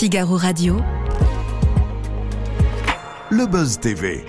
Figaro 0.00 0.38
Radio. 0.38 0.76
Le 3.28 3.44
Buzz 3.44 3.78
TV. 3.80 4.24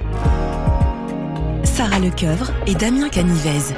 Sarah 1.64 2.00
Lecoeuvre 2.00 2.52
et 2.68 2.76
Damien 2.76 3.08
Canivez. 3.08 3.74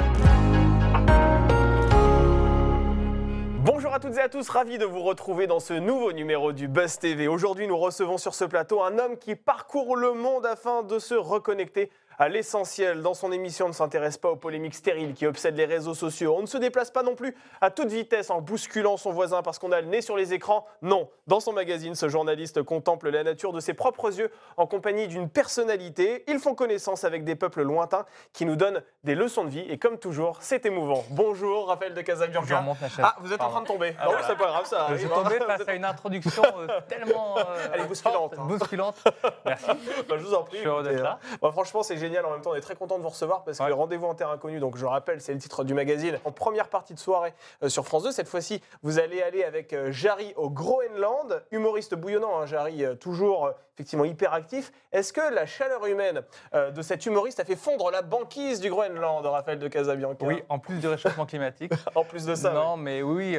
Bonjour 3.60 3.94
à 3.94 4.00
toutes 4.00 4.16
et 4.16 4.20
à 4.20 4.28
tous, 4.28 4.48
ravi 4.48 4.76
de 4.76 4.84
vous 4.84 5.02
retrouver 5.02 5.46
dans 5.46 5.60
ce 5.60 5.72
nouveau 5.72 6.10
numéro 6.10 6.50
du 6.50 6.66
Buzz 6.66 6.98
TV. 6.98 7.28
Aujourd'hui, 7.28 7.68
nous 7.68 7.78
recevons 7.78 8.18
sur 8.18 8.34
ce 8.34 8.44
plateau 8.44 8.82
un 8.82 8.98
homme 8.98 9.16
qui 9.16 9.36
parcourt 9.36 9.94
le 9.94 10.14
monde 10.14 10.46
afin 10.46 10.82
de 10.82 10.98
se 10.98 11.14
reconnecter 11.14 11.92
à 12.18 12.28
l'essentiel. 12.28 13.02
Dans 13.02 13.14
son 13.14 13.32
émission, 13.32 13.66
on 13.66 13.68
ne 13.68 13.74
s'intéresse 13.74 14.18
pas 14.18 14.30
aux 14.30 14.36
polémiques 14.36 14.74
stériles 14.74 15.14
qui 15.14 15.26
obsèdent 15.26 15.56
les 15.56 15.64
réseaux 15.64 15.94
sociaux. 15.94 16.34
On 16.38 16.42
ne 16.42 16.46
se 16.46 16.58
déplace 16.58 16.90
pas 16.90 17.02
non 17.02 17.14
plus 17.14 17.34
à 17.60 17.70
toute 17.70 17.88
vitesse 17.90 18.30
en 18.30 18.40
bousculant 18.40 18.96
son 18.96 19.10
voisin 19.12 19.42
parce 19.42 19.58
qu'on 19.58 19.72
a 19.72 19.80
le 19.80 19.86
nez 19.88 20.00
sur 20.02 20.16
les 20.16 20.32
écrans. 20.34 20.66
Non, 20.82 21.08
dans 21.26 21.40
son 21.40 21.52
magazine, 21.52 21.94
ce 21.94 22.08
journaliste 22.08 22.62
contemple 22.62 23.10
la 23.10 23.24
nature 23.24 23.52
de 23.52 23.60
ses 23.60 23.74
propres 23.74 24.18
yeux 24.18 24.30
en 24.56 24.66
compagnie 24.66 25.08
d'une 25.08 25.28
personnalité. 25.28 26.24
Ils 26.28 26.38
font 26.38 26.54
connaissance 26.54 27.04
avec 27.04 27.24
des 27.24 27.34
peuples 27.34 27.62
lointains 27.62 28.04
qui 28.32 28.44
nous 28.46 28.56
donnent 28.56 28.82
des 29.04 29.14
leçons 29.14 29.44
de 29.44 29.50
vie. 29.50 29.64
Et 29.68 29.78
comme 29.78 29.98
toujours, 29.98 30.38
c'est 30.40 30.66
émouvant. 30.66 31.04
Bonjour, 31.10 31.68
Raphaël 31.68 31.94
de 31.94 32.00
Casabianca. 32.02 32.64
Ah, 33.02 33.16
vous 33.20 33.32
êtes 33.32 33.40
en 33.40 33.48
train 33.50 33.62
de 33.62 33.66
tomber. 33.66 33.94
Ah, 33.98 34.04
non, 34.06 34.10
voilà. 34.12 34.26
c'est 34.26 34.36
pas 34.36 34.46
grave, 34.46 34.66
ça 34.66 34.86
Je 34.96 35.06
tombé 35.08 35.38
Vous 35.38 35.44
face 35.44 35.68
à 35.68 35.74
une 35.74 35.84
introduction 35.84 36.42
euh, 36.58 36.66
tellement 36.88 37.38
euh, 37.38 37.42
Elle 37.72 37.80
est 37.82 37.86
bousculante, 37.86 38.34
hein. 38.38 38.44
bousculante. 38.46 38.96
Merci. 39.44 39.66
Bah, 40.08 40.16
je 40.18 40.24
vous 40.24 40.34
en 40.34 40.42
prie. 40.42 40.58
Je 40.58 40.62
suis 40.90 40.96
là. 41.02 41.18
hein. 41.22 41.36
Bah, 41.40 41.50
franchement, 41.52 41.82
c'est 41.82 41.96
génial. 42.04 42.24
En 42.26 42.30
même 42.30 42.40
temps, 42.42 42.50
on 42.50 42.54
est 42.54 42.60
très 42.60 42.76
content 42.76 42.98
de 42.98 43.02
vous 43.02 43.08
recevoir 43.08 43.44
parce 43.44 43.58
que 43.58 43.64
Ouais. 43.64 43.72
rendez-vous 43.72 44.06
en 44.06 44.14
terre 44.14 44.30
inconnue, 44.30 44.60
donc 44.60 44.76
je 44.76 44.84
rappelle, 44.86 45.20
c'est 45.20 45.32
le 45.32 45.38
titre 45.38 45.64
du 45.64 45.74
magazine. 45.74 46.18
En 46.24 46.32
première 46.32 46.68
partie 46.68 46.94
de 46.94 46.98
soirée 46.98 47.32
euh, 47.62 47.68
sur 47.68 47.84
France 47.86 48.02
2, 48.04 48.12
cette 48.12 48.28
fois-ci, 48.28 48.60
vous 48.82 48.98
allez 48.98 49.22
aller 49.22 49.42
avec 49.44 49.72
euh, 49.72 49.90
Jarry 49.90 50.32
au 50.36 50.50
Groenland, 50.50 51.42
humoriste 51.50 51.94
bouillonnant, 51.94 52.40
hein, 52.40 52.46
Jarry, 52.46 52.84
euh, 52.84 52.94
toujours 52.94 53.46
euh, 53.46 53.52
effectivement 53.74 54.04
hyper 54.04 54.32
actif. 54.34 54.70
Est-ce 54.92 55.12
que 55.12 55.34
la 55.34 55.46
chaleur 55.46 55.84
humaine 55.86 56.22
de 56.52 56.80
cet 56.82 57.06
humoriste 57.06 57.40
a 57.40 57.44
fait 57.44 57.56
fondre 57.56 57.90
la 57.90 58.02
banquise 58.02 58.60
du 58.60 58.70
Groenland, 58.70 59.26
Raphaël 59.26 59.58
de 59.58 59.66
Casabianca 59.66 60.24
Oui, 60.26 60.44
en 60.48 60.60
plus 60.60 60.78
du 60.78 60.86
réchauffement 60.86 61.26
climatique. 61.26 61.72
En 61.96 62.04
plus 62.04 62.24
de 62.26 62.34
ça. 62.36 62.52
non, 62.52 62.76
mais 62.76 63.02
oui, 63.02 63.36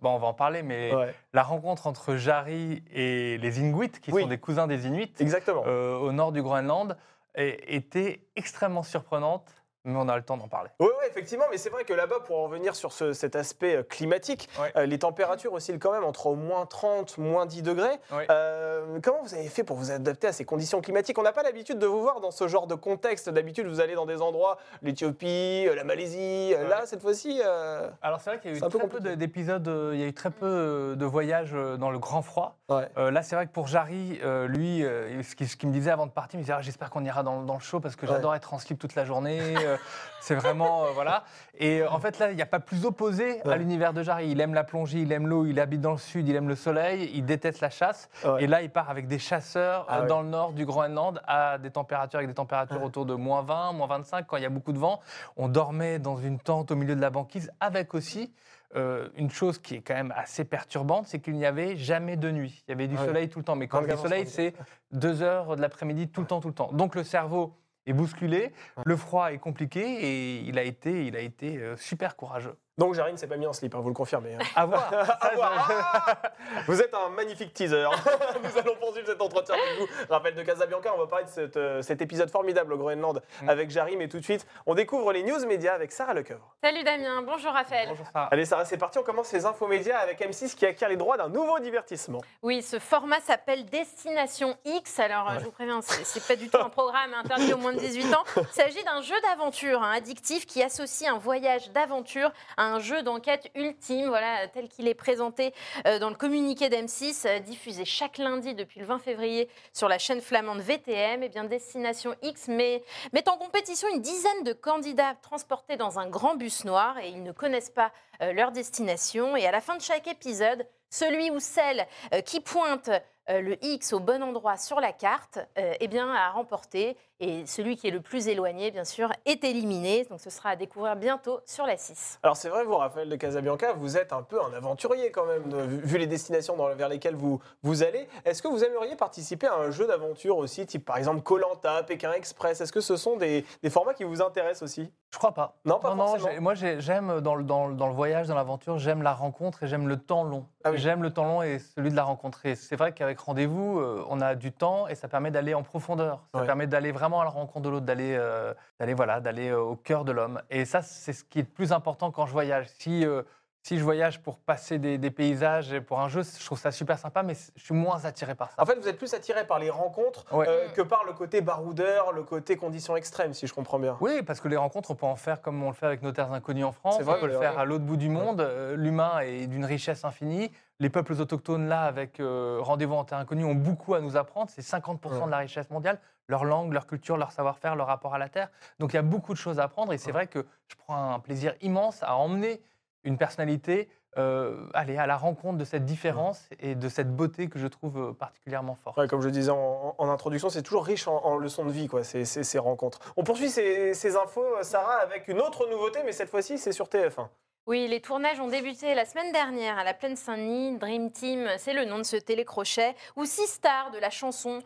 bon, 0.00 0.10
on 0.10 0.18
va 0.18 0.26
en 0.26 0.34
parler, 0.34 0.62
mais 0.64 0.92
ouais. 0.92 1.14
La 1.32 1.44
rencontre 1.44 1.86
entre 1.86 2.16
Jari 2.16 2.82
et 2.92 3.38
les 3.38 3.60
Inuits, 3.60 3.90
qui 4.02 4.10
Oui. 4.12 4.22
sont 4.22 4.28
des 4.28 4.38
cousins 4.38 4.66
des 4.66 4.86
Inuits, 4.88 5.12
exactement. 5.20 5.62
au 5.62 6.10
nord 6.10 6.32
du 6.32 6.42
Groenland, 6.42 6.96
était 7.36 8.26
extrêmement 8.36 8.82
surprenante, 8.82 9.59
mais 9.84 9.94
on 9.96 10.08
a 10.08 10.16
le 10.16 10.22
temps 10.22 10.36
d'en 10.36 10.48
parler. 10.48 10.70
Oui, 10.80 10.88
oui, 10.88 11.06
effectivement, 11.08 11.44
mais 11.50 11.56
c'est 11.58 11.70
vrai 11.70 11.84
que 11.84 11.92
là-bas, 11.92 12.20
pour 12.26 12.38
en 12.38 12.44
revenir 12.44 12.74
sur 12.76 12.92
ce- 12.92 13.12
cet 13.12 13.34
aspect 13.36 13.76
euh, 13.76 13.82
climatique, 13.82 14.48
Ouais. 14.60 14.72
euh, 14.76 14.86
les 14.86 14.98
températures 14.98 15.52
oscillent 15.52 15.78
quand 15.78 15.92
même 15.92 16.04
entre 16.04 16.32
moins 16.34 16.66
30, 16.66 17.18
moins 17.18 17.46
10 17.46 17.62
degrés. 17.62 17.98
Ouais. 18.12 18.26
Euh, 18.30 18.98
comment 19.02 19.22
vous 19.22 19.34
avez 19.34 19.48
fait 19.48 19.64
pour 19.64 19.76
vous 19.76 19.90
adapter 19.90 20.26
à 20.28 20.32
ces 20.32 20.44
conditions 20.44 20.80
climatiques? 20.80 21.18
On 21.18 21.22
n'a 21.22 21.32
pas 21.32 21.42
l'habitude 21.42 21.78
de 21.78 21.86
vous 21.86 22.00
voir 22.02 22.20
dans 22.20 22.30
ce 22.30 22.46
genre 22.48 22.66
de 22.66 22.74
contexte. 22.74 23.28
D'habitude, 23.30 23.66
vous 23.66 23.80
allez 23.80 23.94
dans 23.94 24.06
des 24.06 24.20
endroits, 24.22 24.58
l'Éthiopie, 24.82 25.66
la 25.74 25.84
Malaisie. 25.84 26.54
Ouais. 26.54 26.68
Là, 26.68 26.82
cette 26.86 27.00
fois-ci, 27.00 27.40
euh, 27.44 27.88
Alors 28.02 28.20
c'est 28.20 28.30
vrai 28.30 28.40
qu'il 28.40 28.50
y 28.50 28.54
a 28.54 28.56
eu 28.56 28.60
très 28.70 28.88
peu 28.88 29.00
d'épisodes, 29.16 29.66
il 29.94 29.98
y 30.00 30.02
a 30.02 30.06
eu 30.06 30.12
très 30.14 30.30
peu 30.30 30.94
de 30.98 31.04
voyages 31.06 31.52
dans 31.78 31.90
le 31.90 31.98
grand 31.98 32.22
froid. 32.22 32.56
ouais. 32.68 32.88
Là, 33.10 33.22
c'est 33.22 33.34
vrai 33.36 33.46
que 33.46 33.52
pour 33.52 33.66
Jarry, 33.66 34.20
lui, 34.48 34.84
ce 35.22 35.56
qu'il 35.56 35.68
me 35.68 35.72
disait 35.72 35.90
avant 35.90 36.06
de 36.06 36.12
partir, 36.12 36.34
il 36.36 36.40
me 36.40 36.44
disait 36.44 36.54
Ah, 36.56 36.60
J'espère 36.60 36.90
qu'on 36.90 37.04
ira 37.04 37.22
dans, 37.22 37.42
dans 37.42 37.54
le 37.54 37.60
show 37.60 37.80
parce 37.80 37.96
que 37.96 38.06
Ouais. 38.06 38.12
j'adore 38.12 38.34
être 38.34 38.52
en 38.54 38.58
slip 38.58 38.78
toute 38.78 38.94
la 38.94 39.04
journée. 39.04 39.40
euh, 39.70 39.76
c'est 40.20 40.34
vraiment. 40.34 40.84
euh, 40.84 40.90
voilà. 40.92 41.24
Et 41.58 41.80
euh, 41.82 41.90
en 41.90 41.98
fait, 41.98 42.18
là, 42.18 42.30
il 42.30 42.36
n'y 42.36 42.42
a 42.42 42.46
pas 42.46 42.60
plus 42.60 42.84
opposé 42.84 43.40
Ouais. 43.44 43.52
à 43.52 43.56
l'univers 43.56 43.92
de 43.92 44.02
Jarry. 44.02 44.28
Il 44.30 44.40
aime 44.40 44.54
la 44.54 44.64
plongée, 44.64 44.98
il 45.00 45.12
aime 45.12 45.26
l'eau, 45.26 45.46
il 45.46 45.58
habite 45.60 45.80
dans 45.80 45.92
le 45.92 45.98
sud, 45.98 46.28
il 46.28 46.36
aime 46.36 46.48
le 46.48 46.54
soleil, 46.56 47.10
il 47.14 47.24
déteste 47.24 47.60
la 47.60 47.70
chasse. 47.70 48.08
Ouais. 48.24 48.44
Et 48.44 48.46
là, 48.46 48.62
il 48.62 48.70
part 48.70 48.90
avec 48.90 49.06
des 49.08 49.18
chasseurs 49.18 49.86
Ah 49.88 49.98
euh, 49.98 50.00
ouais. 50.02 50.06
dans 50.08 50.22
le 50.22 50.28
nord 50.28 50.52
du 50.52 50.64
Groenland 50.66 51.20
à 51.26 51.58
des 51.58 51.70
températures, 51.70 52.18
avec 52.18 52.28
des 52.28 52.34
températures 52.34 52.82
autour 52.82 53.06
de 53.06 53.14
moins 53.14 53.42
20, 53.42 53.72
moins 53.72 53.86
25 53.86 54.26
quand 54.26 54.36
il 54.36 54.42
y 54.42 54.46
a 54.46 54.50
beaucoup 54.50 54.72
de 54.72 54.78
vent. 54.78 55.00
On 55.36 55.48
dormait 55.48 55.98
dans 55.98 56.16
une 56.16 56.38
tente 56.38 56.70
au 56.70 56.76
milieu 56.76 56.94
de 56.96 57.00
la 57.00 57.10
banquise 57.10 57.50
avec 57.60 57.94
aussi. 57.94 58.32
euh, 58.76 59.08
une 59.16 59.30
chose 59.32 59.58
qui 59.58 59.74
est 59.74 59.80
quand 59.80 59.94
même 59.94 60.14
assez 60.16 60.44
perturbante, 60.44 61.06
c'est 61.08 61.18
qu'il 61.18 61.34
n'y 61.34 61.44
avait 61.44 61.76
jamais 61.76 62.16
de 62.16 62.30
nuit. 62.30 62.62
Il 62.68 62.70
y 62.70 62.74
avait 62.74 62.86
du 62.86 62.96
Ouais. 62.96 63.04
soleil 63.04 63.28
tout 63.28 63.40
le 63.40 63.44
temps. 63.44 63.56
Mais 63.56 63.66
quand 63.66 63.78
je 63.80 63.86
dis 63.86 63.90
24 63.90 64.02
soleil, 64.08 64.26
sur 64.26 64.34
c'est 64.36 64.54
deux 64.92 65.22
heures 65.22 65.56
de 65.56 65.60
l'après-midi 65.60 66.06
tout 66.08 66.20
le 66.20 66.28
temps, 66.28 66.40
tout 66.40 66.46
le 66.46 66.54
temps. 66.54 66.70
Donc 66.72 66.94
le 66.94 67.02
cerveau 67.02 67.56
est 67.86 67.92
bousculé, 67.92 68.52
le 68.84 68.96
froid 68.96 69.32
est 69.32 69.38
compliqué 69.38 69.80
et 69.80 70.40
il 70.40 70.58
a 70.58 70.62
été, 70.62 71.06
il 71.06 71.16
a 71.16 71.20
été 71.20 71.58
euh, 71.58 71.76
super 71.76 72.16
courageux. 72.16 72.56
Donc, 72.80 72.94
Jarry 72.94 73.12
ne 73.12 73.18
s'est 73.18 73.26
pas 73.26 73.36
mis 73.36 73.46
en 73.46 73.52
slip, 73.52 73.74
hein, 73.74 73.80
vous 73.82 73.90
le 73.90 73.94
confirmez. 73.94 74.34
hein. 74.36 74.38
À 74.56 74.64
voir. 74.64 74.90
À 75.20 75.30
je- 75.32 75.36
voir. 75.36 75.70
Ah 75.70 76.16
vous 76.66 76.80
êtes 76.80 76.94
un 76.94 77.10
magnifique 77.10 77.52
teaser. 77.52 77.84
Nous 78.42 78.58
allons 78.58 78.74
poursuivre 78.76 79.06
cet 79.06 79.20
entretien 79.20 79.54
avec 79.54 79.78
vous. 79.80 79.86
Raphaël 80.08 80.34
de 80.34 80.42
Casabianca, 80.42 80.90
on 80.94 80.98
va 80.98 81.06
parler 81.06 81.26
de 81.26 81.30
cette, 81.30 81.58
euh, 81.58 81.82
cet 81.82 82.00
épisode 82.00 82.30
formidable 82.30 82.72
au 82.72 82.78
Groenland 82.78 83.20
Mm. 83.42 83.48
avec 83.50 83.70
Jarry, 83.70 83.96
mais 83.98 84.08
tout 84.08 84.18
de 84.18 84.24
suite, 84.24 84.46
on 84.64 84.74
découvre 84.74 85.12
les 85.12 85.22
news 85.22 85.44
médias 85.46 85.74
avec 85.74 85.92
Sarah 85.92 86.14
Lecoeuvre. 86.14 86.54
Salut 86.64 86.82
Damien, 86.82 87.20
bonjour 87.20 87.52
Raphaël. 87.52 87.88
Bonjour 87.90 88.06
Sarah. 88.12 88.28
Allez 88.32 88.46
Sarah, 88.46 88.64
c'est 88.64 88.78
parti, 88.78 88.98
on 88.98 89.02
commence 89.02 89.30
les 89.32 89.44
infos 89.44 89.66
médias 89.66 89.98
avec 89.98 90.18
M6 90.20 90.54
qui 90.54 90.64
acquiert 90.64 90.88
les 90.88 90.96
droits 90.96 91.18
d'un 91.18 91.28
nouveau 91.28 91.58
divertissement. 91.58 92.22
Oui, 92.42 92.62
ce 92.62 92.78
format 92.78 93.20
s'appelle 93.20 93.66
Destination 93.66 94.56
X. 94.64 94.98
Alors, 95.00 95.28
euh, 95.30 95.34
je 95.38 95.44
vous 95.44 95.50
préviens, 95.50 95.80
c'est 95.82 96.02
c'est 96.06 96.26
pas 96.26 96.36
du 96.36 96.48
tout 96.48 96.56
un 96.58 96.70
programme 96.70 97.12
interdit 97.14 97.52
aux 97.52 97.58
moins 97.58 97.74
de 97.74 97.78
18 97.78 98.14
ans. 98.14 98.24
Il 98.38 98.44
s'agit 98.54 98.82
d'un 98.84 99.02
jeu 99.02 99.14
d'aventure 99.22 99.82
hein, 99.82 99.92
addictif 99.96 100.46
qui 100.46 100.62
associe 100.62 101.10
un 101.12 101.18
voyage 101.18 101.70
d'aventure 101.72 102.32
à 102.56 102.64
un 102.64 102.69
jeu 102.78 103.02
d'enquête 103.02 103.50
ultime, 103.54 104.06
voilà, 104.08 104.46
tel 104.48 104.68
qu'il 104.68 104.86
est 104.88 104.94
présenté 104.94 105.52
euh, 105.86 105.98
dans 105.98 106.10
le 106.10 106.14
communiqué 106.14 106.68
d'M6, 106.68 107.26
euh, 107.26 107.38
diffusé 107.40 107.84
chaque 107.84 108.18
lundi 108.18 108.54
depuis 108.54 108.80
le 108.80 108.86
20 108.86 108.98
février 108.98 109.48
sur 109.72 109.88
la 109.88 109.98
chaîne 109.98 110.20
flamande 110.20 110.60
VTM. 110.60 111.22
Et 111.22 111.28
bien, 111.28 111.44
Destination 111.44 112.14
X 112.22 112.48
met, 112.48 112.82
met 113.12 113.28
en 113.28 113.36
compétition 113.36 113.88
une 113.92 114.00
dizaine 114.00 114.44
de 114.44 114.52
candidats 114.52 115.14
transportés 115.22 115.76
dans 115.76 115.98
un 115.98 116.08
grand 116.08 116.36
bus 116.36 116.64
noir 116.64 116.98
et 116.98 117.08
ils 117.08 117.22
ne 117.22 117.32
connaissent 117.32 117.70
pas 117.70 117.92
euh, 118.22 118.32
leur 118.32 118.52
destination. 118.52 119.36
Et 119.36 119.46
à 119.46 119.50
la 119.50 119.60
fin 119.60 119.76
de 119.76 119.82
chaque 119.82 120.06
épisode, 120.06 120.66
celui 120.90 121.30
ou 121.30 121.38
celle 121.38 121.86
qui 122.24 122.40
pointe 122.40 122.90
le 123.28 123.64
X 123.64 123.92
au 123.92 124.00
bon 124.00 124.24
endroit 124.24 124.56
sur 124.56 124.80
la 124.80 124.92
carte, 124.92 125.38
eh 125.56 125.86
bien, 125.86 126.12
a 126.12 126.30
remporté. 126.30 126.96
Et 127.20 127.44
celui 127.46 127.76
qui 127.76 127.86
est 127.86 127.90
le 127.90 128.00
plus 128.00 128.28
éloigné, 128.28 128.70
bien 128.70 128.84
sûr, 128.84 129.10
est 129.26 129.44
éliminé. 129.44 130.06
Donc 130.10 130.20
ce 130.20 130.30
sera 130.30 130.50
à 130.50 130.56
découvrir 130.56 130.96
bientôt 130.96 131.40
sur 131.44 131.66
la 131.66 131.76
6. 131.76 132.18
Alors 132.22 132.36
c'est 132.36 132.48
vrai, 132.48 132.64
vous, 132.64 132.76
Raphaël 132.76 133.08
de 133.08 133.16
Casabianca, 133.16 133.74
vous 133.74 133.96
êtes 133.98 134.12
un 134.12 134.22
peu 134.22 134.40
un 134.42 134.52
aventurier 134.54 135.10
quand 135.10 135.26
même, 135.26 135.42
vu 135.66 135.98
les 135.98 136.06
destinations 136.06 136.56
dans- 136.56 136.74
vers 136.74 136.88
lesquelles 136.88 137.14
vous, 137.16 137.40
vous 137.62 137.82
allez. 137.82 138.08
Est-ce 138.24 138.42
que 138.42 138.48
vous 138.48 138.64
aimeriez 138.64 138.96
participer 138.96 139.46
à 139.46 139.54
un 139.56 139.70
jeu 139.70 139.86
d'aventure 139.86 140.38
aussi, 140.38 140.66
type 140.66 140.84
par 140.86 140.96
exemple 140.96 141.20
Colanta, 141.20 141.82
Pékin 141.82 142.12
Express? 142.12 142.60
Est-ce 142.60 142.72
que 142.72 142.80
ce 142.80 142.96
sont 142.96 143.16
des, 143.16 143.44
des 143.62 143.70
formats 143.70 143.94
qui 143.94 144.04
vous 144.04 144.22
intéressent 144.22 144.62
aussi? 144.62 144.90
Je 145.12 145.18
crois 145.18 145.32
pas. 145.34 145.56
Non, 145.64 145.78
pas 145.80 145.94
forcément. 145.94 146.30
j'ai- 146.30 146.38
moi, 146.40 146.54
j'ai- 146.54 146.80
j'aime 146.80 147.20
dans 147.20 147.34
le, 147.34 147.42
dans, 147.44 147.66
le- 147.66 147.74
dans 147.74 147.88
le 147.88 147.94
voyage, 147.94 148.28
dans 148.28 148.34
l'aventure, 148.36 148.78
j'aime 148.78 149.02
la 149.02 149.12
rencontre 149.12 149.64
et 149.64 149.66
j'aime 149.66 149.88
le 149.88 149.96
temps 149.98 150.22
long. 150.24 150.46
Ah 150.64 150.70
oui. 150.70 150.78
J'aime 150.78 151.02
le 151.02 151.12
temps 151.12 151.24
long 151.24 151.42
et 151.42 151.58
celui 151.58 151.90
de 151.90 151.96
la 151.96 152.04
rencontrer. 152.04 152.54
C'est 152.54 152.76
vrai 152.76 152.92
qu'avec 152.92 153.18
rendez-vous, 153.18 153.80
euh, 153.80 154.04
on 154.08 154.20
a 154.20 154.34
du 154.36 154.52
temps 154.52 154.86
et 154.88 154.94
ça 154.94 155.08
permet 155.08 155.30
d'aller 155.32 155.52
en 155.54 155.62
profondeur. 155.64 156.20
Ça 156.32 156.40
Ouais. 156.40 156.46
permet 156.46 156.66
d'aller 156.66 156.92
vraiment 156.92 157.09
à 157.18 157.24
la 157.24 157.30
rencontre 157.30 157.64
de 157.64 157.70
l'autre, 157.70 157.86
d'aller, 157.86 158.14
euh, 158.16 158.54
d'aller 158.78 158.94
voilà, 158.94 159.20
d'aller 159.20 159.48
euh, 159.48 159.60
au 159.60 159.76
cœur 159.76 160.04
de 160.04 160.12
l'homme. 160.12 160.40
Et 160.50 160.64
ça, 160.64 160.82
c'est 160.82 161.12
ce 161.12 161.24
qui 161.24 161.38
est 161.38 161.42
le 161.42 161.48
plus 161.48 161.72
important 161.72 162.10
quand 162.10 162.26
je 162.26 162.32
voyage. 162.32 162.66
Si 162.78 163.04
euh, 163.04 163.22
si 163.62 163.78
je 163.78 163.84
voyage 163.84 164.22
pour 164.22 164.38
passer 164.38 164.78
des, 164.78 164.96
des 164.96 165.10
paysages 165.10 165.72
et 165.72 165.80
pour 165.82 166.00
un 166.00 166.08
jeu, 166.08 166.22
je 166.22 166.44
trouve 166.46 166.58
ça 166.58 166.70
super 166.70 166.98
sympa, 166.98 167.22
mais 167.22 167.34
je 167.56 167.62
suis 167.62 167.74
moins 167.74 168.04
attiré 168.06 168.34
par 168.34 168.50
ça. 168.50 168.62
En 168.62 168.64
fait, 168.66 168.76
vous 168.80 168.88
êtes 168.88 168.96
plus 168.96 169.12
attiré 169.12 169.46
par 169.46 169.58
les 169.58 169.68
rencontres 169.68 170.24
Ouais. 170.32 170.46
euh, 170.48 170.68
que 170.70 170.80
par 170.80 171.04
le 171.04 171.12
côté 171.12 171.42
baroudeur, 171.42 172.12
le 172.12 172.22
côté 172.22 172.56
conditions 172.56 172.96
extrêmes, 172.96 173.34
si 173.34 173.46
je 173.46 173.52
comprends 173.52 173.78
bien. 173.78 173.98
Oui, 174.00 174.22
parce 174.22 174.40
que 174.40 174.48
les 174.48 174.56
rencontres, 174.56 174.90
on 174.90 174.94
peut 174.94 175.06
en 175.06 175.16
faire 175.16 175.42
comme 175.42 175.62
on 175.62 175.68
le 175.68 175.74
fait 175.74 175.86
avec 175.86 176.02
nos 176.02 176.12
terres 176.12 176.32
inconnues 176.32 176.64
en 176.64 176.72
France. 176.72 176.94
C'est 176.96 177.02
vrai, 177.02 177.16
on 177.18 177.20
peut 177.20 177.26
le 177.26 177.38
faire 177.38 177.52
vrai. 177.52 177.62
à 177.62 177.64
l'autre 177.66 177.84
bout 177.84 177.98
du 177.98 178.08
monde. 178.08 178.40
Euh, 178.40 178.76
L'humain 178.76 179.20
est 179.20 179.46
d'une 179.46 179.64
richesse 179.66 180.04
infinie. 180.06 180.50
Les 180.78 180.88
peuples 180.88 181.12
autochtones, 181.12 181.68
là, 181.68 181.82
avec 181.82 182.18
euh, 182.20 182.58
Rendez-vous 182.62 182.94
en 182.94 183.04
terre 183.04 183.18
inconnue, 183.18 183.44
ont 183.44 183.54
beaucoup 183.54 183.92
à 183.94 184.00
nous 184.00 184.16
apprendre. 184.16 184.48
C'est 184.50 184.62
50% 184.62 185.18
Ouais. 185.18 185.26
de 185.26 185.30
la 185.30 185.36
richesse 185.38 185.68
mondiale. 185.68 185.98
Leur 186.28 186.44
langue, 186.46 186.72
leur 186.72 186.86
culture, 186.86 187.18
leur 187.18 187.32
savoir-faire, 187.32 187.76
leur 187.76 187.88
rapport 187.88 188.14
à 188.14 188.18
la 188.18 188.30
terre. 188.30 188.48
Donc 188.78 188.94
il 188.94 188.96
y 188.96 188.98
a 188.98 189.02
beaucoup 189.02 189.32
de 189.34 189.38
choses 189.38 189.58
à 189.60 189.64
apprendre. 189.64 189.92
Et 189.92 189.98
c'est 189.98 190.12
vrai 190.12 190.28
que 190.28 190.46
je 190.68 190.76
prends 190.76 191.12
un 191.12 191.18
plaisir 191.18 191.54
immense 191.60 192.02
à 192.02 192.14
emmener 192.16 192.62
une 193.04 193.16
personnalité 193.18 193.88
euh, 194.18 194.66
aller 194.74 194.96
à 194.96 195.06
la 195.06 195.16
rencontre 195.16 195.56
de 195.56 195.64
cette 195.64 195.84
différence 195.84 196.48
et 196.58 196.74
de 196.74 196.88
cette 196.88 197.14
beauté 197.14 197.48
que 197.48 197.58
je 197.60 197.68
trouve 197.68 197.98
euh, 197.98 198.12
particulièrement 198.12 198.74
forte. 198.74 198.96
Ouais, 198.98 199.06
comme 199.06 199.20
je 199.22 199.28
disais 199.28 199.52
en, 199.52 199.94
en 199.96 200.08
introduction, 200.08 200.50
c'est 200.50 200.62
toujours 200.62 200.84
riche 200.84 201.06
en, 201.06 201.24
en 201.24 201.36
leçons 201.36 201.64
de 201.64 201.70
vie, 201.70 201.86
quoi, 201.86 202.02
ces, 202.02 202.24
ces- 202.24 202.42
ces 202.42 202.58
rencontres. 202.58 202.98
On 203.16 203.22
poursuit 203.22 203.48
ces, 203.50 203.94
ces 203.94 204.16
infos, 204.16 204.44
euh, 204.56 204.62
Sarah, 204.64 204.96
avec 204.96 205.28
une 205.28 205.40
autre 205.40 205.68
nouveauté, 205.70 206.00
mais 206.04 206.10
cette 206.12 206.28
fois-ci, 206.28 206.58
c'est 206.58 206.72
sur 206.72 206.86
TF1. 206.88 207.28
Oui, 207.66 207.86
les 207.86 208.00
tournages 208.00 208.40
ont 208.40 208.48
débuté 208.48 208.94
la 208.96 209.04
semaine 209.04 209.30
dernière 209.30 209.78
à 209.78 209.84
la 209.84 209.94
Plaine 209.94 210.16
Saint-Denis. 210.16 210.76
Dream 210.78 211.12
Team, 211.12 211.46
c'est 211.58 211.74
le 211.74 211.84
nom 211.84 211.98
de 211.98 212.02
ce 212.02 212.16
télécrochet, 212.16 212.96
où 213.14 213.24
six 213.24 213.46
stars 213.46 213.92
de 213.92 213.98
la 213.98 214.10
chanson 214.10 214.58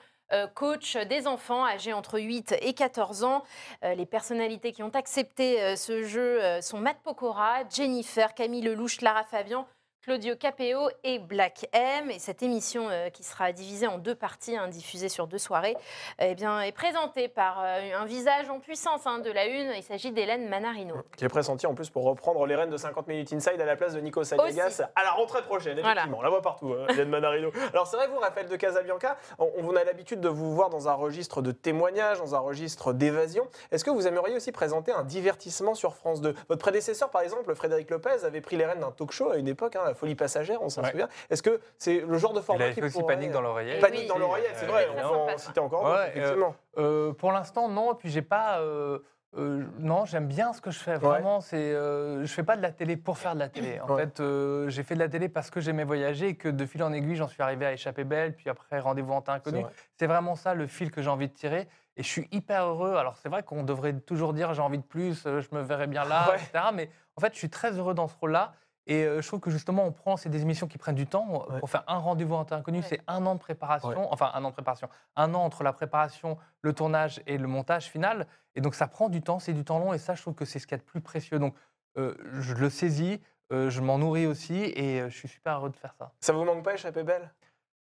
coach 0.55 0.97
des 0.97 1.27
enfants 1.27 1.65
âgés 1.65 1.93
entre 1.93 2.19
8 2.19 2.57
et 2.61 2.73
14 2.73 3.25
ans. 3.25 3.43
Euh, 3.83 3.95
les 3.95 4.07
personnalités 4.07 4.73
qui 4.73 4.83
ont 4.83 4.91
accepté 4.91 5.63
euh, 5.63 5.77
ce 5.77 6.03
jeu 6.03 6.43
euh, 6.43 6.61
sont 6.61 6.79
Matt 6.79 6.99
Pokora, 7.03 7.63
Jennifer, 7.75 8.35
Camille 8.35 8.63
Lelouch, 8.63 9.01
Lara 9.01 9.25
Fabian, 9.25 9.67
Claudio 10.05 10.37
Capeo 10.37 10.91
et 11.03 11.19
Black 11.19 11.67
M. 11.73 12.11
Et 12.11 12.19
cette 12.19 12.43
émission, 12.43 12.91
euh, 12.91 13.09
qui 13.09 13.23
sera 13.25 13.53
divisée 13.53 13.87
en 13.87 13.97
deux 13.97 14.15
parties, 14.15 14.55
hein, 14.55 14.69
diffusée 14.69 15.09
sur 15.09 15.27
deux 15.27 15.39
soirées, 15.39 15.79
eh 16.19 16.35
bien, 16.35 16.61
est 16.61 16.73
présentée 16.73 17.27
par 17.29 17.63
euh, 17.65 17.81
un 17.99 18.05
visage 18.05 18.51
en 18.51 18.61
puissance 18.61 19.07
hein, 19.07 19.21
de 19.21 19.31
la 19.31 19.47
une. 19.47 19.73
Il 19.75 19.83
s'agit 19.83 20.13
d'Hélène 20.13 20.47
Manarino. 20.51 20.97
Qui 21.17 21.25
est 21.25 21.29
pressenti 21.31 21.67
en 21.67 21.75
plus 21.75 21.89
pour 21.89 22.05
reprendre 22.05 22.45
les 22.45 22.55
rênes 22.55 22.69
de 22.69 22.77
50 22.77 23.09
minutes 23.09 23.33
inside 23.33 23.59
à 23.59 23.65
la 23.65 23.77
place 23.77 23.95
de 23.95 24.01
Nico 24.01 24.23
Saliagas 24.25 24.83
à 24.95 25.05
la 25.05 25.11
rentrée 25.13 25.41
prochaine, 25.41 25.81
Voilà. 25.81 25.93
effectivement. 25.93 26.19
On 26.19 26.23
la 26.23 26.29
voit 26.29 26.43
partout, 26.43 26.75
euh, 26.75 26.87
Hélène 26.91 27.09
Manarino. 27.09 27.51
Alors 27.73 27.87
c'est 27.87 27.97
vrai, 27.97 28.07
vous, 28.09 28.19
Raphaël 28.19 28.47
de 28.47 28.57
Casabianca, 28.57 29.17
on, 29.39 29.51
on 29.57 29.75
a 29.75 29.85
l'habitude 29.85 30.21
de 30.21 30.29
vous 30.29 30.55
voir 30.55 30.69
dans 30.69 30.87
un 30.87 30.93
registre 30.95 31.41
de 31.41 31.51
témoignages, 31.51 32.19
dans 32.19 32.35
un 32.35 32.41
registre 32.41 32.93
d'évasion. 32.93 33.49
Est-ce 33.73 33.87
que 33.87 33.91
vous 33.91 34.07
aimeriez 34.07 34.37
aussi 34.37 34.53
présenter 34.53 34.93
un 34.93 35.05
divertissement 35.05 35.75
sur 35.75 35.95
France 35.95 36.21
2 36.21 36.35
Votre 36.51 36.61
prédécesseur, 36.61 37.09
par 37.09 37.23
exemple, 37.23 37.55
Frédéric 37.55 37.89
Lopez, 37.89 38.27
avait 38.27 38.43
pris 38.43 38.59
les 38.59 38.67
rênes 38.67 38.81
d'un 38.81 38.91
talk 38.91 39.11
show 39.11 39.31
à 39.31 39.37
une 39.39 39.49
époque, 39.49 39.77
hein, 39.77 39.94
la 39.95 39.99
folie 39.99 40.15
passagère, 40.17 40.61
on 40.61 40.69
s'en 40.69 40.83
Ouais. 40.83 40.91
souvient. 40.91 41.09
Est-ce 41.31 41.43
que 41.43 41.61
c'est 41.79 42.01
le 42.01 42.19
genre 42.19 42.33
de 42.33 42.41
Il 42.41 42.43
format 42.45 42.65
avait 42.65 42.75
qui 42.75 42.81
fait 42.81 42.87
aussi 42.87 42.99
pourrait- 43.01 43.15
Panique 43.15 43.31
dans 43.31 43.41
l'oreillette. 43.41 43.81
Panique 43.81 44.01
Oui. 44.03 44.09
dans 44.09 44.19
l'oreillette, 44.19 44.55
c'est 44.57 44.65
Euh, 44.67 44.69
vrai, 44.69 44.87
très 44.87 45.05
on 45.05 45.29
en 45.31 45.39
citer 45.39 45.61
encore 45.61 45.85
Ouais, 45.85 45.91
euh, 45.91 46.07
effectivement. 46.09 46.55
Euh, 46.79 47.13
pour 47.13 47.31
l'instant, 47.33 47.69
non. 47.69 47.93
Et 47.93 47.97
puis, 47.97 48.11
j'ai 48.11 48.23
pas. 48.23 48.59
euh, 48.59 48.99
euh, 49.37 49.65
non, 49.79 50.05
j'aime 50.05 50.27
bien 50.29 50.53
ce 50.53 50.61
que 50.61 50.71
je 50.71 50.79
fais. 50.79 50.97
Vraiment, 50.97 51.41
c'est. 51.41 51.57
euh, 51.57 52.25
je 52.25 52.33
fais 52.33 52.43
pas 52.43 52.57
de 52.57 52.63
la 52.63 52.71
télé 52.73 52.97
pour 52.97 53.19
faire 53.19 53.35
de 53.35 53.41
la 53.41 53.49
télé. 53.49 53.81
En 53.81 53.89
Ouais. 53.95 54.03
fait, 54.03 54.21
euh, 54.21 54.69
j'ai 54.69 54.83
fait 54.83 54.95
de 54.95 55.01
la 55.01 55.09
télé 55.09 55.29
parce 55.29 55.51
que 55.51 55.61
j'aimais 55.61 55.85
voyager 55.85 56.29
et 56.29 56.35
que 56.37 56.49
de 56.49 56.67
fil 56.67 56.83
en 56.83 56.93
aiguille, 56.93 57.17
j'en 57.17 57.29
suis 57.29 57.43
arrivé 57.43 57.67
à 57.67 57.73
échapper 57.73 58.05
belle. 58.05 58.35
Puis 58.35 58.49
après, 58.51 58.79
rendez-vous 58.81 59.13
en 59.13 59.21
temps 59.23 59.33
C'est 59.33 59.49
inconnu. 59.49 59.63
vrai. 59.63 59.73
C'est 59.99 60.07
vraiment 60.07 60.35
ça 60.37 60.55
le 60.55 60.67
fil 60.67 60.91
que 60.91 61.03
j'ai 61.03 61.11
envie 61.11 61.29
de 61.29 61.35
tirer. 61.35 61.69
Et 61.97 62.03
je 62.03 62.09
suis 62.09 62.27
hyper 62.33 62.65
heureux. 62.65 62.97
Alors, 62.97 63.17
c'est 63.19 63.29
vrai 63.29 63.45
qu'on 63.45 63.63
devrait 63.63 63.93
toujours 63.93 64.33
dire 64.35 64.53
j'ai 64.55 64.63
envie 64.63 64.79
de 64.79 64.83
plus, 64.85 65.23
je 65.25 65.55
me 65.55 65.63
verrais 65.63 65.87
bien 65.87 66.05
là, 66.05 66.29
Ouais. 66.31 66.37
etc. 66.37 66.65
Mais 66.75 66.91
en 67.17 67.21
fait, 67.21 67.33
je 67.35 67.39
suis 67.39 67.51
très 67.51 67.73
heureux 67.79 67.95
dans 67.95 68.09
ce 68.09 68.17
rôle-là. 68.21 68.53
Et 68.87 69.05
euh, 69.05 69.23
je 69.23 69.27
trouve 69.29 69.41
que 69.41 69.51
justement, 69.51 69.85
on 69.87 69.93
prend, 69.93 70.17
c'est 70.17 70.29
des 70.29 70.43
émissions 70.43 70.67
qui 70.67 70.77
prennent 70.77 70.95
du 70.95 71.07
temps. 71.07 71.47
Ouais. 71.51 71.59
Pour 71.61 71.71
faire 71.71 71.85
un 71.87 71.97
rendez-vous 71.99 72.35
en 72.35 72.45
temps 72.45 72.57
inconnu, 72.57 72.79
Ouais. 72.81 72.85
c'est 72.87 73.01
un 73.07 73.25
an 73.25 73.35
de 73.35 73.41
préparation. 73.41 73.89
Ouais. 73.89 74.09
Enfin, 74.11 74.31
un 74.35 74.45
an 74.45 74.49
de 74.49 74.53
préparation. 74.55 74.89
Un 75.17 75.35
an 75.35 75.41
entre 75.43 75.63
la 75.63 75.73
préparation, 75.73 76.37
le 76.61 76.73
tournage 76.75 77.23
et 77.27 77.39
le 77.39 77.47
montage 77.47 77.87
final. 77.87 78.27
Et 78.57 78.61
donc, 78.61 78.75
ça 78.75 78.87
prend 78.87 79.09
du 79.09 79.23
temps, 79.23 79.39
c'est 79.39 79.55
du 79.55 79.65
temps 79.65 79.79
long. 79.79 79.95
Et 79.95 79.99
ça, 79.99 80.15
je 80.15 80.23
trouve 80.23 80.35
que 80.35 80.45
c'est 80.45 80.59
ce 80.59 80.67
qu'il 80.67 80.77
y 80.77 80.81
a 80.81 80.83
de 80.83 80.87
plus 80.89 81.01
précieux. 81.01 81.39
Donc, 81.39 81.55
euh, 81.97 82.15
je 82.41 82.55
le 82.55 82.69
saisis, 82.69 83.21
euh, 83.53 83.71
je 83.71 83.81
m'en 83.81 83.99
nourris 83.99 84.27
aussi. 84.27 84.55
Et 84.77 85.01
euh, 85.01 85.09
je 85.09 85.17
suis 85.17 85.29
super 85.29 85.57
heureux 85.57 85.71
de 85.71 85.77
faire 85.77 85.95
ça. 85.99 86.13
Ça 86.21 86.33
vous 86.35 86.45
manque 86.45 86.63
pas, 86.63 86.75
échapper 86.75 87.05
belle? 87.05 87.31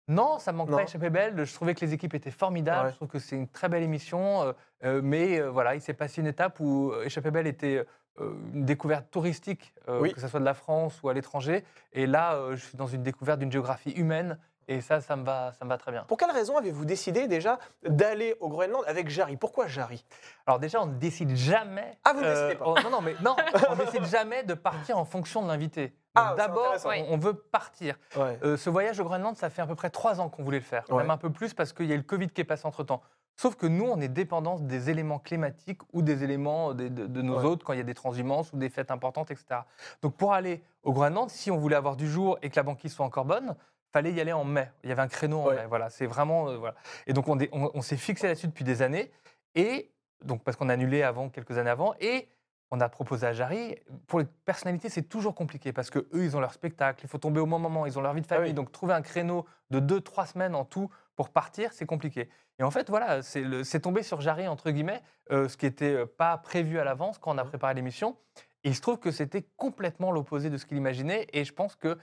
Non, 0.07 0.39
ça 0.39 0.51
me 0.51 0.57
manque 0.57 0.69
Non. 0.71 0.77
pas 0.77 0.83
Échappée 0.83 1.09
Belle. 1.09 1.45
Je 1.45 1.53
trouvais 1.53 1.73
que 1.73 1.79
les 1.85 1.93
équipes 1.93 2.13
étaient 2.15 2.31
formidables. 2.31 2.87
Ouais. 2.87 2.91
Je 2.91 2.95
trouve 2.97 3.07
que 3.07 3.19
c'est 3.19 3.35
une 3.37 3.47
très 3.47 3.69
belle 3.69 3.83
émission. 3.83 4.53
mais 4.83 5.39
euh, 5.39 5.49
voilà, 5.49 5.75
il 5.75 5.79
s'est 5.81 5.93
passé 5.93 6.19
une 6.19 6.27
étape 6.27 6.59
où 6.59 6.91
Échappée 7.05 7.31
Belle 7.31 7.47
était 7.47 7.77
euh, 7.77 7.83
une 8.19 8.65
découverte 8.65 9.09
touristique, 9.11 9.73
euh, 9.89 9.99
Oui. 9.99 10.13
que 10.13 10.19
ce 10.21 10.27
soit 10.27 10.39
de 10.39 10.45
la 10.45 10.53
France 10.53 11.01
ou 11.03 11.09
à 11.09 11.13
l'étranger. 11.13 11.63
Et 11.93 12.05
là, 12.05 12.33
euh, 12.35 12.55
je 12.55 12.65
suis 12.65 12.77
dans 12.77 12.87
une 12.87 13.03
découverte 13.03 13.39
d'une 13.39 13.51
géographie 13.51 13.91
humaine. 13.91 14.37
Et 14.67 14.79
ça, 14.79 15.01
ça 15.01 15.15
me 15.17 15.25
va, 15.25 15.51
ça 15.53 15.65
me 15.65 15.69
va 15.69 15.77
très 15.77 15.91
bien. 15.91 16.03
Pour 16.07 16.17
quelle 16.17 16.31
raison 16.31 16.55
avez-vous 16.55 16.85
décidé 16.85 17.27
déjà 17.27 17.57
d'aller 17.83 18.35
au 18.39 18.47
Groenland 18.47 18.83
avec 18.87 19.09
Jarry? 19.09 19.35
Pourquoi 19.35 19.67
Jarry? 19.67 20.05
Alors 20.45 20.59
déjà, 20.59 20.81
on 20.81 20.85
ne 20.85 20.93
décide 20.97 21.35
jamais. 21.35 21.97
Ah, 22.05 22.13
vous 22.13 22.21
ne 22.21 22.25
décidez 22.25 22.55
pas 22.55 22.65
Non, 22.83 22.89
non, 22.89 23.01
mais 23.01 23.15
non, 23.21 23.35
on 23.69 23.75
décide 23.75 24.05
jamais 24.05 24.43
de 24.43 24.53
partir 24.53 24.97
en 24.97 25.03
fonction 25.03 25.41
de 25.41 25.47
l'invité. 25.47 25.93
Ah, 26.15 26.27
c'est 26.31 26.37
D'abord, 26.37 26.73
intéressant. 26.75 27.05
on, 27.09 27.13
on 27.15 27.17
veut 27.17 27.33
partir. 27.33 27.97
ouais. 28.15 28.37
Euh, 28.43 28.55
ce 28.55 28.69
voyage 28.69 28.99
au 28.99 29.03
Groenland, 29.03 29.35
ça 29.35 29.49
fait 29.49 29.61
à 29.63 29.67
peu 29.67 29.75
près 29.75 29.89
trois 29.89 30.21
ans 30.21 30.29
qu'on 30.29 30.43
voulait 30.43 30.59
le 30.59 30.63
faire, 30.63 30.83
Ouais. 30.89 30.97
même 31.01 31.09
un 31.11 31.17
peu 31.17 31.31
plus 31.31 31.53
parce 31.53 31.73
qu'il 31.73 31.87
y 31.87 31.91
a 31.91 31.95
eu 31.95 31.97
le 31.99 32.03
Covid 32.03 32.29
qui 32.29 32.39
est 32.39 32.45
passé 32.45 32.65
entre 32.65 32.83
temps. 32.83 33.01
Sauf 33.37 33.55
que 33.55 33.65
nous, 33.65 33.85
on 33.85 33.99
est 34.01 34.07
dépendant 34.07 34.59
des 34.59 34.89
éléments 34.89 35.17
climatiques 35.19 35.81
ou 35.93 36.01
des 36.01 36.23
éléments 36.23 36.73
de, 36.73 36.87
de- 36.89 37.07
de 37.07 37.21
nos 37.21 37.37
Ouais. 37.39 37.45
hôtes 37.45 37.63
quand 37.63 37.73
il 37.73 37.77
y 37.77 37.81
a 37.81 37.85
des 37.85 37.93
transhumances 37.95 38.53
ou 38.53 38.57
des 38.57 38.69
fêtes 38.69 38.91
importantes, 38.91 39.31
etc. 39.31 39.61
Donc 40.01 40.15
pour 40.15 40.33
aller 40.33 40.61
au 40.83 40.93
Groenland, 40.93 41.29
si 41.29 41.49
on 41.49 41.57
voulait 41.57 41.75
avoir 41.75 41.95
du 41.95 42.07
jour 42.09 42.37
et 42.41 42.49
que 42.49 42.55
la 42.55 42.63
banquise 42.63 42.93
soit 42.93 43.05
encore 43.05 43.25
bonne, 43.25 43.55
fallait 43.93 44.11
y 44.13 44.21
aller 44.21 44.33
en 44.33 44.43
mai. 44.43 44.69
Il 44.83 44.89
y 44.89 44.91
avait 44.93 45.01
un 45.01 45.07
créneau 45.07 45.39
en 45.41 45.47
Ouais. 45.47 45.55
mai. 45.55 45.65
Voilà, 45.67 45.89
c'est 45.89 46.05
vraiment 46.05 46.49
euh, 46.49 46.57
voilà. 46.57 46.75
Et 47.07 47.13
donc 47.13 47.27
on, 47.27 47.35
dé- 47.35 47.49
on- 47.51 47.71
on 47.73 47.81
s'est 47.81 47.97
fixé 47.97 48.27
là-dessus 48.27 48.47
depuis 48.47 48.63
des 48.63 48.81
années 48.83 49.11
et 49.55 49.91
donc 50.23 50.43
parce 50.43 50.55
qu'on 50.55 50.69
a 50.69 50.73
annulé 50.73 51.01
avant 51.01 51.29
quelques 51.29 51.57
années 51.57 51.69
avant 51.71 51.95
et 51.99 52.27
on 52.69 52.79
a 52.79 52.87
proposé 52.89 53.25
à 53.27 53.33
Jarry. 53.33 53.75
Pour 54.07 54.19
les 54.19 54.25
personnalités, 54.45 54.87
c'est 54.87 55.01
toujours 55.09 55.35
compliqué 55.35 55.73
parce 55.73 55.89
que 55.89 55.99
eux, 56.13 56.23
ils 56.23 56.37
ont 56.37 56.39
leur 56.39 56.53
spectacle, 56.53 57.01
il 57.03 57.09
faut 57.09 57.17
tomber 57.17 57.39
au 57.41 57.45
bon 57.47 57.59
moment, 57.59 57.85
ils 57.85 57.97
ont 57.97 58.01
leur 58.01 58.13
vie 58.13 58.21
de 58.21 58.27
Ah 58.29 58.35
famille. 58.35 58.51
oui. 58.51 58.53
Donc 58.53 58.71
trouver 58.71 58.93
un 58.93 59.01
créneau 59.01 59.45
de 59.71 59.79
deux, 59.79 59.99
trois 59.99 60.25
semaines 60.25 60.55
en 60.55 60.63
tout 60.63 60.89
pour 61.15 61.29
partir, 61.29 61.73
c'est 61.73 61.85
compliqué. 61.85 62.29
Et 62.59 62.63
en 62.63 62.71
fait, 62.71 62.89
voilà, 62.89 63.21
c'est 63.21 63.79
tombé 63.79 64.03
sur 64.03 64.21
Jarry, 64.21 64.47
entre 64.47 64.71
guillemets, 64.71 65.01
euh, 65.31 65.47
ce 65.47 65.57
qui 65.57 65.65
n'était 65.65 66.05
pas 66.05 66.37
prévu 66.37 66.79
à 66.79 66.83
l'avance 66.83 67.17
quand 67.17 67.33
on 67.33 67.37
a 67.37 67.45
préparé 67.45 67.73
l'émission. 67.73 68.17
Et 68.63 68.69
il 68.69 68.75
se 68.75 68.81
trouve 68.81 68.99
que 68.99 69.11
c'était 69.11 69.43
complètement 69.57 70.11
l'opposé 70.11 70.49
de 70.49 70.57
ce 70.57 70.65
qu'il 70.65 70.77
imaginait. 70.77 71.27
Et 71.33 71.43
je 71.43 71.53
pense 71.53 71.75
qu'il 71.75 71.97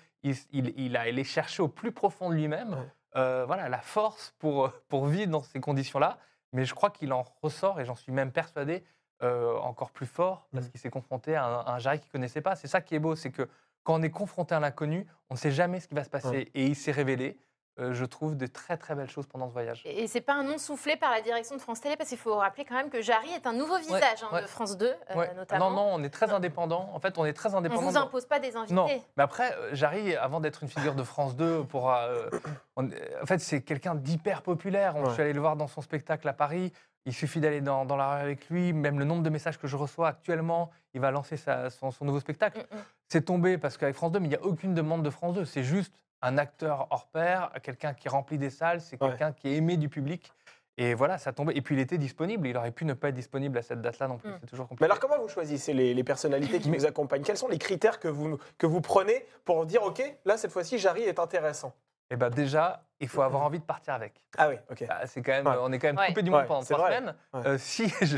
il, 0.52 0.74
il 0.76 0.96
a 0.96 1.02
allé 1.02 1.22
chercher 1.24 1.62
au 1.62 1.68
plus 1.68 1.92
profond 1.92 2.30
de 2.30 2.34
lui-même 2.34 2.70
Ouais. 2.74 2.86
euh, 3.16 3.44
voilà, 3.46 3.68
la 3.68 3.78
force 3.80 4.34
pour, 4.38 4.66
euh, 4.66 4.82
pour 4.88 5.06
vivre 5.06 5.30
dans 5.30 5.42
ces 5.42 5.60
conditions-là. 5.60 6.18
Mais 6.52 6.64
je 6.64 6.74
crois 6.74 6.90
qu'il 6.90 7.12
en 7.12 7.22
ressort, 7.42 7.80
et 7.80 7.84
j'en 7.84 7.94
suis 7.94 8.10
même 8.12 8.32
persuadé, 8.32 8.82
euh, 9.22 9.56
encore 9.58 9.90
plus 9.90 10.06
fort, 10.06 10.48
parce 10.52 10.66
Mm. 10.66 10.70
qu'il 10.70 10.80
s'est 10.80 10.90
confronté 10.90 11.34
à 11.36 11.44
un, 11.44 11.60
à 11.60 11.72
un 11.74 11.78
Jarry 11.78 11.98
qu'il 12.00 12.08
ne 12.08 12.12
connaissait 12.12 12.40
pas. 12.40 12.56
C'est 12.56 12.68
ça 12.68 12.80
qui 12.80 12.94
est 12.94 12.98
beau, 13.00 13.14
c'est 13.16 13.30
que 13.30 13.48
quand 13.84 13.94
on 13.98 14.02
est 14.02 14.10
confronté 14.10 14.54
à 14.54 14.60
l'inconnu, 14.60 15.06
on 15.30 15.34
ne 15.34 15.38
sait 15.38 15.50
jamais 15.50 15.78
ce 15.80 15.88
qui 15.88 15.94
va 15.94 16.04
se 16.04 16.10
passer. 16.10 16.28
Ouais. 16.28 16.50
Et 16.54 16.66
il 16.66 16.76
s'est 16.76 16.92
révélé, 16.92 17.36
euh, 17.36 17.47
je 17.78 18.04
trouve, 18.04 18.36
de 18.36 18.46
très 18.46 18.76
très 18.76 18.94
belles 18.94 19.10
choses 19.10 19.26
pendant 19.26 19.48
ce 19.48 19.52
voyage. 19.52 19.82
Et 19.84 20.06
c'est 20.06 20.20
pas 20.20 20.34
un 20.34 20.42
nom 20.42 20.58
soufflé 20.58 20.96
par 20.96 21.10
la 21.10 21.20
direction 21.20 21.56
de 21.56 21.60
France 21.60 21.80
Télé, 21.80 21.96
parce 21.96 22.08
qu'il 22.08 22.18
faut 22.18 22.34
rappeler 22.36 22.64
quand 22.64 22.74
même 22.74 22.90
que 22.90 23.00
Jarry 23.02 23.30
est 23.32 23.46
un 23.46 23.52
nouveau 23.52 23.78
visage 23.78 24.22
hein, 24.22 24.28
ouais. 24.32 24.42
de 24.42 24.46
France 24.46 24.76
2, 24.76 24.86
euh, 24.86 25.14
Ouais. 25.16 25.32
notamment. 25.34 25.70
Non, 25.70 25.76
non, 25.76 25.90
on 25.94 26.02
est 26.02 26.10
très 26.10 26.32
indépendant. 26.32 26.90
En 26.92 27.00
fait, 27.00 27.18
on 27.18 27.24
est 27.24 27.32
très 27.32 27.54
On 27.54 27.58
indépendant. 27.58 27.82
vous 27.82 27.92
dans- 27.92 28.02
impose 28.02 28.26
pas 28.26 28.38
des 28.40 28.56
invités. 28.56 28.74
Non, 28.74 28.86
mais 29.16 29.22
après, 29.22 29.52
euh, 29.54 29.74
Jarry, 29.74 30.14
avant 30.16 30.40
d'être 30.40 30.62
une 30.62 30.68
figure 30.68 30.94
de 30.94 31.02
France 31.02 31.36
2, 31.36 31.64
pour, 31.64 31.92
euh, 31.92 32.28
on- 32.76 32.86
en 32.86 33.26
fait, 33.26 33.38
c'est 33.38 33.62
quelqu'un 33.62 33.94
d'hyper 33.94 34.42
populaire. 34.42 34.94
On, 34.96 35.00
Ouais. 35.02 35.06
Je 35.08 35.12
suis 35.14 35.22
allé 35.22 35.32
le 35.32 35.40
voir 35.40 35.56
dans 35.56 35.68
son 35.68 35.80
spectacle 35.80 36.28
à 36.28 36.32
Paris. 36.32 36.72
Il 37.06 37.14
suffit 37.14 37.40
d'aller 37.40 37.60
dans, 37.62 37.84
dans 37.86 37.96
la 37.96 38.16
rue 38.16 38.20
avec 38.22 38.48
lui. 38.50 38.72
Même 38.74 38.98
le 38.98 39.04
nombre 39.06 39.22
de 39.22 39.30
messages 39.30 39.58
que 39.58 39.66
je 39.66 39.76
reçois 39.76 40.08
actuellement, 40.08 40.70
il 40.92 41.00
va 41.00 41.10
lancer 41.10 41.36
sa- 41.38 41.70
son, 41.70 41.90
son 41.90 42.04
nouveau 42.04 42.20
spectacle. 42.20 42.58
Mm, 42.70 42.76
mm. 42.76 42.80
C'est 43.08 43.24
tombé 43.24 43.56
parce 43.56 43.78
qu'avec 43.78 43.94
France 43.94 44.12
2, 44.12 44.18
mais 44.20 44.26
il 44.26 44.30
n'y 44.30 44.36
a 44.36 44.42
aucune 44.42 44.74
demande 44.74 45.02
de 45.02 45.08
France 45.10 45.34
2. 45.34 45.44
C'est 45.46 45.62
juste 45.62 45.94
un 46.22 46.38
acteur 46.38 46.86
hors 46.90 47.06
pair, 47.06 47.50
quelqu'un 47.62 47.94
qui 47.94 48.08
remplit 48.08 48.38
des 48.38 48.50
salles, 48.50 48.80
c'est 48.80 49.00
Ouais. 49.02 49.08
quelqu'un 49.10 49.32
qui 49.32 49.48
est 49.48 49.56
aimé 49.56 49.76
du 49.76 49.88
public. 49.88 50.32
Et 50.80 50.94
voilà, 50.94 51.18
ça 51.18 51.32
tombait. 51.32 51.56
Et 51.56 51.60
puis 51.60 51.74
il 51.74 51.80
était 51.80 51.98
disponible. 51.98 52.46
Il 52.46 52.56
aurait 52.56 52.70
pu 52.70 52.84
ne 52.84 52.94
pas 52.94 53.08
être 53.08 53.14
disponible 53.16 53.58
à 53.58 53.62
cette 53.62 53.80
date-là 53.80 54.06
non 54.06 54.16
plus. 54.18 54.30
Mm. 54.30 54.38
C'est 54.40 54.46
toujours 54.46 54.66
Mais 54.66 54.68
compliqué. 54.68 54.84
alors, 54.84 55.00
comment 55.00 55.18
vous 55.20 55.28
choisissez 55.28 55.72
les, 55.72 55.92
les 55.92 56.04
personnalités 56.04 56.60
qui 56.60 56.70
Mais- 56.70 56.78
vous 56.78 56.86
accompagnent? 56.86 57.22
Quels 57.22 57.36
sont 57.36 57.48
les 57.48 57.58
critères 57.58 57.98
que 57.98 58.06
vous, 58.06 58.38
que 58.58 58.66
vous 58.66 58.80
prenez 58.80 59.26
pour 59.44 59.66
dire, 59.66 59.82
OK, 59.82 60.00
là, 60.24 60.36
cette 60.38 60.52
fois-ci, 60.52 60.78
Jarry 60.78 61.02
est 61.02 61.18
intéressant? 61.18 61.74
Eh 62.10 62.16
ben 62.16 62.30
déjà, 62.30 62.82
il 63.00 63.08
faut 63.08 63.20
avoir 63.22 63.42
envie 63.42 63.58
de 63.58 63.64
partir 63.64 63.92
avec. 63.94 64.14
Ah 64.38 64.48
oui, 64.48 64.54
OK. 64.70 64.84
Bah, 64.88 65.06
c'est 65.06 65.20
quand 65.22 65.32
même, 65.32 65.46
Ouais. 65.46 65.56
on 65.60 65.70
est 65.72 65.78
quand 65.78 65.88
même 65.88 65.98
Ouais. 65.98 66.06
coupé 66.08 66.22
du 66.22 66.30
monde 66.30 66.40
Ouais, 66.40 66.46
pendant 66.46 66.62
c'est 66.62 66.72
trois 66.74 66.88
vrai. 66.88 66.96
semaines. 66.98 67.14
Ouais. 67.34 67.46
Euh, 67.46 67.58
si 67.58 67.88
je 68.00 68.16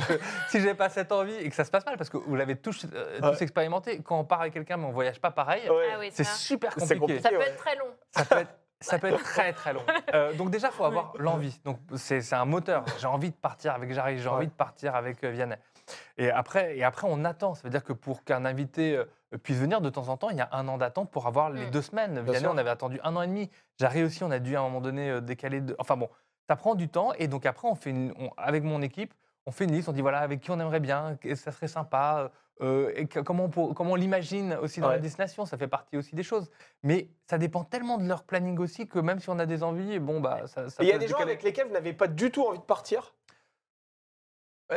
si 0.49 0.61
j'ai 0.61 0.75
pas 0.75 0.88
cette 0.88 1.11
envie 1.12 1.35
et 1.35 1.49
que 1.49 1.55
ça 1.55 1.65
se 1.65 1.71
passe 1.71 1.85
mal, 1.85 1.97
parce 1.97 2.09
que 2.09 2.17
vous 2.17 2.37
l'avez 2.37 2.57
tous, 2.57 2.87
euh, 2.93 3.21
Ouais. 3.21 3.33
tous 3.33 3.43
expérimenté, 3.43 4.00
quand 4.03 4.19
on 4.21 4.25
part 4.25 4.43
avec 4.43 4.53
quelqu'un 4.53 4.76
mais 4.76 4.87
on 4.87 4.93
voyage 4.93 5.21
pas 5.21 5.31
pareil, 5.33 5.69
Ouais. 5.69 5.88
Ah 5.93 5.97
oui, 5.99 6.11
c'est 6.12 6.25
super 6.25 6.75
compliqué. 6.75 6.99
compliqué. 7.00 7.21
Ça 7.23 7.31
peut 7.31 7.37
ouais. 7.38 7.49
être 7.49 7.57
très 7.57 7.76
long. 7.76 7.87
Ça 8.12 8.25
peut 8.25 8.38
être, 8.38 8.55
ça 8.81 8.99
peut 9.00 9.07
être 9.09 9.23
très 9.23 9.53
très 9.53 9.73
long. 9.73 9.83
Euh, 10.15 10.33
donc 10.35 10.50
déjà, 10.50 10.69
il 10.69 10.73
faut 10.75 10.85
avoir 10.85 11.12
l'envie. 11.19 11.61
Donc 11.65 11.79
c'est 11.97 12.21
c'est 12.21 12.35
un 12.37 12.45
moteur. 12.45 12.85
J'ai 12.99 13.07
envie 13.07 13.31
de 13.31 13.37
partir 13.37 13.75
avec 13.75 13.93
Jarry, 13.93 14.19
j'ai 14.19 14.29
Ouais. 14.29 14.35
envie 14.35 14.47
de 14.47 14.53
partir 14.53 14.95
avec 14.97 15.23
euh, 15.25 15.31
Vianney. 15.31 15.57
Et 16.17 16.31
après, 16.31 16.76
et 16.76 16.85
après, 16.85 17.07
on 17.11 17.25
attend. 17.25 17.55
Ça 17.55 17.62
veut 17.65 17.71
dire 17.71 17.83
que 17.85 17.93
pour 17.93 18.23
qu'un 18.25 18.45
invité 18.45 18.97
euh, 18.97 19.05
puisse 19.39 19.59
venir 19.59 19.81
de 19.81 19.91
temps 19.91 20.09
en 20.09 20.17
temps, 20.17 20.31
il 20.31 20.37
y 20.37 20.41
a 20.41 20.49
un 20.53 20.67
an 20.69 20.79
d'attente 20.79 21.11
pour 21.11 21.27
avoir 21.27 21.51
les 21.51 21.67
Mm. 21.67 21.71
deux 21.71 21.83
semaines. 21.83 22.21
Vianney, 22.21 22.47
on 22.47 22.59
avait 22.59 22.71
attendu 22.71 22.99
un 23.05 23.15
an 23.17 23.23
et 23.23 23.27
demi. 23.29 23.49
Jarry 23.79 24.03
aussi, 24.03 24.25
on 24.25 24.31
a 24.31 24.39
dû 24.39 24.57
à 24.57 24.61
un 24.61 24.63
moment 24.65 24.81
donné 24.81 25.09
euh, 25.11 25.21
décaler. 25.21 25.61
De... 25.61 25.77
Enfin 25.79 25.97
bon, 25.97 26.09
ça 26.49 26.57
prend 26.57 26.75
du 26.75 26.89
temps. 26.89 27.13
Et 27.15 27.29
donc 27.29 27.47
après, 27.47 27.69
on 27.69 27.75
fait 27.75 27.91
une- 27.91 28.13
on- 28.19 28.31
avec 28.37 28.65
mon 28.65 28.83
équipe, 28.83 29.15
on 29.47 29.53
fait 29.53 29.65
une 29.65 29.73
liste. 29.73 29.89
On 29.89 29.93
dit 29.93 30.01
voilà, 30.03 30.19
avec 30.19 30.41
qui 30.41 30.51
on 30.51 30.59
aimerait 30.61 30.81
bien, 30.81 31.17
ça 31.35 31.53
serait 31.53 31.69
sympa. 31.69 32.31
euh, 32.63 32.93
et 32.95 33.07
que- 33.07 33.21
comment 33.21 33.45
on, 33.45 33.49
pour- 33.49 33.75
comment 33.75 33.93
on 33.93 33.95
l'imagine 33.95 34.53
aussi 34.61 34.81
dans 34.81 34.89
Ouais. 34.89 34.97
la 34.97 34.99
destination, 35.01 35.47
ça 35.47 35.57
fait 35.57 35.67
partie 35.67 35.97
aussi 35.97 36.15
des 36.15 36.23
choses. 36.23 36.51
Mais 36.83 37.09
ça 37.27 37.39
dépend 37.39 37.65
tellement 37.65 37.97
de 37.97 38.07
leur 38.07 38.23
planning 38.23 38.59
aussi 38.59 38.87
que 38.87 38.99
même 38.99 39.19
si 39.19 39.31
on 39.31 39.39
a 39.39 39.47
des 39.47 39.63
envies, 39.63 39.99
bon 39.99 40.21
bah 40.21 40.47
ça. 40.47 40.67
il 40.81 40.87
y 40.87 40.93
a 40.93 40.99
des 40.99 41.09
gens 41.09 41.17
avec 41.21 41.43
lesquels 41.43 41.69
vous 41.69 41.73
n'avez 41.73 41.95
pas 41.95 42.07
du 42.07 42.31
tout 42.31 42.43
envie 42.47 42.59
de 42.59 42.63
partir? 42.65 43.15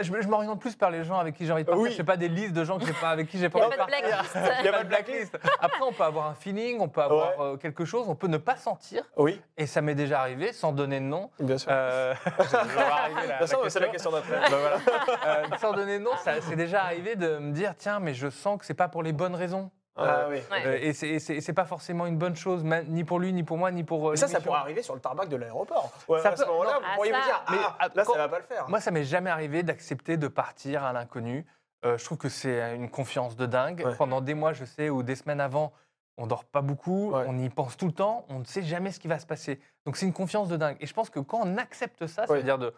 Je, 0.01 0.11
me- 0.11 0.21
je 0.21 0.27
m'oriente 0.27 0.59
plus 0.59 0.75
par 0.75 0.89
les 0.89 1.03
gens 1.03 1.19
avec 1.19 1.35
qui 1.35 1.45
j'ai 1.45 1.51
envie 1.51 1.63
de 1.63 1.67
partir. 1.67 1.83
Oui. 1.83 1.91
Je 1.91 1.95
fais 1.97 2.03
pas 2.03 2.17
des 2.17 2.27
listes 2.29 2.53
de 2.53 2.63
gens 2.63 2.79
que 2.79 2.85
j'ai 2.85 2.93
pas 2.93 3.09
avec 3.09 3.27
qui 3.29 3.37
j'ai 3.37 3.45
Il 3.45 3.49
pas 3.51 3.59
n'y 3.59 3.65
a 3.65 3.67
envie 3.67 3.75
de 3.77 3.81
pas 3.81 3.85
de 3.85 3.91
partir. 3.91 4.09
blacklist. 4.33 4.59
Il 4.59 4.65
y 4.65 4.67
a 4.67 4.71
pas 4.73 4.83
de 4.83 4.87
blacklist 4.89 5.37
Après, 5.59 5.81
on 5.81 5.91
peut 5.93 6.03
avoir 6.03 6.27
un 6.27 6.33
feeling, 6.33 6.79
on 6.79 6.87
peut 6.89 7.01
avoir 7.01 7.39
euh, 7.41 7.57
quelque 7.57 7.85
chose, 7.85 8.05
on 8.09 8.15
peut 8.15 8.27
ne 8.27 8.37
pas 8.37 8.55
sentir. 8.55 9.03
Oui, 9.17 9.39
Et 9.57 9.65
ça 9.67 9.81
m'est 9.81 9.95
déjà 9.95 10.19
arrivé, 10.21 10.51
sans 10.53 10.71
donner 10.71 10.99
de 10.99 11.05
nom. 11.05 11.29
bien 11.39 11.57
sûr. 11.57 11.69
Euh, 11.71 12.13
je 12.39 13.45
c'est 13.69 13.79
la 13.79 13.87
question. 13.89 14.11
d'après. 14.11 14.39
Ben 14.49 14.57
voilà. 14.57 14.77
Euh, 15.25 15.43
sans 15.59 15.73
donner 15.73 15.99
de 15.99 16.03
nom, 16.03 16.15
ça 16.23 16.41
c'est 16.41 16.55
déjà 16.55 16.83
arrivé 16.83 17.15
de 17.15 17.37
me 17.37 17.51
dire 17.51 17.73
tiens, 17.77 17.99
mais 17.99 18.13
je 18.13 18.29
sens 18.29 18.59
que 18.59 18.65
c'est 18.65 18.73
pas 18.73 18.87
pour 18.87 19.03
les 19.03 19.13
bonnes 19.13 19.35
raisons. 19.35 19.69
Ah 19.95 20.25
oui. 20.29 20.37
Ouais. 20.51 20.65
Euh, 20.65 20.77
et 20.81 20.93
c'est- 20.93 21.53
pas 21.53 21.65
forcément 21.65 22.05
une 22.07 22.17
bonne 22.17 22.35
chose, 22.35 22.63
ni 22.87 23.03
pour 23.03 23.19
lui, 23.19 23.31
ni 23.31 23.43
pour 23.43 23.57
moi, 23.57 23.69
ni 23.71 23.83
pour. 23.83 24.07
euh, 24.07 24.11
Mais 24.11 24.17
ça, 24.17 24.27
ça 24.27 24.41
pourrait 24.41 24.59
arriver 24.59 24.81
sur 24.81 24.95
le 24.95 24.99
tarmac 25.01 25.29
de 25.29 25.35
l'aéroport. 25.35 25.91
Ouais, 26.07 26.19
Ça 26.19 26.29
à 26.29 26.35
ce 26.35 26.43
peut- 26.43 26.49
moment-là, 26.49 26.73
non. 26.73 26.79
vous 26.79 26.85
Ah, 26.89 26.95
pourriez 26.95 27.11
vous 27.11 27.19
ça. 27.19 27.25
dire, 27.25 27.43
Mais, 27.51 27.57
ah, 27.61 27.75
ah, 27.79 27.87
là, 27.93 28.03
quand- 28.03 28.13
ça 28.13 28.17
va 28.17 28.29
pas 28.29 28.39
le 28.39 28.45
faire. 28.45 28.67
Moi, 28.69 28.79
ça 28.79 28.89
m'est 28.91 29.03
jamais 29.03 29.29
arrivé 29.29 29.61
d'accepter 29.61 30.17
de 30.17 30.27
partir 30.27 30.83
à 30.83 30.93
l'inconnu. 30.93 31.45
Euh, 31.85 31.97
je 31.97 32.05
trouve 32.05 32.17
que 32.17 32.29
c'est 32.29 32.75
une 32.75 32.89
confiance 32.89 33.35
de 33.35 33.45
dingue. 33.45 33.83
Ouais. 33.85 33.95
Pendant 33.95 34.21
des 34.21 34.33
mois, 34.33 34.53
je 34.53 34.65
sais, 34.65 34.89
ou 34.89 35.03
des 35.03 35.15
semaines 35.15 35.41
avant, 35.41 35.73
on 36.17 36.25
dort 36.27 36.45
pas 36.45 36.61
beaucoup, 36.61 37.11
Ouais. 37.11 37.25
on 37.27 37.37
y 37.37 37.49
pense 37.49 37.75
tout 37.77 37.87
le 37.87 37.91
temps, 37.93 38.25
on 38.29 38.39
ne 38.39 38.45
sait 38.45 38.61
jamais 38.63 38.91
ce 38.91 38.99
qui 38.99 39.07
va 39.07 39.19
se 39.19 39.25
passer. 39.27 39.59
Donc 39.85 39.97
c'est 39.97 40.05
une 40.05 40.13
confiance 40.13 40.47
de 40.47 40.57
dingue. 40.57 40.77
Et 40.79 40.87
je 40.87 40.93
pense 40.93 41.09
que 41.09 41.19
quand 41.19 41.41
on 41.43 41.57
accepte 41.57 42.07
ça, 42.07 42.21
Ouais. 42.23 42.27
c'est-à-dire 42.29 42.57
de, 42.57 42.73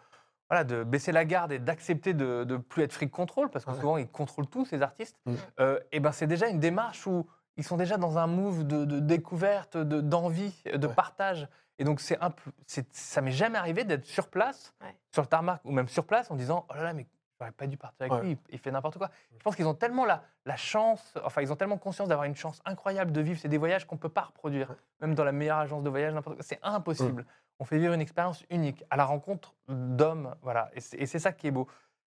voilà, 0.48 0.64
de 0.64 0.84
baisser 0.84 1.12
la 1.12 1.24
garde 1.24 1.52
et 1.52 1.58
d'accepter 1.58 2.14
de, 2.14 2.44
de 2.44 2.56
plus 2.56 2.82
être 2.82 2.92
fric 2.92 3.10
contrôle, 3.10 3.50
parce 3.50 3.64
que 3.64 3.70
Ouais. 3.70 3.76
souvent 3.80 3.96
ils 3.96 4.08
contrôlent 4.08 4.46
tout, 4.46 4.64
ces 4.64 4.82
artistes, 4.82 5.16
Mm. 5.26 5.34
euh, 5.60 5.80
et 5.92 6.00
ben 6.00 6.12
c'est 6.12 6.26
déjà 6.26 6.48
une 6.48 6.60
démarche 6.60 7.06
où 7.06 7.26
ils 7.56 7.64
sont 7.64 7.76
déjà 7.76 7.96
dans 7.96 8.18
un 8.18 8.26
move 8.26 8.64
de, 8.66 8.84
de 8.84 9.00
découverte, 9.00 9.76
de- 9.76 10.00
d'envie, 10.00 10.54
de, 10.72 10.86
Ouais. 10.86 10.94
partage. 10.94 11.48
Et 11.78 11.84
donc 11.84 12.00
c'est 12.00 12.18
un 12.22 12.30
peu, 12.30 12.50
c'est- 12.66 12.86
ça 12.94 13.20
m'est 13.20 13.30
jamais 13.32 13.58
arrivé 13.58 13.84
d'être 13.84 14.04
sur 14.04 14.28
place, 14.28 14.72
Ouais. 14.82 14.94
sur 15.12 15.22
le 15.22 15.28
tarmac 15.28 15.60
ou 15.64 15.72
même 15.72 15.88
sur 15.88 16.04
place, 16.06 16.30
en 16.30 16.36
disant 16.36 16.64
oh 16.70 16.74
là 16.74 16.82
là 16.84 16.92
mais 16.92 17.06
j'aurais 17.38 17.52
pas 17.52 17.66
dû 17.66 17.76
partir 17.76 17.96
avec 18.02 18.12
Ouais. 18.12 18.20
lui, 18.22 18.30
il- 18.32 18.54
il 18.54 18.58
fait 18.58 18.70
n'importe 18.70 18.98
quoi. 18.98 19.10
Je 19.36 19.42
pense 19.42 19.56
qu'ils 19.56 19.66
ont 19.66 19.74
tellement 19.74 20.04
la, 20.06 20.22
la 20.46 20.56
chance, 20.56 21.12
enfin 21.24 21.42
ils 21.42 21.52
ont 21.52 21.56
tellement 21.56 21.76
conscience 21.76 22.08
d'avoir 22.08 22.24
une 22.26 22.36
chance 22.36 22.62
incroyable 22.64 23.10
de 23.12 23.20
vivre. 23.20 23.38
C'est 23.40 23.48
des 23.48 23.58
voyages 23.58 23.86
qu'on 23.86 23.96
peut 23.98 24.08
pas 24.08 24.22
reproduire, 24.22 24.74
même 25.00 25.14
dans 25.14 25.24
la 25.24 25.32
meilleure 25.32 25.58
agence 25.58 25.82
de 25.82 25.90
voyage, 25.90 26.14
n'importe 26.14 26.36
quoi. 26.36 26.44
C'est 26.46 26.60
impossible. 26.62 27.26
On 27.58 27.64
fait 27.64 27.78
vivre 27.78 27.92
une 27.94 28.00
expérience 28.00 28.44
unique 28.50 28.84
à 28.90 28.96
la 28.96 29.04
rencontre 29.04 29.54
d'hommes, 29.68 30.34
voilà. 30.42 30.70
Et 30.74 31.06
c'est 31.06 31.18
ça 31.18 31.32
qui 31.32 31.46
est 31.46 31.50
beau. 31.50 31.66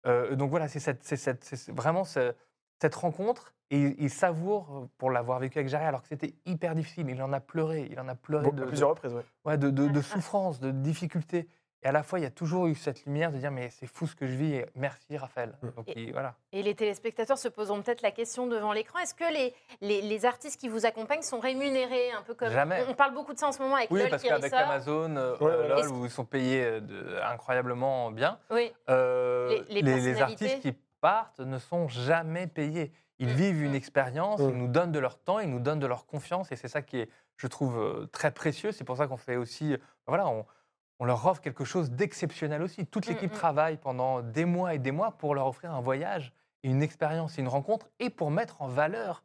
Euh, 0.07 0.37
donc 0.37 0.51
voilà, 0.51 0.69
c'est 0.69 0.81
cette, 0.81 1.03
c'est 1.05 1.17
cette- 1.17 1.45
c'est 1.45 1.73
vraiment 1.73 2.05
ce- 2.05 2.35
cette 2.81 2.95
rencontre. 2.95 3.53
Et 3.71 3.81
il, 3.81 3.95
il 3.99 4.11
savoure 4.11 4.89
pour 4.99 5.11
l'avoir 5.11 5.39
vécu 5.41 5.59
avec 5.59 5.69
Jarry, 5.69 5.85
alors 5.87 6.03
que 6.03 6.09
c'était 6.09 6.35
hyper 6.45 6.75
difficile. 6.75 7.09
Il 7.09 7.23
en 7.23 7.33
a 7.33 7.41
pleuré, 7.41 7.89
il 7.91 7.99
en 7.99 8.09
a 8.09 8.15
pleuré 8.15 8.45
Bon, 8.45 8.53
de, 8.53 8.61
à 8.63 8.65
de- 8.65 8.69
plusieurs 8.69 8.91
reprises, 8.91 9.13
ouais. 9.15 9.25
ouais, 9.47 9.59
de, 9.59 9.71
de, 9.71 9.89
de 9.89 10.01
souffrance, 10.03 10.61
de 10.61 10.71
difficulté. 10.71 11.49
Et 11.85 11.89
à 11.89 11.93
la 11.93 12.03
fois, 12.03 12.19
il 12.19 12.23
y 12.23 12.27
a 12.27 12.31
toujours 12.31 12.67
eu 12.67 12.75
cette 12.75 13.05
lumière 13.05 13.31
de 13.31 13.37
dire 13.37 13.51
mais 13.51 13.69
c'est 13.69 13.87
fou 13.87 14.07
ce 14.07 14.17
que 14.17 14.27
je 14.27 14.33
vis 14.35 14.55
et 14.55 14.67
merci 14.75 15.19
Raphaël. 15.19 15.53
Mm. 15.63 15.69
Donc 15.77 15.89
Et- 15.91 16.01
il- 16.05 16.13
voilà. 16.13 16.35
Et 16.53 16.63
les 16.63 16.75
téléspectateurs 16.75 17.37
se 17.37 17.49
poseront 17.49 17.83
peut-être 17.83 18.01
la 18.01 18.11
question 18.11 18.47
devant 18.47 18.73
l'écran 18.73 18.99
est-ce 19.01 19.15
que 19.15 19.31
les, 19.33 19.55
les, 19.83 20.01
les 20.01 20.25
artistes 20.25 20.59
qui 20.59 20.69
vous 20.69 20.87
accompagnent 20.87 21.21
sont 21.23 21.41
rémunérés 21.41 22.11
un 22.13 22.23
peu 22.23 22.35
comme. 22.35 22.51
Jamais. 22.51 22.83
On, 22.89 22.95
parle 22.95 23.13
beaucoup 23.13 23.35
de 23.35 23.39
ça 23.39 23.49
en 23.49 23.53
ce 23.53 23.61
moment 23.63 23.77
avec 23.77 23.91
Oui, 23.91 24.01
LOL 24.01 24.09
parce 24.11 24.23
qu'avec. 24.23 24.53
Amazon, 24.53 25.15
euh, 25.17 25.37
Ouais. 25.39 25.69
LOL, 25.69 25.89
où 25.89 26.05
ils 26.07 26.11
sont 26.11 26.25
payés 26.25 26.65
euh, 26.65 26.81
de- 26.81 27.19
incroyablement 27.23 28.11
bien, 28.11 28.39
Oui, 28.51 28.73
euh, 28.89 29.49
Les- 29.69 29.75
les 29.75 29.83
les, 29.83 29.93
personnalités. 29.93 30.23
artistes 30.23 30.61
qui 30.61 30.73
partent 31.03 31.41
ne 31.41 31.59
sont 31.59 31.89
jamais 31.89 32.47
payés. 32.47 32.93
Ils 33.19 33.29
Mm, 33.29 33.33
vivent 33.37 33.63
une 33.63 33.75
expérience, 33.75 34.41
Mm. 34.41 34.49
ils 34.51 34.57
nous 34.57 34.69
donnent 34.69 34.93
de 34.93 34.99
leur 34.99 35.19
temps, 35.19 35.39
ils 35.39 35.51
nous 35.51 35.61
donnent 35.61 35.79
de 35.81 35.87
leur 35.87 36.07
confiance, 36.07 36.51
et 36.51 36.57
c'est 36.57 36.69
ça 36.69 36.81
qui 36.81 36.99
est, 37.01 37.11
je 37.37 37.47
trouve, 37.47 38.09
très 38.11 38.31
précieux. 38.31 38.73
C'est 38.73 38.85
pour 38.85 38.97
ça 38.97 39.07
qu'on 39.07 39.19
fait 39.19 39.37
aussi, 39.37 39.77
voilà, 40.07 40.27
on, 40.29 40.47
on 41.05 41.07
leur 41.07 41.27
offre 41.27 41.43
quelque 41.43 41.67
chose 41.67 41.91
d'exceptionnel 41.91 42.63
aussi. 42.63 42.87
Toute 42.87 43.07
Mm, 43.07 43.11
l'équipe 43.11 43.33
mm. 43.33 43.37
travaille 43.37 43.77
pendant 43.77 44.23
des 44.23 44.47
mois 44.47 44.73
et 44.73 44.79
des 44.79 44.91
mois 44.91 45.11
pour 45.13 45.35
leur 45.35 45.47
offrir 45.47 45.75
un 45.75 45.83
voyage, 45.83 46.33
une 46.63 46.83
expérience, 46.83 47.37
une 47.37 47.49
rencontre, 47.49 47.89
et 48.01 48.09
pour 48.09 48.31
mettre 48.31 48.63
en 48.63 48.69
valeur 48.69 49.23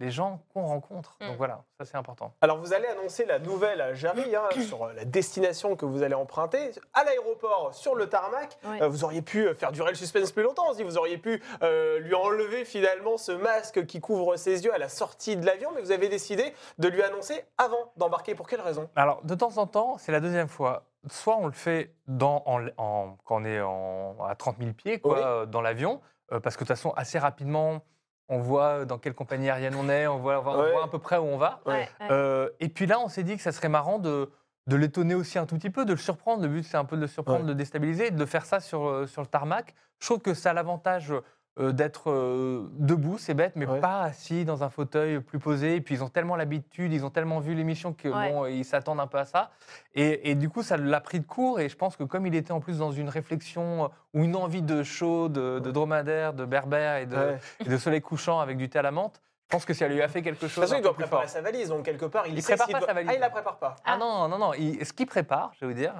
les 0.00 0.10
gens 0.10 0.40
qu'on 0.52 0.64
rencontre. 0.64 1.16
Mm. 1.20 1.26
Donc 1.26 1.36
voilà, 1.36 1.64
ça 1.78 1.84
c'est 1.84 1.96
important. 1.96 2.32
Alors, 2.40 2.58
vous 2.58 2.72
allez 2.72 2.86
annoncer 2.86 3.26
la 3.26 3.38
nouvelle 3.38 3.80
à 3.80 3.94
Jarry 3.94 4.34
hein, 4.36 4.48
sur 4.66 4.84
euh, 4.84 4.92
la 4.94 5.04
destination 5.04 5.76
que 5.76 5.84
vous 5.84 6.02
allez 6.02 6.14
emprunter. 6.14 6.70
À 6.94 7.04
l'aéroport, 7.04 7.74
sur 7.74 7.94
le 7.94 8.08
tarmac, 8.08 8.58
euh, 8.64 8.88
vous 8.88 9.04
auriez 9.04 9.22
pu 9.22 9.48
euh, 9.48 9.54
faire 9.54 9.72
durer 9.72 9.90
le 9.90 9.96
suspense 9.96 10.32
plus 10.32 10.44
longtemps. 10.44 10.72
Dit, 10.74 10.84
vous 10.84 10.98
auriez 10.98 11.18
pu 11.18 11.42
euh, 11.62 11.98
lui 11.98 12.14
enlever 12.14 12.64
finalement 12.64 13.18
ce 13.18 13.32
masque 13.32 13.86
qui 13.86 14.00
couvre 14.00 14.36
ses 14.36 14.64
yeux 14.64 14.72
à 14.72 14.78
la 14.78 14.88
sortie 14.88 15.36
de 15.36 15.44
l'avion, 15.44 15.70
mais 15.74 15.82
vous 15.82 15.92
avez 15.92 16.08
décidé 16.08 16.54
de 16.78 16.88
lui 16.88 17.02
annoncer 17.02 17.44
avant 17.58 17.92
d'embarquer. 17.96 18.34
Pour 18.34 18.46
quelle 18.46 18.60
raison? 18.60 18.88
Alors, 18.94 19.22
de 19.24 19.34
temps 19.34 19.58
en 19.58 19.66
temps, 19.66 19.98
c'est 19.98 20.12
la 20.12 20.20
deuxième 20.20 20.48
fois. 20.48 20.84
Soit 21.08 21.36
on 21.36 21.46
le 21.46 21.52
fait 21.52 21.94
dans, 22.06 22.42
en- 22.46 22.66
en- 22.76 23.16
quand 23.24 23.42
on 23.42 23.44
est 23.44 23.60
en- 23.60 24.16
à 24.24 24.34
30 24.34 24.56
000 24.58 24.72
pieds, 24.72 24.98
quoi, 25.00 25.14
Oui. 25.14 25.20
euh, 25.24 25.46
dans 25.46 25.60
l'avion, 25.60 26.00
euh, 26.32 26.40
parce 26.40 26.56
que 26.56 26.64
de 26.64 26.68
toute 26.68 26.76
façon, 26.76 26.90
assez 26.96 27.18
rapidement, 27.18 27.82
on 28.28 28.38
voit 28.40 28.84
dans 28.84 28.98
quelle 28.98 29.14
compagnie 29.14 29.48
aérienne 29.48 29.74
on 29.76 29.88
est, 29.88 30.06
on 30.06 30.18
voit, 30.18 30.40
on 30.40 30.42
voit 30.42 30.58
Ouais. 30.58 30.82
à 30.84 30.88
peu 30.88 30.98
près 30.98 31.16
où 31.16 31.22
on 31.24 31.38
va. 31.38 31.60
Ouais. 31.66 31.88
Euh, 32.10 32.50
et 32.60 32.68
puis 32.68 32.86
là, 32.86 32.98
on 33.00 33.08
s'est 33.08 33.22
dit 33.22 33.36
que 33.36 33.42
ça 33.42 33.52
serait 33.52 33.68
marrant 33.70 33.98
de, 33.98 34.30
de 34.66 34.76
l'étonner 34.76 35.14
aussi 35.14 35.38
un 35.38 35.46
tout 35.46 35.56
petit 35.56 35.70
peu, 35.70 35.84
de 35.86 35.92
le 35.92 35.98
surprendre. 35.98 36.42
Le 36.42 36.48
but, 36.48 36.62
c'est 36.64 36.76
un 36.76 36.84
peu 36.84 36.96
de 36.96 37.00
le 37.02 37.06
surprendre, 37.06 37.38
Ouais. 37.38 37.44
de 37.44 37.48
le 37.50 37.54
déstabiliser, 37.54 38.08
et 38.08 38.10
de 38.10 38.18
le 38.18 38.26
faire 38.26 38.44
ça 38.44 38.60
sur, 38.60 39.08
sur 39.08 39.22
le 39.22 39.28
tarmac. 39.28 39.74
Je 40.00 40.06
trouve 40.06 40.18
que 40.20 40.34
ça 40.34 40.50
a 40.50 40.52
l'avantage 40.52 41.10
euh, 41.12 41.22
d'être 41.72 42.10
euh, 42.10 42.68
debout, 42.74 43.18
c'est 43.18 43.34
bête, 43.34 43.52
mais 43.56 43.66
Ouais. 43.66 43.80
pas 43.80 44.02
assis 44.02 44.44
dans 44.44 44.62
un 44.64 44.70
fauteuil 44.70 45.20
plus 45.20 45.38
posé. 45.38 45.76
Et 45.76 45.80
puis, 45.80 45.96
ils 45.96 46.04
ont 46.04 46.08
tellement 46.08 46.36
l'habitude, 46.36 46.92
ils 46.92 47.04
ont 47.04 47.10
tellement 47.10 47.40
vu 47.40 47.54
l'émission 47.54 47.92
que 47.92 48.08
Ouais. 48.08 48.32
bon, 48.32 48.46
ils 48.46 48.64
s'attendent 48.64 49.00
un 49.00 49.06
peu 49.06 49.18
à 49.18 49.24
ça. 49.24 49.50
Et, 49.94 50.30
et 50.30 50.34
du 50.34 50.48
coup, 50.48 50.62
ça 50.62 50.76
l'a 50.76 51.00
pris 51.00 51.20
de 51.20 51.26
court. 51.26 51.60
Et 51.60 51.68
je 51.68 51.76
pense 51.76 51.96
que 51.96 52.04
comme 52.04 52.26
il 52.26 52.34
était 52.34 52.52
en 52.52 52.60
plus 52.60 52.78
dans 52.78 52.92
une 52.92 53.08
réflexion 53.08 53.84
euh, 53.84 53.88
ou 54.14 54.24
une 54.24 54.36
envie 54.36 54.62
de 54.62 54.82
chaud, 54.82 55.28
de, 55.28 55.58
de 55.58 55.70
dromadaire, 55.70 56.32
de 56.32 56.44
berbère 56.44 56.96
et 56.98 57.06
de, 57.06 57.16
Ouais. 57.16 57.38
et 57.60 57.68
de 57.68 57.76
soleil 57.76 58.00
couchant 58.00 58.38
avec 58.40 58.56
du 58.56 58.68
thé 58.68 58.78
à 58.78 58.82
la 58.82 58.90
menthe, 58.90 59.20
je 59.50 59.56
pense 59.56 59.64
que 59.64 59.72
ça 59.72 59.88
lui 59.88 60.02
a 60.02 60.08
fait 60.08 60.20
quelque 60.22 60.36
De 60.36 60.40
toute 60.40 60.50
chose. 60.50 60.64
façon, 60.64 60.76
il 60.76 60.82
doit 60.82 60.92
préparer 60.94 61.22
fort. 61.22 61.30
sa 61.30 61.40
valise, 61.40 61.70
donc 61.70 61.82
quelque 61.84 62.04
part, 62.04 62.26
il, 62.26 62.34
Il 62.34 62.42
sait 62.42 62.52
prépare 62.52 62.66
pas 62.68 62.78
doit- 62.80 62.86
sa 62.88 62.92
valise. 62.92 63.10
Ah, 63.10 63.14
il 63.16 63.20
la 63.20 63.30
prépare 63.30 63.56
pas. 63.58 63.76
Ah 63.84 63.96
non, 63.96 64.28
non, 64.28 64.38
non. 64.38 64.52
il- 64.52 64.84
ce 64.84 64.92
qu'il 64.92 65.06
prépare, 65.06 65.52
je 65.54 65.64
vais 65.66 65.72
vous 65.72 65.78
dire, 65.78 65.94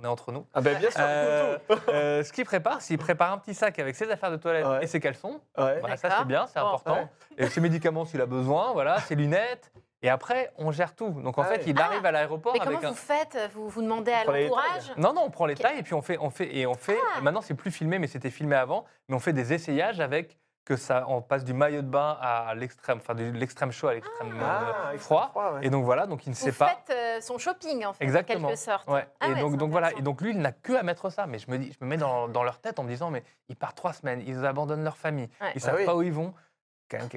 on 0.00 0.04
est 0.04 0.08
entre 0.08 0.32
nous. 0.32 0.46
Ah 0.54 0.60
ben 0.60 0.78
bien 0.78 0.90
sûr, 0.90 1.00
Euh, 1.02 1.58
tout. 1.68 1.78
euh, 1.88 2.22
ce 2.22 2.32
qu'il 2.32 2.44
prépare, 2.44 2.80
c'est 2.80 2.88
qu'il 2.88 2.98
prépare 2.98 3.32
un 3.32 3.38
petit 3.38 3.54
sac 3.54 3.78
avec 3.78 3.94
ses 3.96 4.10
affaires 4.10 4.30
de 4.30 4.36
toilette 4.36 4.66
Ouais. 4.66 4.84
et 4.84 4.86
ses 4.86 5.00
caleçons. 5.00 5.40
Ouais. 5.58 5.78
Voilà, 5.80 5.96
ça, 5.96 6.08
D'accord. 6.08 6.22
c'est 6.24 6.28
bien, 6.28 6.46
c'est 6.46 6.60
Bon. 6.60 6.66
important. 6.66 6.94
Ouais. 6.96 7.08
Et 7.38 7.46
ses 7.48 7.60
médicaments 7.60 8.04
s'il 8.04 8.20
a 8.20 8.26
besoin, 8.26 8.72
voilà, 8.72 8.98
ses 9.00 9.14
lunettes. 9.14 9.72
Et 10.04 10.08
après, 10.10 10.52
on 10.58 10.72
gère 10.72 10.96
tout. 10.96 11.10
Donc 11.10 11.38
en 11.38 11.42
Ah 11.42 11.44
fait, 11.44 11.58
ouais. 11.58 11.64
il 11.68 11.80
arrive 11.80 12.04
à 12.04 12.10
l'aéroport 12.10 12.52
Mais 12.54 12.58
comment 12.58 12.78
un. 12.82 12.88
vous 12.88 12.94
faites? 12.96 13.38
Vous, 13.54 13.68
vous 13.68 13.82
demandez 13.82 14.10
à 14.10 14.24
les 14.32 14.48
l'entourage? 14.48 14.92
Non, 14.96 15.12
non, 15.12 15.22
on 15.26 15.30
prend 15.30 15.46
les 15.46 15.54
Ok. 15.54 15.60
tailles 15.60 15.78
et 15.78 15.82
puis 15.84 15.94
on 15.94 16.02
fait, 16.02 16.18
on 16.20 16.28
fait, 16.30 16.56
et 16.56 16.66
on 16.66 16.74
fait. 16.74 16.98
Ah. 17.16 17.20
Maintenant, 17.20 17.40
c'est 17.40 17.54
plus 17.54 17.70
filmé, 17.70 18.00
mais 18.00 18.08
c'était 18.08 18.30
filmé 18.30 18.56
avant. 18.56 18.84
Mais 19.08 19.14
on 19.14 19.20
fait 19.20 19.32
des 19.32 19.52
essayages 19.52 20.00
avec 20.00 20.38
que 20.64 20.76
ça, 20.76 21.04
on 21.08 21.20
passe 21.22 21.44
du 21.44 21.52
maillot 21.54 21.82
de 21.82 21.86
bain 21.88 22.16
à 22.20 22.54
l'extrême, 22.54 22.98
enfin 22.98 23.14
de 23.14 23.24
l'extrême 23.24 23.72
chaud 23.72 23.88
à 23.88 23.94
l'extrême 23.94 24.32
euh, 24.40 24.42
Ah, 24.44 24.92
froid. 24.98 25.32
ouais. 25.34 25.66
Et 25.66 25.70
donc 25.70 25.84
voilà, 25.84 26.06
donc 26.06 26.24
il 26.26 26.30
ne 26.30 26.34
Vous 26.34 26.40
sait 26.40 26.52
pas. 26.52 26.68
faites 26.86 26.96
euh, 26.96 27.20
son 27.20 27.36
shopping, 27.38 27.84
en 27.84 27.92
fait, 27.92 28.04
Exactement. 28.04 28.46
en 28.46 28.50
quelque 28.50 28.58
sorte. 28.60 28.88
Ouais. 28.88 29.06
Ah 29.20 29.28
et 29.28 29.32
ouais, 29.34 29.40
donc, 29.40 29.56
donc 29.56 29.70
voilà. 29.72 29.92
Et 29.98 30.02
donc 30.02 30.20
lui, 30.20 30.30
il 30.30 30.38
n'a 30.38 30.52
que 30.52 30.72
à 30.74 30.82
mettre 30.82 31.10
ça. 31.10 31.26
Mais 31.26 31.38
je 31.38 31.50
me 31.50 31.58
dis, 31.58 31.72
je 31.72 31.84
me 31.84 31.90
mets 31.90 31.96
dans, 31.96 32.28
dans 32.28 32.44
leur 32.44 32.60
tête 32.60 32.78
en 32.78 32.84
me 32.84 32.88
disant, 32.88 33.10
mais 33.10 33.24
ils 33.48 33.56
partent 33.56 33.76
trois 33.76 33.92
semaines, 33.92 34.22
ils 34.26 34.44
abandonnent 34.46 34.84
leur 34.84 34.96
famille, 34.96 35.28
Ouais. 35.40 35.52
ils 35.56 35.62
Ah 35.62 35.66
savent 35.66 35.76
oui. 35.78 35.84
pas 35.84 35.96
où 35.96 36.02
ils 36.02 36.12
vont. 36.12 36.32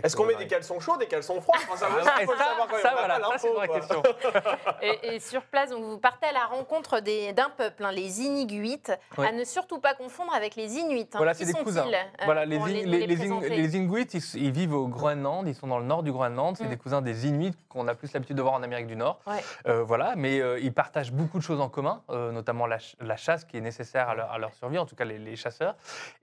Est-ce 0.04 0.16
qu'on 0.16 0.26
met 0.26 0.36
des 0.36 0.48
caleçons 0.48 0.80
chauds, 0.80 0.96
des 0.98 1.08
caleçons 1.08 1.42
froids 1.42 1.58
Enfin, 1.70 1.76
ça, 1.76 1.88
Ah, 1.92 2.04
ça, 2.04 2.12
faut 2.26 2.32
savoir 2.38 2.68
quand 2.70 2.78
voilà, 2.98 3.20
ça, 3.20 3.38
c'est 3.38 3.48
une 3.50 3.56
vraie 3.56 3.68
question. 3.68 4.02
Et, 4.82 5.16
et 5.16 5.20
sur 5.20 5.42
place, 5.44 5.70
donc, 5.70 5.84
vous 5.84 5.98
partez 5.98 6.28
à 6.28 6.32
la 6.32 6.46
rencontre 6.46 7.00
d'un 7.02 7.50
peuple, 7.50 7.84
hein, 7.84 7.92
les 7.92 8.22
Inuits, 8.22 8.82
Ouais. 9.18 9.28
à 9.28 9.32
ne 9.34 9.44
surtout 9.44 9.80
pas 9.80 9.94
confondre 9.94 10.34
avec 10.34 10.56
les 10.56 10.76
Inuits. 10.78 11.02
hein. 11.14 11.18
Voilà, 11.18 11.34
c'est 11.34 11.46
des 11.46 11.54
cousins. 11.54 11.86
euh, 11.88 12.02
Voilà, 12.26 12.46
les, 12.46 12.58
les, 12.60 12.86
les, 12.86 13.00
les 13.00 13.08
les 13.08 13.16
In- 13.16 13.18
présenter 13.18 13.50
les 13.50 13.76
Inuits, 13.76 14.08
ils, 14.36 14.52
vivent 14.52 14.74
au 14.74 14.88
Groenland, 14.88 15.46
ils 15.48 15.56
sont 15.56 15.68
dans 15.68 15.80
le 15.80 15.86
nord 15.86 16.04
du 16.04 16.12
Groenland, 16.12 16.56
c'est 16.58 16.66
Mm. 16.66 16.70
des 16.70 16.78
cousins 16.78 17.02
des 17.02 17.28
Inuits 17.28 17.54
qu'on 17.70 17.88
a 17.88 17.96
plus 17.96 18.14
l'habitude 18.14 18.38
de 18.38 18.42
voir 18.42 18.54
en 18.54 18.64
Amérique 18.64 18.88
du 18.88 18.96
Nord. 18.96 19.20
Ouais. 19.28 19.44
Euh, 19.68 19.84
voilà, 19.84 20.14
mais 20.16 20.40
euh, 20.40 20.58
ils 20.60 20.74
partagent 20.74 21.12
beaucoup 21.12 21.38
de 21.38 21.44
choses 21.44 21.60
en 21.60 21.68
commun, 21.70 22.02
euh, 22.12 22.32
notamment 22.32 22.66
la, 22.66 22.80
ch- 22.80 22.96
la 23.02 23.18
chasse 23.18 23.44
qui 23.44 23.58
est 23.58 23.62
nécessaire 23.62 24.08
à 24.10 24.16
leur, 24.16 24.32
à 24.32 24.38
leur 24.38 24.54
survie, 24.54 24.78
en 24.78 24.86
tout 24.86 24.96
cas 24.96 25.04
les, 25.06 25.18
les 25.18 25.36
chasseurs. 25.36 25.76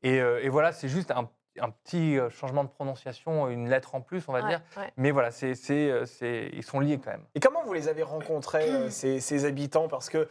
Et, 0.03 0.21
euh, 0.21 0.43
et 0.43 0.49
voilà, 0.49 0.73
c'est 0.73 0.89
juste 0.89 1.11
un, 1.11 1.29
un 1.61 1.71
petit 1.71 2.19
euh, 2.19 2.31
changement 2.31 2.65
de 2.65 2.69
prononciation, 2.69 3.49
une 3.49 3.69
lettre 3.69 3.95
en 3.95 4.01
plus, 4.01 4.25
on 4.29 4.33
va 4.33 4.41
Ouais, 4.43 4.49
dire. 4.49 4.61
ouais. 4.77 4.91
Mais 4.97 5.11
voilà, 5.11 5.31
c'est, 5.31 5.55
c'est, 5.55 5.91
euh, 5.91 6.07
c'est- 6.07 6.51
ils 6.53 6.63
sont 6.63 6.81
liés 6.81 6.99
quand 7.03 7.11
même. 7.11 7.25
Et 7.35 7.41
comment 7.41 7.63
vous 7.65 7.73
les 7.75 7.89
avez 7.89 8.03
rencontrés, 8.03 8.71
euh, 8.71 8.89
ces, 8.91 9.21
ces 9.21 9.45
habitants? 9.45 9.89
Parce 9.89 10.09
qu'ils 10.09 10.27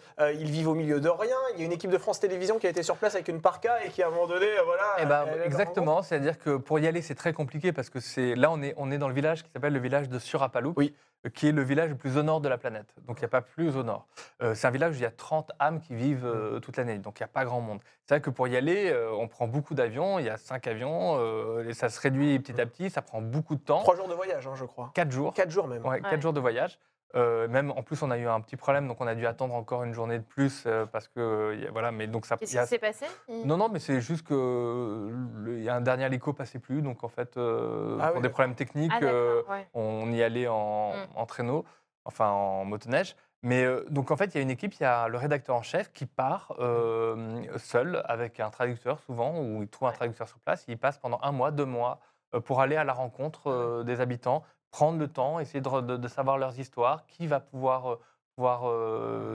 vivent 0.51 0.69
au 0.69 0.73
milieu 0.75 0.99
de 0.99 1.09
rien. 1.09 1.35
Il 1.53 1.59
y 1.59 1.63
a 1.63 1.65
une 1.65 1.71
équipe 1.71 1.91
de 1.91 1.97
France 1.97 2.19
Télévisions 2.19 2.57
qui 2.59 2.67
a 2.67 2.69
été 2.69 2.83
sur 2.83 2.97
place 2.97 3.15
avec 3.15 3.27
une 3.27 3.41
parka 3.41 3.83
et 3.85 3.89
qui, 3.89 4.01
à 4.03 4.07
un 4.07 4.09
moment 4.11 4.27
donné, 4.27 4.47
voilà. 4.65 4.83
Eh 4.99 5.05
ben, 5.05 5.25
exactement, 5.45 6.01
c'est-à-dire 6.01 6.39
que 6.39 6.57
pour 6.57 6.79
y 6.79 6.87
aller, 6.87 7.01
c'est 7.01 7.15
très 7.15 7.33
compliqué 7.33 7.71
parce 7.71 7.89
que 7.89 7.99
c'est 7.99 8.35
là, 8.35 8.49
on 8.51 8.61
est, 8.61 8.73
on 8.77 8.91
est 8.91 8.97
dans 8.97 9.07
le 9.07 9.13
village 9.13 9.43
qui 9.43 9.49
s'appelle 9.51 9.73
le 9.73 9.79
village 9.79 10.09
de 10.09 10.17
Surapalou, 10.19 10.73
Oui. 10.77 10.95
qui 11.35 11.47
est 11.49 11.51
le 11.51 11.61
village 11.61 11.89
le 11.89 11.95
plus 11.95 12.17
au 12.17 12.23
nord 12.23 12.41
de 12.41 12.49
la 12.49 12.57
planète. 12.57 12.93
Donc 13.05 13.17
il 13.19 13.21
n'y 13.21 13.25
a 13.25 13.29
pas 13.29 13.41
plus 13.41 13.75
au 13.77 13.83
nord. 13.83 14.07
Euh, 14.41 14.55
c'est 14.55 14.65
un 14.67 14.71
village 14.71 14.93
où 14.93 14.97
il 14.97 15.01
y 15.03 15.05
a 15.05 15.11
30 15.11 15.51
âmes 15.59 15.79
qui 15.79 15.93
vivent 15.93 16.25
euh, 16.25 16.59
toute 16.59 16.77
l'année, 16.77 16.97
donc 16.97 17.19
il 17.19 17.23
n'y 17.23 17.25
a 17.25 17.27
pas 17.27 17.45
grand 17.45 17.61
monde. 17.61 17.79
C'est 18.07 18.15
vrai 18.15 18.21
que 18.21 18.29
pour 18.31 18.47
y 18.47 18.57
aller, 18.57 18.89
euh, 18.89 19.11
on 19.13 19.27
prend 19.27 19.47
beaucoup 19.47 19.75
d'avions, 19.75 20.17
il 20.19 20.25
y 20.25 20.29
a 20.29 20.37
5 20.37 20.65
avions, 20.67 21.10
euh, 21.19 21.67
et 21.69 21.73
ça 21.73 21.89
se 21.89 21.99
réduit 21.99 22.39
petit 22.39 22.59
à 22.59 22.65
petit, 22.65 22.89
ça 22.89 23.01
prend 23.01 23.21
beaucoup 23.21 23.55
de 23.55 23.61
temps. 23.61 23.79
Trois 23.79 23.95
jours 23.95 24.07
de 24.07 24.13
voyage, 24.13 24.47
hein, 24.47 24.53
je 24.55 24.65
crois. 24.65 24.91
4 24.93 25.11
jours. 25.11 25.33
Quatre 25.33 25.49
jours 25.51 25.67
même. 25.67 25.85
Ouais, 25.85 26.01
quatre 26.01 26.13
Ouais. 26.13 26.21
jours 26.21 26.33
de 26.33 26.39
voyage. 26.39 26.79
Euh, 27.13 27.49
même 27.49 27.71
en 27.71 27.83
plus, 27.83 28.01
on 28.03 28.09
a 28.11 28.17
eu 28.17 28.25
un 28.25 28.39
petit 28.39 28.55
problème, 28.55 28.87
donc 28.87 29.01
on 29.01 29.07
a 29.07 29.15
dû 29.15 29.27
attendre 29.27 29.53
encore 29.53 29.83
une 29.83 29.93
journée 29.93 30.17
de 30.17 30.23
plus 30.23 30.63
euh, 30.65 30.85
parce 30.85 31.09
que 31.09 31.19
euh, 31.19 31.69
voilà. 31.73 31.91
Mais 31.91 32.07
donc 32.07 32.25
ça. 32.25 32.37
Qu'est-ce 32.37 32.57
a- 32.57 32.63
qui 32.63 32.69
s'est 32.69 32.79
passé? 32.79 33.05
Non, 33.27 33.57
non, 33.57 33.67
mais 33.67 33.79
c'est 33.79 33.99
juste 33.99 34.25
que 34.25 34.33
euh, 34.33 35.57
il 35.57 35.63
y 35.63 35.67
a 35.69 35.75
un 35.75 35.81
dernier 35.81 36.05
hélico 36.05 36.31
passait 36.31 36.59
plus, 36.59 36.81
donc 36.81 37.03
en 37.03 37.09
fait, 37.09 37.35
euh, 37.35 37.97
Ah 37.99 38.07
pour 38.07 38.17
oui, 38.17 38.21
des 38.21 38.29
problèmes 38.29 38.55
techniques, 38.55 38.91
Ah, 38.95 39.03
euh, 39.03 39.43
ouais. 39.49 39.67
on 39.73 40.09
y 40.13 40.23
allait 40.23 40.47
en, 40.47 40.91
Mm. 40.91 40.95
en 41.15 41.25
traîneau, 41.25 41.65
enfin 42.05 42.29
en 42.29 42.63
motoneige. 42.65 43.15
Mais 43.43 43.63
euh, 43.63 43.83
donc 43.89 44.11
en 44.11 44.17
fait, 44.17 44.25
il 44.33 44.35
y 44.35 44.37
a 44.39 44.41
une 44.43 44.51
équipe, 44.51 44.73
il 44.75 44.83
y 44.83 44.85
a 44.85 45.07
le 45.07 45.17
rédacteur 45.17 45.55
en 45.55 45.63
chef 45.63 45.91
qui 45.91 46.05
part 46.05 46.55
euh, 46.59 47.41
seul 47.57 48.03
avec 48.05 48.39
un 48.39 48.49
traducteur 48.51 48.99
souvent, 48.99 49.39
ou 49.39 49.63
il 49.63 49.67
trouve 49.67 49.87
un 49.87 49.93
traducteur 49.93 50.27
sur 50.27 50.39
place. 50.39 50.65
Il 50.67 50.77
passe 50.77 50.99
pendant 50.99 51.19
un 51.23 51.31
mois, 51.31 51.49
deux 51.51 51.65
mois 51.65 51.99
euh, 52.35 52.39
pour 52.39 52.61
aller 52.61 52.75
à 52.75 52.83
la 52.83 52.93
rencontre 52.93 53.47
euh, 53.47 53.83
des 53.83 53.99
habitants, 53.99 54.43
prendre 54.69 54.99
le 54.99 55.07
temps, 55.07 55.39
essayer 55.39 55.59
de, 55.61 55.81
de- 55.81 55.97
de 55.97 56.07
savoir 56.07 56.37
leurs 56.37 56.59
histoires, 56.59 57.05
qui 57.07 57.25
va 57.27 57.39
pouvoir, 57.39 57.97
pouvoir 58.35 58.63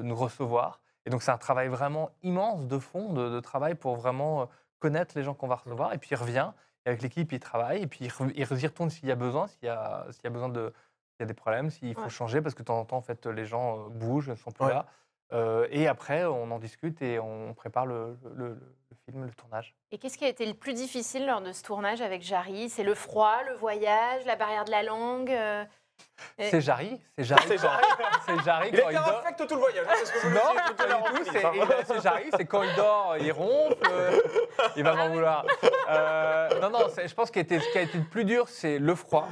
nous 0.03 0.17
recevoir. 0.17 0.81
Et 1.05 1.11
donc 1.11 1.23
c'est 1.23 1.31
un 1.31 1.39
travail 1.39 1.69
vraiment 1.69 2.11
immense 2.23 2.67
de 2.67 2.79
fond, 2.79 3.13
de, 3.13 3.29
de 3.29 3.41
travail 3.41 3.75
pour 3.75 3.97
vraiment 3.97 4.49
connaître 4.79 5.13
les 5.17 5.23
gens 5.25 5.35
qu'on 5.35 5.47
va 5.49 5.57
recevoir. 5.57 5.93
Et 5.93 5.99
puis 5.99 6.11
il 6.13 6.17
revient, 6.17 6.53
et 6.85 6.89
avec 6.89 7.03
l'équipe, 7.03 7.31
il 7.33 7.41
travaille, 7.41 7.83
et 7.83 7.87
puis 7.87 8.05
il 8.07 8.39
y 8.39 8.45
retourne 8.45 8.89
s'il 8.91 9.09
y 9.09 9.13
a 9.13 9.17
besoin, 9.17 9.47
s'il 9.49 9.65
y 9.65 9.69
a, 9.69 10.07
s'il 10.11 10.25
y 10.25 10.27
a 10.29 10.31
besoin 10.31 10.49
de, 10.49 10.73
il 11.19 11.23
y 11.23 11.25
a 11.25 11.27
des 11.27 11.35
problèmes, 11.35 11.71
s'il 11.71 11.95
faut 11.95 12.03
Ouais. 12.03 12.09
changer, 12.09 12.41
parce 12.41 12.55
que 12.55 12.61
de 12.63 12.67
temps 12.67 12.79
en 12.79 12.85
temps, 12.85 12.97
en 12.99 13.03
fait, 13.03 13.27
les 13.27 13.45
gens 13.47 13.79
euh, 13.79 13.89
bougent, 13.89 14.29
ne 14.29 14.35
sont 14.35 14.51
plus 14.51 14.67
Ouais. 14.67 14.73
là. 14.75 14.87
Euh, 15.33 15.67
et 15.71 15.89
après, 15.89 16.25
on 16.25 16.51
en 16.51 16.59
discute 16.59 17.03
et 17.03 17.19
on 17.19 17.53
prépare 17.55 17.85
le, 17.87 18.17
le- 18.23 18.35
le- 18.49 18.49
le 18.91 18.97
film, 19.05 19.25
le 19.25 19.33
tournage. 19.33 19.75
Et 19.91 19.99
qu'est-ce 19.99 20.17
qui 20.19 20.25
a 20.25 20.29
été 20.29 20.47
le 20.47 20.55
plus 20.55 20.73
difficile 20.75 21.27
lors 21.27 21.41
de 21.41 21.51
ce 21.53 21.63
tournage 21.65 22.01
avec 22.01 22.23
Jarry? 22.23 22.69
C'est 22.69 22.85
le 22.85 22.95
froid, 22.95 23.43
le 23.49 23.55
voyage, 23.55 24.25
la 24.27 24.37
barrière 24.37 24.65
de 24.65 24.71
la 24.71 24.83
langue 24.85 25.31
euh, 25.31 25.65
Et- 26.39 26.51
C'est 26.51 26.61
Jarry, 26.61 27.01
c'est 27.17 27.25
Jarry. 27.25 27.43
C'est 27.49 27.59
Jarry. 27.59 27.85
C'est 28.27 28.45
Jarry 28.45 28.69
Il 28.73 28.81
quand 28.81 28.89
était 28.91 28.99
il 28.99 29.05
dort. 29.05 29.19
infect 29.19 29.47
tout 29.49 29.55
le 29.55 29.61
voyage, 29.61 29.87
hein, 29.89 29.93
c'est 29.97 30.05
ce 30.07 30.13
que 30.13 30.21
je 30.21 30.35
Non, 30.35 30.41
C'est 31.87 32.01
Jarry, 32.03 32.31
c'est 32.37 32.45
quand 32.45 32.63
il 32.63 32.75
dort, 32.75 33.17
il 33.19 33.33
ronfle, 33.33 33.77
euh, 33.91 34.21
il 34.77 34.83
va 34.85 34.95
m'en 34.95 35.09
vouloir. 35.09 35.45
Euh, 35.89 36.61
non, 36.61 36.71
non, 36.71 36.79
je 36.89 37.15
pense 37.15 37.31
que 37.31 37.41
ce 37.41 37.49
qui 37.73 37.79
a 37.79 37.83
été 37.83 37.99
le 37.99 38.05
plus 38.05 38.25
dur, 38.25 38.49
c'est 38.49 38.79
le 38.79 38.95
froid. 38.95 39.27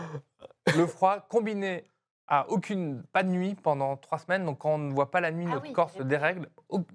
Le 0.76 0.86
froid 0.86 1.20
combiné 1.28 1.84
à 2.26 2.48
aucune, 2.48 3.02
pas 3.12 3.22
de 3.22 3.28
nuit 3.28 3.54
pendant 3.54 3.96
trois 3.96 4.18
semaines. 4.18 4.44
Donc 4.46 4.58
quand 4.58 4.70
on 4.74 4.78
ne 4.78 4.92
voit 4.92 5.10
pas 5.10 5.20
la 5.20 5.30
nuit, 5.30 5.44
Ah 5.48 5.54
notre 5.54 5.66
oui, 5.66 5.72
corps 5.72 5.90
se 5.90 6.02
dérègle. 6.02 6.48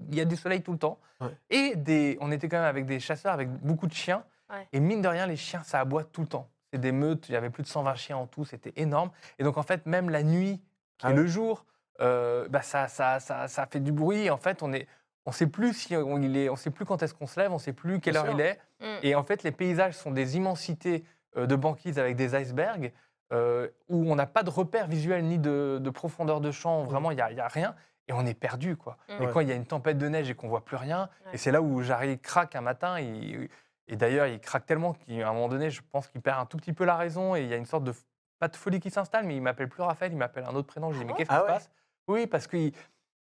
Il 0.10 0.16
y 0.16 0.22
a 0.22 0.26
du 0.26 0.36
soleil 0.36 0.62
tout 0.64 0.72
le 0.72 0.80
temps. 0.80 1.00
Ouais. 1.22 1.30
Et 1.50 1.76
des, 1.76 2.18
on 2.22 2.32
était 2.32 2.50
quand 2.50 2.58
même 2.58 2.66
avec 2.66 2.86
des 2.86 3.00
chasseurs, 3.00 3.34
avec 3.34 3.50
beaucoup 3.50 3.88
de 3.88 3.94
chiens. 3.94 4.24
Ouais. 4.50 4.68
Et 4.74 4.80
mine 4.80 5.02
de 5.02 5.08
rien, 5.08 5.28
les 5.28 5.36
chiens, 5.36 5.62
ça 5.64 5.80
aboie 5.80 6.04
tout 6.04 6.22
le 6.22 6.28
temps. 6.28 6.50
C'est 6.74 6.80
des 6.80 6.92
meutes, 6.92 7.30
il 7.30 7.34
y 7.34 7.36
avait 7.36 7.50
plus 7.50 7.64
de 7.64 7.68
120 7.68 7.96
chiens 7.96 8.18
en 8.18 8.28
tout, 8.28 8.46
c'était 8.46 8.74
énorme. 8.76 9.12
Et 9.38 9.44
donc 9.44 9.58
en 9.58 9.64
fait, 9.64 9.86
même 9.86 10.10
la 10.10 10.24
nuit, 10.24 10.62
qui 10.98 11.06
Ah 11.06 11.12
est 11.12 11.14
le 11.16 11.28
jour, 11.28 11.66
euh, 12.02 12.48
bah, 12.50 12.62
ça, 12.62 12.88
ça, 12.88 13.20
ça, 13.20 13.48
ça 13.48 13.66
fait 13.68 13.80
du 13.80 13.92
bruit. 13.92 14.26
Et 14.26 14.30
en 14.32 14.38
fait, 14.38 14.64
on 14.64 14.74
est, 14.74 14.88
on 15.26 15.32
sait 15.32 15.48
plus 15.48 15.74
si 15.74 15.96
on, 15.96 16.20
il 16.22 16.38
est, 16.38 16.50
on 16.50 16.56
sait 16.56 16.72
plus 16.72 16.86
quand 16.86 17.04
est-ce 17.04 17.14
qu'on 17.14 17.28
se 17.28 17.40
lève, 17.40 17.52
on 17.52 17.60
sait 17.60 17.74
plus 17.74 18.00
quelle 18.00 18.14
Bien 18.14 18.22
heure 18.24 18.30
sûr. 18.32 18.40
il 18.40 18.42
est. 18.42 18.60
Mm. 18.80 19.00
Et 19.04 19.16
en 19.16 19.24
fait, 19.24 19.44
les 19.44 19.52
paysages 19.52 19.96
sont 19.96 20.12
des 20.12 20.38
immensités 20.38 21.04
euh, 21.38 21.46
de 21.46 21.56
banquise 21.56 22.00
avec 22.00 22.16
des 22.16 22.36
icebergs 22.40 22.92
euh, 23.32 23.68
où 23.90 24.12
on 24.12 24.16
n'a 24.16 24.26
pas 24.26 24.44
de 24.44 24.50
repère 24.50 24.88
visuel 24.88 25.24
ni 25.26 25.38
de, 25.40 25.80
de 25.82 25.90
profondeur 25.90 26.42
de 26.42 26.52
champ. 26.52 26.84
Vraiment, 26.84 27.12
il 27.12 27.16
n'y 27.16 27.22
a, 27.22 27.32
il 27.32 27.38
y 27.38 27.42
a 27.42 27.48
rien. 27.48 27.76
Et 28.08 28.14
on 28.14 28.26
est 28.26 28.34
perdu, 28.34 28.76
quoi. 28.76 28.98
Mm. 29.20 29.24
Et 29.24 29.28
quand 29.32 29.40
il 29.42 29.48
y 29.50 29.52
a 29.52 29.56
une 29.56 29.66
tempête 29.68 29.98
de 30.00 30.08
neige 30.08 30.30
et 30.30 30.36
qu'on 30.36 30.48
voit 30.48 30.66
plus 30.66 30.78
rien, 30.78 31.10
Ouais. 31.26 31.32
et 31.34 31.38
c'est 31.38 31.52
là 31.52 31.62
où 31.62 31.82
Jarry 31.84 32.18
craque 32.20 32.56
un 32.56 32.62
matin. 32.62 32.98
et 32.98 33.96
d'ailleurs, 33.96 34.28
il 34.28 34.40
craque 34.40 34.66
tellement 34.66 34.94
qu'à 34.94 35.30
un 35.30 35.34
moment 35.34 35.48
donné, 35.48 35.70
je 35.70 35.82
pense 35.92 36.08
qu'il 36.08 36.22
perd 36.22 36.40
un 36.40 36.46
tout 36.46 36.58
petit 36.58 36.74
peu 36.74 36.86
la 36.86 36.96
raison. 36.96 37.36
Et 37.36 37.42
il 37.44 37.48
y 37.50 37.54
a 37.54 37.58
une 37.58 37.66
sorte 37.66 37.84
de 37.84 37.94
pas 38.40 38.48
de 38.48 38.56
folie 38.56 38.80
qui 38.80 38.90
s'installe, 38.90 39.26
mais 39.26 39.36
il 39.36 39.42
m'appelle 39.42 39.68
plus 39.70 39.84
Raphaël, 39.84 40.12
il 40.12 40.18
m'appelle 40.18 40.46
un 40.46 40.56
autre 40.56 40.68
prénom. 40.68 40.92
Je 40.92 40.98
dis 41.00 41.04
Ah 41.04 41.08
mais 41.08 41.14
qu'est-ce 41.14 41.32
Ah 41.32 41.36
qui 41.38 41.42
ouais? 41.44 41.48
se 41.50 41.54
passe? 41.54 41.72
Oui, 42.08 42.26
parce 42.28 42.48
que 42.48 42.58
il- 42.58 42.74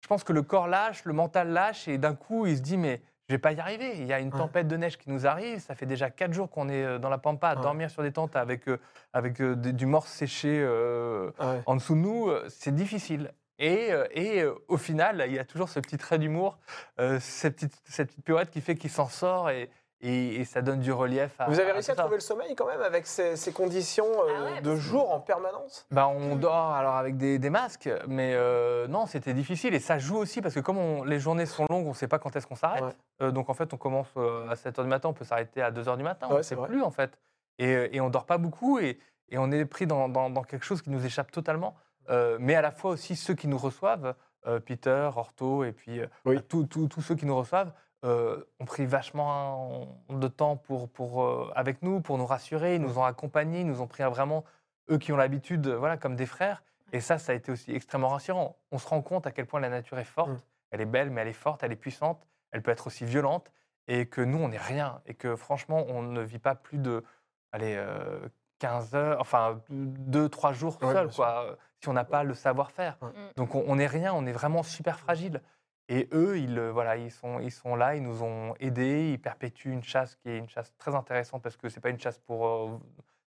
je 0.02 0.08
pense 0.08 0.24
que 0.24 0.32
le 0.32 0.42
corps 0.42 0.68
lâche, 0.68 1.04
le 1.04 1.12
mental 1.14 1.48
lâche, 1.50 1.88
et 1.88 1.96
d'un 1.96 2.14
coup, 2.14 2.46
il 2.46 2.56
se 2.56 2.62
dit 2.62 2.76
mais 2.76 3.00
je 3.28 3.34
vais 3.34 3.38
pas 3.38 3.52
y 3.52 3.60
arriver. 3.60 3.92
Il 3.98 4.06
y 4.06 4.12
a 4.12 4.20
une 4.20 4.30
tempête 4.30 4.68
de 4.68 4.76
neige 4.76 4.98
qui 4.98 5.10
nous 5.10 5.26
arrive. 5.26 5.58
Ça 5.60 5.74
fait 5.74 5.86
déjà 5.86 6.10
quatre 6.10 6.32
jours 6.32 6.48
qu'on 6.48 6.68
est 6.68 6.84
euh, 6.84 6.98
dans 6.98 7.08
la 7.08 7.18
pampa 7.18 7.48
à 7.48 7.56
Ouais. 7.56 7.62
dormir 7.62 7.90
sur 7.90 8.02
des 8.02 8.12
tentes 8.12 8.36
avec 8.36 8.68
euh, 8.68 8.78
avec 9.12 9.40
euh, 9.40 9.54
du 9.56 9.86
morse 9.86 10.10
séché 10.10 10.60
euh, 10.62 11.30
ouais. 11.40 11.62
en 11.66 11.74
dessous 11.76 11.94
de 11.94 12.00
nous. 12.00 12.30
C'est 12.48 12.74
difficile. 12.74 13.32
Et, 13.58 13.88
et 14.14 14.44
au 14.68 14.76
final, 14.76 15.24
il 15.26 15.32
y 15.32 15.38
a 15.38 15.44
toujours 15.46 15.70
ce 15.70 15.80
petit 15.80 15.96
trait 15.96 16.18
d'humour, 16.18 16.58
euh, 17.00 17.18
cette, 17.22 17.54
petite, 17.54 17.80
cette 17.86 18.08
petite 18.08 18.22
pirouette 18.22 18.50
qui 18.50 18.60
fait 18.60 18.74
qu'il 18.74 18.90
s'en 18.90 19.08
sort 19.08 19.48
et, 19.48 19.70
et, 20.00 20.36
et 20.40 20.44
ça 20.44 20.60
donne 20.62 20.80
du 20.80 20.92
relief 20.92 21.30
à. 21.40 21.46
Vous 21.48 21.58
avez 21.58 21.72
réussi 21.72 21.90
à 21.90 21.94
trouver 21.94 22.16
le 22.16 22.20
sommeil 22.20 22.54
quand 22.54 22.66
même 22.66 22.82
avec 22.82 23.06
ces, 23.06 23.36
ces 23.36 23.52
conditions 23.52 24.06
euh, 24.06 24.28
Ah 24.36 24.44
ouais, 24.54 24.60
de 24.60 24.76
jour 24.76 25.10
en 25.12 25.20
permanence? 25.20 25.86
Bah, 25.90 26.06
on 26.08 26.36
dort 26.36 26.72
alors 26.72 26.96
avec 26.96 27.16
des, 27.16 27.38
des 27.38 27.50
masques, 27.50 27.88
mais 28.06 28.32
euh, 28.34 28.86
non, 28.88 29.06
c'était 29.06 29.32
difficile 29.34 29.74
et 29.74 29.80
ça 29.80 29.98
joue 29.98 30.16
aussi 30.18 30.42
parce 30.42 30.54
que 30.54 30.60
comme 30.60 30.78
on- 30.78 31.02
les 31.04 31.18
journées 31.18 31.46
sont 31.46 31.66
longues, 31.70 31.86
on 31.86 31.90
ne 31.90 31.94
sait 31.94 32.08
pas 32.08 32.18
quand 32.18 32.36
est-ce 32.36 32.46
qu'on 32.46 32.56
s'arrête. 32.56 32.84
Ouais. 32.84 32.90
Euh, 33.22 33.30
donc 33.30 33.48
en 33.48 33.54
fait, 33.54 33.72
on 33.72 33.76
commence 33.78 34.08
à 34.16 34.54
7h 34.54 34.82
du 34.82 34.88
matin, 34.88 35.08
on 35.08 35.14
peut 35.14 35.24
s'arrêter 35.24 35.62
à 35.62 35.70
2h 35.70 35.96
du 35.96 36.02
matin, 36.02 36.26
on 36.30 36.36
ne 36.38 36.42
sait 36.42 36.54
vrai. 36.54 36.68
plus 36.68 36.82
en 36.82 36.90
fait. 36.90 37.18
Et, 37.58 37.96
et 37.96 38.00
on 38.02 38.10
dort 38.10 38.26
pas 38.26 38.36
beaucoup 38.38 38.78
et, 38.78 38.98
et 39.30 39.38
on 39.38 39.50
est 39.50 39.64
pris 39.64 39.86
dans, 39.86 40.08
dans- 40.10 40.28
dans 40.30 40.42
quelque 40.42 40.64
chose 40.64 40.82
qui 40.82 40.90
nous 40.90 41.04
échappe 41.06 41.30
totalement. 41.32 41.74
Euh, 42.10 42.36
mais 42.38 42.54
à 42.54 42.60
la 42.62 42.70
fois 42.70 42.92
aussi 42.92 43.16
ceux 43.16 43.34
qui 43.34 43.48
nous 43.48 43.58
reçoivent, 43.58 44.14
euh, 44.46 44.60
Peter, 44.60 45.08
Orto 45.16 45.64
et 45.64 45.72
puis 45.72 46.00
Oui. 46.24 46.40
tous 46.48 47.00
ceux 47.00 47.14
qui 47.16 47.26
nous 47.26 47.34
reçoivent, 47.36 47.72
euh, 48.04 48.44
ont 48.60 48.64
pris 48.64 48.86
vachement 48.86 50.00
de 50.10 50.28
temps 50.28 50.56
pour, 50.56 50.88
pour, 50.88 51.24
euh, 51.24 51.50
avec 51.54 51.82
nous, 51.82 52.00
pour 52.00 52.18
nous 52.18 52.26
rassurer, 52.26 52.76
ils 52.76 52.80
nous 52.80 52.98
ont 52.98 53.04
accompagnés, 53.04 53.60
ils 53.60 53.66
nous 53.66 53.80
ont 53.80 53.86
pris 53.86 54.02
vraiment, 54.04 54.44
eux 54.90 54.98
qui 54.98 55.12
ont 55.12 55.16
l'habitude, 55.16 55.66
euh, 55.66 55.76
voilà, 55.76 55.96
comme 55.96 56.16
des 56.16 56.26
frères. 56.26 56.62
Et 56.92 57.00
ça, 57.00 57.18
ça 57.18 57.32
a 57.32 57.34
été 57.34 57.50
aussi 57.50 57.72
extrêmement 57.74 58.08
rassurant. 58.08 58.56
On 58.70 58.78
se 58.78 58.86
rend 58.86 59.02
compte 59.02 59.26
à 59.26 59.32
quel 59.32 59.46
point 59.46 59.60
la 59.60 59.68
nature 59.68 59.98
est 59.98 60.04
forte. 60.04 60.30
Mm. 60.30 60.40
Elle 60.70 60.80
est 60.82 60.86
belle, 60.86 61.10
mais 61.10 61.22
elle 61.22 61.28
est 61.28 61.32
forte, 61.32 61.62
elle 61.62 61.72
est 61.72 61.76
puissante. 61.76 62.26
Elle 62.52 62.62
peut 62.62 62.70
être 62.70 62.86
aussi 62.86 63.04
violente. 63.04 63.50
Et 63.88 64.06
que 64.06 64.20
nous, 64.20 64.38
on 64.38 64.48
n'est 64.48 64.58
rien. 64.58 65.00
Et 65.06 65.14
que 65.14 65.36
franchement, 65.36 65.84
on 65.88 66.02
ne 66.02 66.20
vit 66.20 66.38
pas 66.38 66.54
plus 66.54 66.78
de 66.78 67.04
allez, 67.52 67.74
euh, 67.76 68.28
15 68.58 68.94
heures, 68.94 69.20
enfin 69.20 69.60
2-3 69.70 70.52
jours 70.52 70.78
Ouais, 70.82 70.92
seul, 70.92 71.10
quoi, 71.10 71.56
si 71.80 71.88
on 71.88 71.92
n'a 71.92 72.04
pas 72.04 72.22
le 72.22 72.34
savoir-faire. 72.34 72.96
Ouais. 73.02 73.10
Donc 73.36 73.54
on 73.54 73.64
on 73.66 73.76
n'est 73.76 73.86
rien, 73.86 74.14
on 74.14 74.26
est 74.26 74.32
vraiment 74.32 74.62
super 74.62 74.98
fragile. 74.98 75.42
Et 75.88 76.08
eux, 76.12 76.38
ils, 76.38 76.58
euh, 76.58 76.72
voilà, 76.72 76.96
ils, 76.96 77.12
sont, 77.12 77.38
ils 77.38 77.52
sont 77.52 77.76
là, 77.76 77.94
ils 77.94 78.02
nous 78.02 78.22
ont 78.22 78.54
aidés, 78.58 79.10
ils 79.12 79.20
perpétuent 79.20 79.70
une 79.72 79.84
chasse 79.84 80.16
qui 80.16 80.28
est 80.30 80.38
une 80.38 80.48
chasse 80.48 80.72
très 80.78 80.94
intéressante 80.94 81.42
parce 81.42 81.56
que 81.56 81.68
ce 81.68 81.76
n'est 81.76 81.80
pas 81.80 81.90
une 81.90 82.00
chasse 82.00 82.18
pour 82.18 82.46
euh, 82.46 82.66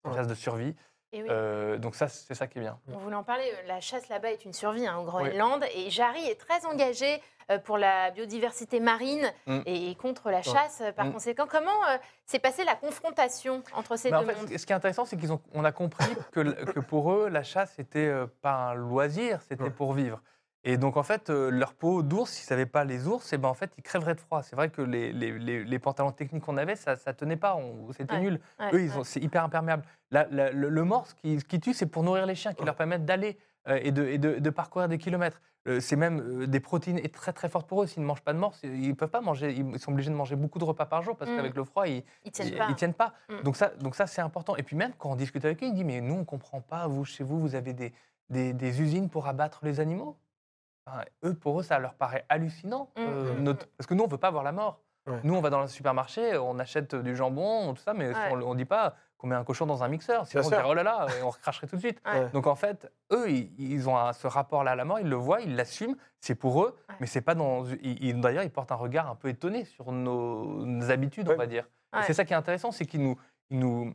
une 0.04 0.10
Ouais. 0.10 0.16
chasse 0.16 0.28
de 0.28 0.34
survie. 0.34 0.76
Et 1.12 1.22
oui. 1.22 1.28
Euh, 1.30 1.78
donc 1.78 1.94
ça, 1.94 2.08
c'est 2.08 2.34
ça 2.34 2.46
qui 2.46 2.58
est 2.58 2.60
bien. 2.60 2.78
On 2.92 2.98
voulait 2.98 3.16
en 3.16 3.22
parler. 3.22 3.44
La 3.66 3.80
chasse 3.80 4.08
là-bas 4.08 4.30
est 4.32 4.44
une 4.44 4.52
survie 4.52 4.86
hein, 4.86 4.96
au 4.98 5.02
Oui. 5.02 5.06
Groenland. 5.06 5.64
Et 5.74 5.88
Jarry 5.90 6.24
est 6.26 6.38
très 6.40 6.64
engagé 6.66 7.22
pour 7.64 7.76
la 7.78 8.10
biodiversité 8.10 8.80
marine 8.80 9.30
Mm. 9.46 9.60
et 9.66 9.94
contre 9.96 10.30
la 10.30 10.42
chasse. 10.42 10.82
Par 10.96 11.06
Mm. 11.06 11.12
conséquent, 11.12 11.46
comment 11.48 11.70
euh, 11.88 11.96
s'est 12.26 12.38
passée 12.38 12.64
la 12.64 12.74
confrontation 12.74 13.62
entre 13.74 13.96
ces 13.96 14.10
Mais 14.10 14.16
en 14.16 14.20
deux 14.22 14.26
fait, 14.32 14.40
mondes? 14.40 14.58
ce- 14.58 14.66
qui 14.66 14.72
est 14.72 14.76
intéressant, 14.76 15.04
c'est 15.04 15.16
qu'ils 15.16 15.32
ont, 15.32 15.40
on 15.54 15.64
a 15.64 15.72
compris 15.72 16.06
que, 16.32 16.40
que 16.72 16.80
pour 16.80 17.12
eux, 17.12 17.28
la 17.28 17.42
chasse 17.42 17.72
c'était 17.76 18.06
euh, 18.08 18.26
pas 18.42 18.52
un 18.70 18.74
loisir, 18.74 19.40
c'était 19.48 19.64
Ouais. 19.64 19.70
pour 19.70 19.92
vivre. 19.92 20.20
Et 20.66 20.76
donc 20.78 20.96
en 20.96 21.02
fait, 21.02 21.28
euh, 21.30 21.50
leur 21.50 21.74
peau 21.74 22.02
d'ours, 22.02 22.30
s'ils 22.30 22.46
savaient 22.46 22.64
pas 22.66 22.84
les 22.84 23.06
ours, 23.06 23.32
et 23.32 23.38
ben 23.38 23.48
en 23.48 23.54
fait, 23.54 23.70
ils 23.76 23.82
crèveraient 23.82 24.14
de 24.14 24.20
froid. 24.20 24.42
C'est 24.42 24.56
vrai 24.56 24.70
que 24.70 24.80
les, 24.82 25.12
les- 25.12 25.38
les- 25.38 25.62
les 25.64 25.78
pantalons 25.78 26.12
techniques 26.12 26.42
qu'on 26.44 26.56
avait, 26.56 26.74
ça, 26.76 26.96
ça 26.96 27.12
tenait 27.12 27.36
pas, 27.36 27.54
on- 27.56 27.92
c'était 27.92 28.14
Ouais. 28.14 28.20
nul. 28.20 28.40
Ouais, 28.58 28.70
Eux, 28.72 28.82
ils 28.82 28.90
ouais. 28.92 28.96
ont, 28.98 29.04
c'est 29.04 29.20
hyper 29.20 29.44
imperméable. 29.44 29.84
La- 30.10 30.26
la- 30.30 30.50
le, 30.52 30.70
le 30.70 30.84
morse 30.84 31.12
qui, 31.14 31.36
qui 31.38 31.60
tue, 31.60 31.74
c'est 31.74 31.86
pour 31.86 32.02
nourrir 32.02 32.24
les 32.24 32.34
chiens, 32.34 32.54
qui 32.54 32.64
leur 32.64 32.76
permettent 32.76 33.04
d'aller 33.04 33.38
euh, 33.68 33.78
et, 33.82 33.92
de, 33.92 34.04
et 34.06 34.18
de- 34.18 34.38
de 34.40 34.50
parcourir 34.50 34.88
des 34.88 34.98
kilomètres. 34.98 35.40
Euh, 35.66 35.80
c'est 35.80 35.96
même 35.96 36.20
euh, 36.42 36.46
des 36.46 36.60
protéines 36.60 37.00
très 37.08 37.32
très 37.32 37.48
fortes 37.48 37.66
pour 37.66 37.82
eux. 37.82 37.86
S'ils 37.86 38.02
ne 38.02 38.06
mangent 38.06 38.20
pas 38.22 38.34
de 38.34 38.38
morse, 38.38 38.60
ils 38.62 38.94
peuvent 38.94 39.08
pas 39.08 39.22
manger. 39.22 39.52
Ils 39.54 39.78
sont 39.78 39.92
obligés 39.92 40.10
de 40.10 40.14
manger 40.14 40.36
beaucoup 40.36 40.58
de 40.58 40.64
repas 40.64 40.84
par 40.84 41.00
jour 41.02 41.16
parce 41.16 41.30
Mm. 41.30 41.36
qu'avec 41.36 41.54
le 41.56 41.64
froid, 41.64 41.86
ils, 41.88 42.04
Ils 42.26 42.30
tiennent 42.32 42.48
ils, 42.48 42.56
pas. 42.58 42.66
ils 42.68 42.74
tiennent 42.74 42.92
pas. 42.92 43.14
Mm. 43.30 43.42
Donc 43.42 43.56
ça, 43.56 43.68
donc 43.80 43.94
ça 43.94 44.06
c'est 44.06 44.20
important. 44.20 44.54
Et 44.56 44.62
puis 44.62 44.76
même 44.76 44.92
quand 44.98 45.10
on 45.12 45.16
discute 45.16 45.42
avec 45.46 45.62
eux, 45.62 45.66
ils 45.66 45.72
disent 45.74 45.84
mais 45.84 46.02
nous 46.02 46.14
on 46.14 46.24
comprend 46.26 46.60
pas. 46.60 46.86
Vous 46.86 47.06
chez 47.06 47.24
vous, 47.24 47.40
vous 47.40 47.54
avez 47.54 47.72
des, 47.72 47.94
des, 48.28 48.52
des 48.52 48.82
usines 48.82 49.08
pour 49.08 49.26
abattre 49.26 49.60
les 49.62 49.80
animaux? 49.80 50.18
Enfin, 50.86 51.02
eux, 51.24 51.34
pour 51.34 51.60
eux, 51.60 51.62
ça 51.62 51.78
leur 51.78 51.94
paraît 51.94 52.24
hallucinant. 52.28 52.90
Mm, 52.96 53.00
euh, 53.00 53.34
mm, 53.34 53.42
notre- 53.42 53.66
Parce 53.76 53.86
que 53.86 53.94
nous, 53.94 54.04
on 54.04 54.06
veut 54.08 54.18
pas 54.18 54.30
voir 54.30 54.42
la 54.42 54.52
mort. 54.52 54.80
Ouais. 55.06 55.18
Nous, 55.22 55.34
on 55.34 55.40
va 55.40 55.50
dans 55.50 55.60
le 55.60 55.66
supermarché, 55.66 56.36
on 56.38 56.58
achète 56.58 56.94
du 56.94 57.14
jambon, 57.14 57.74
tout 57.74 57.82
ça, 57.82 57.92
mais 57.94 58.08
Ouais. 58.08 58.14
on, 58.32 58.40
on 58.42 58.54
dit 58.54 58.64
pas 58.64 58.94
qu'on 59.18 59.26
met 59.26 59.36
un 59.36 59.44
cochon 59.44 59.66
dans 59.66 59.82
un 59.84 59.88
mixeur. 59.88 60.26
Sinon, 60.26 60.42
on 60.44 60.48
dirait 60.48 60.62
oh 60.66 60.72
là 60.74 60.82
là, 60.82 61.06
et 61.18 61.22
on 61.22 61.30
recracherait 61.30 61.66
tout 61.66 61.76
de 61.76 61.80
suite. 61.80 62.00
Ouais. 62.06 62.28
Donc 62.30 62.46
en 62.46 62.54
fait, 62.54 62.90
eux, 63.12 63.30
ils, 63.30 63.52
ils 63.58 63.88
ont 63.88 63.96
un- 63.98 64.12
ce 64.14 64.26
rapport-là 64.26 64.72
à 64.72 64.74
la 64.74 64.84
mort, 64.86 64.98
ils 65.00 65.08
le 65.08 65.16
voient, 65.16 65.40
ils 65.42 65.56
l'assument, 65.56 65.94
c'est 66.20 66.34
pour 66.34 66.62
eux, 66.64 66.76
Ouais. 66.88 66.94
mais 67.00 67.06
c'est 67.06 67.20
pas 67.20 67.34
dans. 67.34 67.64
D'ailleurs, 67.64 68.44
ils 68.44 68.50
portent 68.50 68.72
un 68.72 68.76
regard 68.76 69.10
un 69.10 69.14
peu 69.14 69.28
étonné 69.28 69.64
sur 69.66 69.92
nos, 69.92 70.64
nos 70.64 70.90
habitudes, 70.90 71.28
Ouais. 71.28 71.34
on 71.34 71.38
va 71.38 71.46
dire. 71.46 71.66
C'est 72.06 72.12
ça 72.14 72.24
qui 72.24 72.32
est 72.32 72.36
intéressant, 72.36 72.72
c'est 72.72 72.86
qu'ils 72.86 73.02
nous, 73.02 73.16
ils 73.50 73.58
nous, 73.58 73.94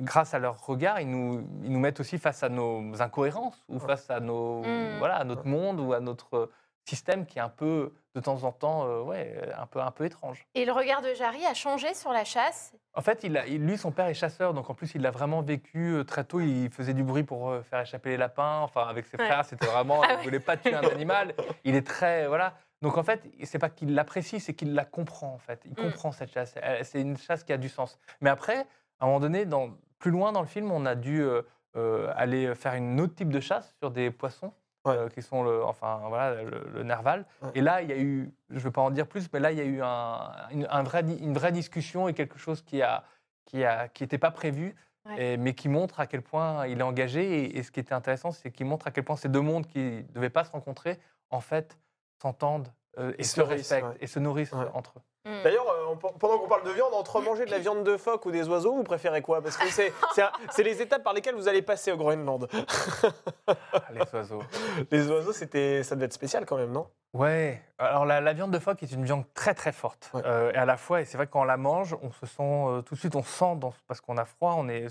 grâce 0.00 0.34
à 0.34 0.38
leur 0.38 0.64
regard, 0.66 1.00
ils 1.00 1.08
nous, 1.10 1.46
ils 1.62 1.72
nous 1.72 1.80
mettent 1.80 2.00
aussi 2.00 2.18
face 2.18 2.42
à 2.42 2.48
nos 2.48 3.00
incohérences 3.00 3.64
ou 3.68 3.78
face 3.78 4.08
à 4.10 4.20
nos, 4.20 4.62
Mm. 4.62 4.98
voilà, 4.98 5.16
à 5.16 5.24
notre 5.24 5.46
monde 5.46 5.80
ou 5.80 5.92
à 5.92 6.00
notre 6.00 6.50
système 6.88 7.26
qui 7.26 7.38
est 7.38 7.42
un 7.42 7.48
peu, 7.48 7.92
de 8.14 8.20
temps 8.20 8.44
en 8.44 8.52
temps, 8.52 8.86
euh, 8.86 9.02
ouais, 9.02 9.36
un 9.58 9.66
peu, 9.66 9.80
un 9.80 9.90
peu 9.90 10.04
étrange. 10.04 10.46
Et 10.54 10.64
le 10.64 10.72
regard 10.72 11.02
de 11.02 11.12
Jarry 11.14 11.44
a 11.44 11.52
changé 11.52 11.92
sur 11.94 12.12
la 12.12 12.24
chasse? 12.24 12.72
En 12.94 13.00
fait, 13.02 13.24
il 13.24 13.36
a, 13.36 13.46
il- 13.46 13.60
lui, 13.66 13.76
son 13.76 13.90
père 13.90 14.06
est 14.06 14.14
chasseur, 14.14 14.54
donc 14.54 14.70
en 14.70 14.74
plus, 14.74 14.94
il 14.94 15.02
l'a 15.02 15.10
vraiment 15.10 15.42
vécu 15.42 15.94
euh, 15.94 16.04
très 16.04 16.22
tôt. 16.24 16.40
Il 16.40 16.70
faisait 16.70 16.94
du 16.94 17.02
bruit 17.02 17.24
pour 17.24 17.50
euh, 17.50 17.62
faire 17.62 17.80
échapper 17.80 18.10
les 18.10 18.16
lapins. 18.16 18.60
Enfin, 18.60 18.86
avec 18.86 19.06
ses 19.06 19.18
Ouais. 19.18 19.26
frères, 19.26 19.44
c'était 19.44 19.66
vraiment. 19.66 20.00
Ah 20.04 20.12
il 20.12 20.16
ouais. 20.18 20.22
voulait 20.22 20.40
pas 20.40 20.56
tuer 20.56 20.74
un 20.74 20.82
animal. 20.88 21.34
Il 21.64 21.74
est 21.74 21.86
très. 21.86 22.26
Voilà. 22.28 22.54
Donc 22.82 22.96
en 22.98 23.02
fait, 23.02 23.20
c'est 23.44 23.58
pas 23.58 23.68
qu'il 23.70 23.94
l'apprécie, 23.94 24.38
c'est 24.38 24.54
qu'il 24.54 24.72
la 24.74 24.84
comprend, 24.84 25.34
en 25.34 25.38
fait. 25.38 25.60
Il 25.64 25.72
Mm. 25.72 25.74
comprend 25.90 26.12
cette 26.12 26.30
chasse. 26.32 26.54
C'est 26.84 27.00
une 27.00 27.16
chasse 27.18 27.42
qui 27.42 27.52
a 27.52 27.56
du 27.58 27.68
sens. 27.68 27.98
Mais 28.20 28.30
après, 28.30 28.58
à 29.00 29.04
un 29.04 29.06
moment 29.06 29.20
donné, 29.20 29.44
dans, 29.44 29.70
plus 30.06 30.12
loin 30.12 30.30
dans 30.30 30.40
le 30.40 30.46
film, 30.46 30.70
on 30.70 30.86
a 30.86 30.94
dû 30.94 31.20
euh, 31.20 31.42
euh, 31.76 32.12
aller 32.14 32.54
faire 32.54 32.74
une 32.74 33.00
autre 33.00 33.16
type 33.16 33.28
de 33.30 33.40
chasse 33.40 33.74
sur 33.80 33.90
des 33.90 34.12
poissons. 34.12 34.52
Ouais. 34.84 34.92
euh, 34.96 35.08
qui 35.08 35.20
sont 35.20 35.42
le, 35.42 35.64
enfin 35.64 36.00
voilà 36.06 36.44
le, 36.44 36.62
le 36.72 36.82
narval. 36.84 37.26
Ouais. 37.42 37.48
Et 37.56 37.60
là, 37.60 37.82
il 37.82 37.88
y 37.90 37.92
a 37.92 37.98
eu, 37.98 38.30
je 38.50 38.54
ne 38.54 38.60
veux 38.60 38.70
pas 38.70 38.82
en 38.82 38.92
dire 38.92 39.08
plus, 39.08 39.28
mais 39.32 39.40
là, 39.40 39.50
il 39.50 39.58
y 39.58 39.60
a 39.60 39.64
eu 39.64 39.80
un, 39.82 40.30
une, 40.52 40.64
un 40.70 40.84
vrai, 40.84 41.02
di- 41.02 41.16
une 41.16 41.34
vraie 41.34 41.50
discussion 41.50 42.06
et 42.06 42.14
quelque 42.14 42.38
chose 42.38 42.62
qui 42.62 42.82
a, 42.82 43.02
qui 43.46 43.64
a, 43.64 43.88
qui 43.88 44.04
n'était 44.04 44.18
pas 44.18 44.30
prévu, 44.30 44.76
Ouais. 45.06 45.32
et- 45.32 45.36
mais 45.38 45.54
qui 45.54 45.68
montre 45.68 45.98
à 45.98 46.06
quel 46.06 46.22
point 46.22 46.68
il 46.68 46.78
est 46.78 46.82
engagé. 46.84 47.22
Et, 47.46 47.58
et 47.58 47.62
ce 47.64 47.72
qui 47.72 47.80
était 47.80 47.94
intéressant, 47.94 48.30
c'est 48.30 48.52
qu'il 48.52 48.66
montre 48.66 48.86
à 48.86 48.92
quel 48.92 49.02
point 49.02 49.16
ces 49.16 49.28
deux 49.28 49.40
mondes 49.40 49.66
qui 49.66 49.80
ne 49.80 50.02
devaient 50.14 50.30
pas 50.30 50.44
se 50.44 50.52
rencontrer, 50.52 51.00
en 51.30 51.40
fait, 51.40 51.76
s'entendent 52.22 52.68
euh, 52.98 53.12
et 53.18 53.24
se 53.24 53.40
respectent 53.40 53.86
ouais. 53.88 53.96
et 54.00 54.06
se 54.06 54.20
nourrissent 54.20 54.52
Ouais. 54.52 54.66
entre 54.72 54.94
eux. 54.98 55.02
Mm. 55.26 55.42
D'ailleurs, 55.42 55.66
euh, 55.68 55.94
pendant 56.18 56.38
qu'on 56.38 56.46
parle 56.48 56.62
de 56.64 56.70
viande, 56.70 56.94
entre 56.94 57.20
manger 57.20 57.44
de 57.44 57.50
la 57.50 57.58
viande 57.58 57.82
de 57.84 57.96
phoque 57.96 58.24
ou 58.26 58.30
des 58.30 58.48
oiseaux, 58.48 58.74
vous 58.74 58.84
préférez 58.84 59.22
quoi? 59.22 59.42
Parce 59.42 59.56
que 59.56 59.66
c'est 59.68 60.62
les 60.62 60.80
étapes 60.80 61.02
par 61.02 61.12
lesquelles 61.14 61.34
vous 61.34 61.48
allez 61.48 61.62
passer 61.62 61.90
au 61.90 61.96
Groenland. 61.96 62.48
Les 63.92 64.14
oiseaux. 64.14 64.42
Les 64.90 65.10
oiseaux, 65.10 65.32
c'était, 65.32 65.82
ça 65.82 65.94
devait 65.94 66.06
être 66.06 66.12
spécial 66.12 66.46
quand 66.46 66.56
même, 66.56 66.72
non? 66.72 66.86
Ouais, 67.12 67.62
alors 67.78 68.04
la, 68.04 68.20
la 68.20 68.32
viande 68.34 68.50
de 68.50 68.58
phoque 68.58 68.82
est 68.82 68.92
une 68.92 69.04
viande 69.04 69.24
très 69.32 69.54
très 69.54 69.72
forte. 69.72 70.10
Ouais. 70.12 70.20
Euh, 70.26 70.52
et 70.52 70.56
à 70.56 70.66
la 70.66 70.76
fois, 70.76 71.00
et 71.00 71.04
c'est 71.06 71.16
vrai 71.16 71.26
que 71.26 71.32
quand 71.32 71.40
on 71.40 71.44
la 71.44 71.56
mange, 71.56 71.96
on 72.02 72.10
se 72.12 72.26
sent 72.26 72.42
euh, 72.42 72.82
tout 72.82 72.94
de 72.94 73.00
suite, 73.00 73.16
on 73.16 73.22
sent, 73.22 73.56
dans- 73.56 73.72
parce 73.88 74.00
qu'on 74.02 74.18
a 74.18 74.24
froid, 74.26 74.54
on, 74.58 74.68
est, 74.68 74.86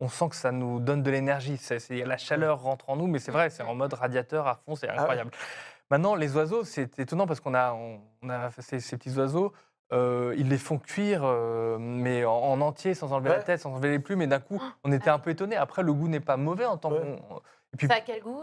on 0.00 0.08
sent 0.08 0.28
que 0.28 0.36
ça 0.36 0.52
nous 0.52 0.78
donne 0.78 1.02
de 1.02 1.10
l'énergie. 1.10 1.58
La 1.90 2.16
chaleur 2.16 2.62
rentre 2.62 2.88
en 2.90 2.96
nous, 2.96 3.06
mais 3.08 3.18
c'est 3.18 3.32
vrai, 3.32 3.50
c'est 3.50 3.64
en 3.64 3.74
mode 3.74 3.92
radiateur 3.94 4.46
à 4.46 4.54
fond, 4.64 4.76
c'est 4.76 4.88
ouais. 4.88 5.22
Maintenant, 5.90 6.14
les 6.14 6.36
oiseaux, 6.36 6.64
c'est 6.64 6.98
étonnant 6.98 7.26
parce 7.26 7.40
qu'on 7.40 7.54
a, 7.54 7.72
on, 7.72 8.00
on 8.22 8.28
a 8.30 8.50
ces, 8.58 8.80
ces 8.80 8.96
petits 8.98 9.16
oiseaux, 9.16 9.52
euh, 9.92 10.34
ils 10.36 10.48
les 10.48 10.58
font 10.58 10.78
cuire, 10.78 11.22
euh, 11.24 11.78
mais 11.78 12.24
en, 12.26 12.32
en 12.34 12.60
entier, 12.60 12.92
sans 12.94 13.12
enlever 13.12 13.30
la 13.30 13.42
tête, 13.42 13.60
sans 13.60 13.72
enlever 13.72 13.90
les 13.90 13.98
plumes. 13.98 14.20
Et 14.20 14.26
d'un 14.26 14.40
coup, 14.40 14.60
on 14.84 14.92
était 14.92 15.08
un 15.08 15.18
peu 15.18 15.30
étonnés. 15.30 15.56
Après, 15.56 15.82
le 15.82 15.92
goût 15.94 16.08
n'est 16.08 16.20
pas 16.20 16.36
mauvais 16.36 16.66
en 16.66 16.76
tant 16.76 16.90
Ouais. 16.92 17.16
puis, 17.78 17.86
Ça 17.86 17.94
a 17.94 18.00
quel 18.00 18.20
goût 18.22 18.42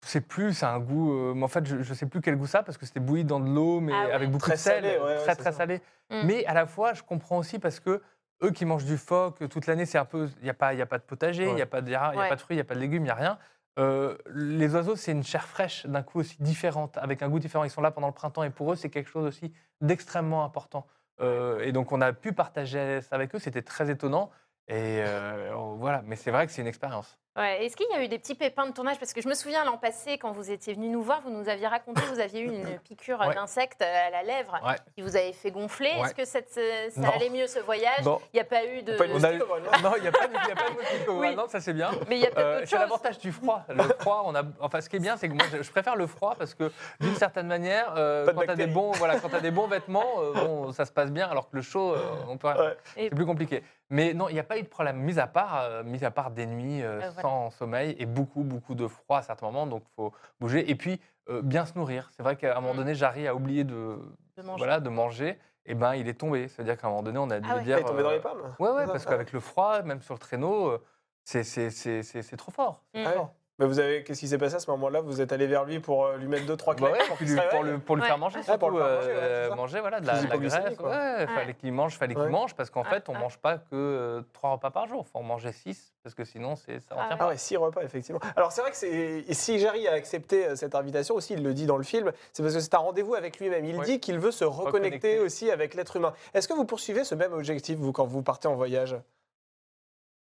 c'est- 0.00 0.20
plus, 0.20 0.54
c'est 0.54 0.66
un 0.66 0.78
goût. 0.78 1.12
euh, 1.12 1.34
mais 1.34 1.42
en 1.42 1.48
fait, 1.48 1.66
je, 1.66 1.82
je 1.82 1.94
sais 1.94 2.06
plus 2.06 2.20
quel 2.20 2.36
goût 2.36 2.46
ça 2.46 2.62
parce 2.62 2.78
que 2.78 2.86
c'était 2.86 3.00
bouilli 3.00 3.24
dans 3.24 3.40
de 3.40 3.50
l'eau, 3.52 3.80
mais 3.80 3.92
Ah 3.92 4.06
ouais. 4.06 4.12
avec 4.12 4.30
beaucoup 4.30 4.44
Très 4.46 4.52
de 4.54 4.58
sel, 4.58 4.84
salé, 4.84 4.98
ouais, 4.98 5.16
très 5.16 5.34
très 5.34 5.50
ça. 5.50 5.58
salé. 5.58 5.80
Mm. 6.10 6.22
Mais 6.26 6.46
à 6.46 6.54
la 6.54 6.66
fois, 6.66 6.94
je 6.94 7.02
comprends 7.02 7.38
aussi 7.38 7.58
parce 7.58 7.80
que 7.80 8.00
eux 8.44 8.50
qui 8.52 8.64
mangent 8.64 8.84
du 8.84 8.96
phoque 8.98 9.48
toute 9.48 9.66
l'année, 9.66 9.84
c'est 9.84 9.98
un 9.98 10.04
peu, 10.04 10.28
il 10.40 10.46
y 10.46 10.50
a 10.50 10.54
pas, 10.54 10.72
il 10.74 10.78
y 10.78 10.82
a 10.82 10.86
pas 10.86 10.98
de 10.98 11.02
potager, 11.02 11.42
il 11.42 11.48
Ouais. 11.54 11.58
y 11.58 11.62
a 11.62 11.66
pas 11.66 11.80
de, 11.80 11.88
il 11.88 11.92
y 11.92 11.96
a 11.96 12.10
Ouais. 12.10 12.28
pas 12.28 12.36
de 12.36 12.40
fruits, 12.40 12.54
il 12.54 12.58
y 12.58 12.62
a 12.62 12.64
pas 12.64 12.76
de 12.76 12.80
légumes, 12.80 13.04
il 13.04 13.08
y 13.08 13.10
a 13.10 13.14
rien. 13.16 13.36
Euh, 13.78 14.16
les 14.34 14.74
oiseaux, 14.74 14.96
c'est 14.96 15.12
une 15.12 15.22
chair 15.22 15.46
fraîche, 15.46 15.86
d'un 15.86 16.02
coup 16.02 16.20
aussi 16.20 16.42
différente, 16.42 16.98
avec 16.98 17.22
un 17.22 17.28
goût 17.28 17.38
différent. 17.38 17.64
Ils 17.64 17.70
sont 17.70 17.80
là 17.80 17.90
pendant 17.90 18.08
le 18.08 18.12
printemps 18.14 18.42
et 18.42 18.50
pour 18.50 18.72
eux, 18.72 18.76
c'est 18.76 18.90
quelque 18.90 19.10
chose 19.10 19.26
aussi 19.26 19.52
d'extrêmement 19.80 20.44
important. 20.44 20.86
Euh, 21.20 21.60
et 21.60 21.72
donc, 21.72 21.92
on 21.92 22.00
a 22.00 22.12
pu 22.12 22.32
partager 22.32 23.00
ça 23.02 23.16
avec 23.16 23.34
eux. 23.34 23.38
C'était 23.38 23.62
très 23.62 23.90
étonnant. 23.90 24.30
Et 24.68 25.02
euh, 25.02 25.54
voilà, 25.78 26.02
mais 26.04 26.16
c'est 26.16 26.30
vrai 26.30 26.46
que 26.46 26.52
c'est 26.52 26.60
une 26.60 26.68
expérience. 26.68 27.18
Ouais. 27.38 27.64
Est-ce 27.64 27.76
qu'il 27.76 27.86
y 27.90 27.94
a 27.94 28.02
eu 28.02 28.08
des 28.08 28.18
petits 28.18 28.34
pépins 28.34 28.66
de 28.66 28.72
tournage? 28.72 28.98
Parce 28.98 29.12
que 29.12 29.20
je 29.22 29.28
me 29.28 29.34
souviens 29.34 29.64
l'an 29.64 29.76
passé, 29.78 30.18
quand 30.18 30.32
vous 30.32 30.50
étiez 30.50 30.74
venu 30.74 30.88
nous 30.88 31.02
voir, 31.02 31.20
vous 31.22 31.30
nous 31.30 31.48
aviez 31.48 31.66
raconté 31.66 32.02
que 32.02 32.06
vous 32.08 32.20
aviez 32.20 32.40
eu 32.40 32.46
une 32.48 32.78
piqûre 32.84 33.20
Ouais. 33.20 33.34
d'insecte 33.34 33.80
à 33.82 34.10
la 34.10 34.22
lèvre 34.22 34.58
Ouais. 34.66 34.74
qui 34.94 35.02
vous 35.02 35.16
avait 35.16 35.32
fait 35.32 35.50
gonfler. 35.50 35.90
Ouais. 35.98 36.06
Est-ce 36.06 36.14
que 36.14 36.24
cette- 36.24 36.52
ça 36.92 37.00
Non. 37.00 37.10
allait 37.14 37.30
mieux 37.30 37.46
ce 37.46 37.58
voyage? 37.60 38.00
Il 38.04 38.18
n'y 38.34 38.40
a 38.40 38.44
pas 38.44 38.64
eu 38.64 38.82
de. 38.82 38.96
On 39.14 39.22
a 39.24 39.32
eu- 39.32 39.38
Non, 39.38 39.92
il 39.96 40.02
n'y 40.02 40.08
a 40.08 40.12
pas 40.12 40.26
de, 40.26 40.34
a 40.36 40.54
pas 40.54 40.70
de 40.70 40.76
Oui. 41.10 41.26
Groenland, 41.28 41.48
ça 41.50 41.60
c'est 41.60 41.72
bien. 41.72 41.90
Mais 42.08 42.16
il 42.16 42.22
y 42.22 42.26
a 42.26 42.30
peut-être 42.30 42.46
Euh, 42.46 42.62
c'est 42.66 42.78
l'avantage 42.78 43.18
du 43.18 43.32
froid. 43.32 43.62
Le 43.68 43.82
froid, 43.98 44.22
on 44.26 44.34
a. 44.34 44.42
Enfin, 44.60 44.80
ce 44.80 44.88
qui 44.88 44.96
est 44.96 45.00
bien, 45.00 45.16
c'est 45.16 45.28
que 45.28 45.34
moi, 45.34 45.44
je, 45.50 45.70
préfère 45.70 45.96
le 45.96 46.06
froid 46.06 46.34
parce 46.38 46.54
que 46.54 46.70
d'une 47.00 47.14
certaine 47.14 47.46
manière, 47.46 47.94
euh, 47.96 48.32
quand 48.34 48.42
tu 48.42 48.50
as 48.50 48.56
des 48.56 48.66
bons, 48.66 48.92
voilà, 48.92 49.18
quand 49.20 49.32
as 49.32 49.40
des 49.40 49.50
bons 49.50 49.66
vêtements, 49.68 50.04
euh, 50.18 50.32
bon, 50.34 50.72
ça 50.72 50.84
se 50.84 50.92
passe 50.92 51.10
bien. 51.12 51.28
Alors 51.28 51.48
que 51.50 51.56
le 51.56 51.62
chaud, 51.62 51.94
euh, 51.94 51.98
on 52.28 52.36
peut. 52.36 52.48
Ouais. 52.48 52.76
C'est 52.94 53.10
plus 53.10 53.26
compliqué. 53.26 53.62
Mais 53.90 54.12
non, 54.12 54.28
il 54.28 54.34
n'y 54.34 54.40
a 54.40 54.44
pas 54.44 54.58
eu 54.58 54.62
de 54.62 54.68
problème, 54.68 54.98
mis 54.98 55.18
à 55.18 55.26
part, 55.26 55.60
euh, 55.62 55.82
mis 55.82 56.04
à 56.04 56.10
part 56.10 56.30
des 56.30 56.44
nuits 56.44 56.82
euh, 56.82 57.00
Sans 57.28 57.50
sommeil 57.50 57.94
et 57.98 58.06
beaucoup, 58.06 58.42
beaucoup 58.42 58.74
de 58.74 58.86
froid 58.86 59.18
à 59.18 59.22
certains 59.22 59.46
moments. 59.46 59.66
Donc, 59.66 59.82
il 59.86 59.94
faut 59.94 60.12
bouger. 60.40 60.70
Et 60.70 60.74
puis, 60.74 61.00
euh, 61.28 61.42
bien 61.42 61.66
se 61.66 61.76
nourrir. 61.78 62.08
C'est 62.16 62.22
vrai 62.22 62.36
qu'à 62.36 62.56
un 62.56 62.60
moment 62.60 62.74
Mm. 62.74 62.78
donné, 62.78 62.94
Jarry 62.94 63.26
a 63.28 63.34
oublié 63.34 63.64
de, 63.64 63.98
De 64.36 64.42
manger. 64.42 64.58
Voilà, 64.58 64.80
de 64.80 64.88
manger. 64.88 65.38
Et 65.66 65.74
ben, 65.74 65.94
il 65.94 66.08
est 66.08 66.14
tombé. 66.14 66.48
C'est-à-dire 66.48 66.78
qu'à 66.78 66.86
un 66.86 66.90
moment 66.90 67.02
donné, 67.02 67.18
on 67.18 67.28
a 67.30 67.40
dû 67.40 67.48
Ah 67.50 67.54
ouais. 67.56 67.60
lui 67.60 67.64
Il 67.64 67.66
dire. 67.66 67.78
est 67.78 67.84
tombé 67.84 68.02
dans 68.02 68.08
euh, 68.10 68.14
les 68.14 68.20
pommes? 68.20 68.54
Ouais, 68.58 68.70
ouais, 68.70 68.86
parce 68.86 69.04
qu'avec 69.04 69.32
le 69.32 69.40
froid, 69.40 69.82
même 69.82 70.00
sur 70.00 70.14
le 70.14 70.18
traîneau, 70.18 70.68
euh, 70.70 70.84
c'est- 71.24 71.44
c'est 71.44 71.70
c'est- 71.70 72.02
c'est- 72.02 72.22
c'est 72.22 72.36
trop 72.38 72.50
fort. 72.52 72.82
Mm. 72.94 73.02
Ah 73.04 73.10
ouais. 73.10 73.26
Mais 73.60 73.66
vous 73.66 73.80
avez, 73.80 74.04
qu'est-ce 74.04 74.20
qui 74.20 74.28
s'est 74.28 74.38
passé 74.38 74.54
à 74.54 74.60
ce 74.60 74.70
moment-là? 74.70 75.00
Vous 75.00 75.20
êtes 75.20 75.32
allé 75.32 75.48
vers 75.48 75.64
lui 75.64 75.80
pour 75.80 76.06
euh, 76.06 76.16
lui 76.16 76.28
mettre 76.28 76.46
deux, 76.46 76.56
trois 76.56 76.74
Bah 76.76 76.92
ouais, 76.92 76.98
pour 77.08 77.16
pour, 77.16 77.64
le, 77.64 77.78
pour 77.80 77.96
le 77.96 78.02
Ouais. 78.02 78.06
faire 78.06 78.16
manger, 78.18 78.38
Ouais, 78.38 78.56
pour 78.56 78.70
le 78.70 78.76
surtout, 78.78 78.88
faire 78.88 79.00
manger, 79.00 79.12
euh, 79.16 79.54
manger 79.56 79.80
voilà, 79.80 80.00
de 80.00 80.06
la, 80.06 80.22
la 80.22 80.36
graisse. 80.38 80.76
quoi. 80.76 80.90
Ouais, 80.90 80.96
Ouais. 80.96 81.26
fallait 81.26 81.54
qu'il 81.54 81.72
mange, 81.72 81.96
fallait 81.96 82.16
Ouais. 82.16 82.22
qu'il 82.22 82.30
mange, 82.30 82.54
parce 82.54 82.70
qu'en 82.70 82.82
Ah, 82.86 82.90
fait, 82.90 83.08
on 83.08 83.14
ah. 83.16 83.18
mange 83.18 83.36
pas 83.38 83.58
que 83.58 83.64
euh, 83.74 84.22
trois 84.32 84.52
repas 84.52 84.70
par 84.70 84.86
jour. 84.86 85.04
Il 85.08 85.10
faut 85.10 85.18
en 85.18 85.24
manger 85.24 85.50
six, 85.50 85.92
parce 86.04 86.14
que 86.14 86.24
sinon, 86.24 86.54
c'est 86.54 86.78
ça 86.78 86.94
Ah 86.96 87.16
pas. 87.16 87.24
Ah 87.24 87.28
ouais, 87.28 87.36
six 87.36 87.56
repas, 87.56 87.82
effectivement. 87.82 88.20
Alors 88.36 88.52
c'est 88.52 88.60
vrai 88.60 88.70
que 88.70 88.76
c'est 88.76 89.24
si 89.34 89.58
Jarry 89.58 89.88
a 89.88 89.92
accepté 89.94 90.54
cette 90.54 90.76
invitation 90.76 91.16
aussi, 91.16 91.32
il 91.34 91.42
le 91.42 91.52
dit 91.52 91.66
dans 91.66 91.78
le 91.78 91.82
film, 91.82 92.12
c'est 92.32 92.44
parce 92.44 92.54
que 92.54 92.60
c'est 92.60 92.74
un 92.74 92.78
rendez-vous 92.78 93.16
avec 93.16 93.40
lui-même. 93.40 93.64
Il 93.64 93.76
Ouais. 93.78 93.84
dit 93.84 93.98
qu'il 93.98 94.20
veut 94.20 94.30
se 94.30 94.44
reconnecter 94.44 94.68
Reconnecter. 95.16 95.18
aussi 95.18 95.50
avec 95.50 95.74
l'être 95.74 95.96
humain. 95.96 96.12
Est-ce 96.32 96.46
que 96.46 96.54
vous 96.54 96.64
poursuivez 96.64 97.02
ce 97.02 97.16
même 97.16 97.32
objectif, 97.32 97.76
vous, 97.76 97.90
quand 97.90 98.06
vous 98.06 98.22
partez 98.22 98.46
en 98.46 98.54
voyage? 98.54 98.94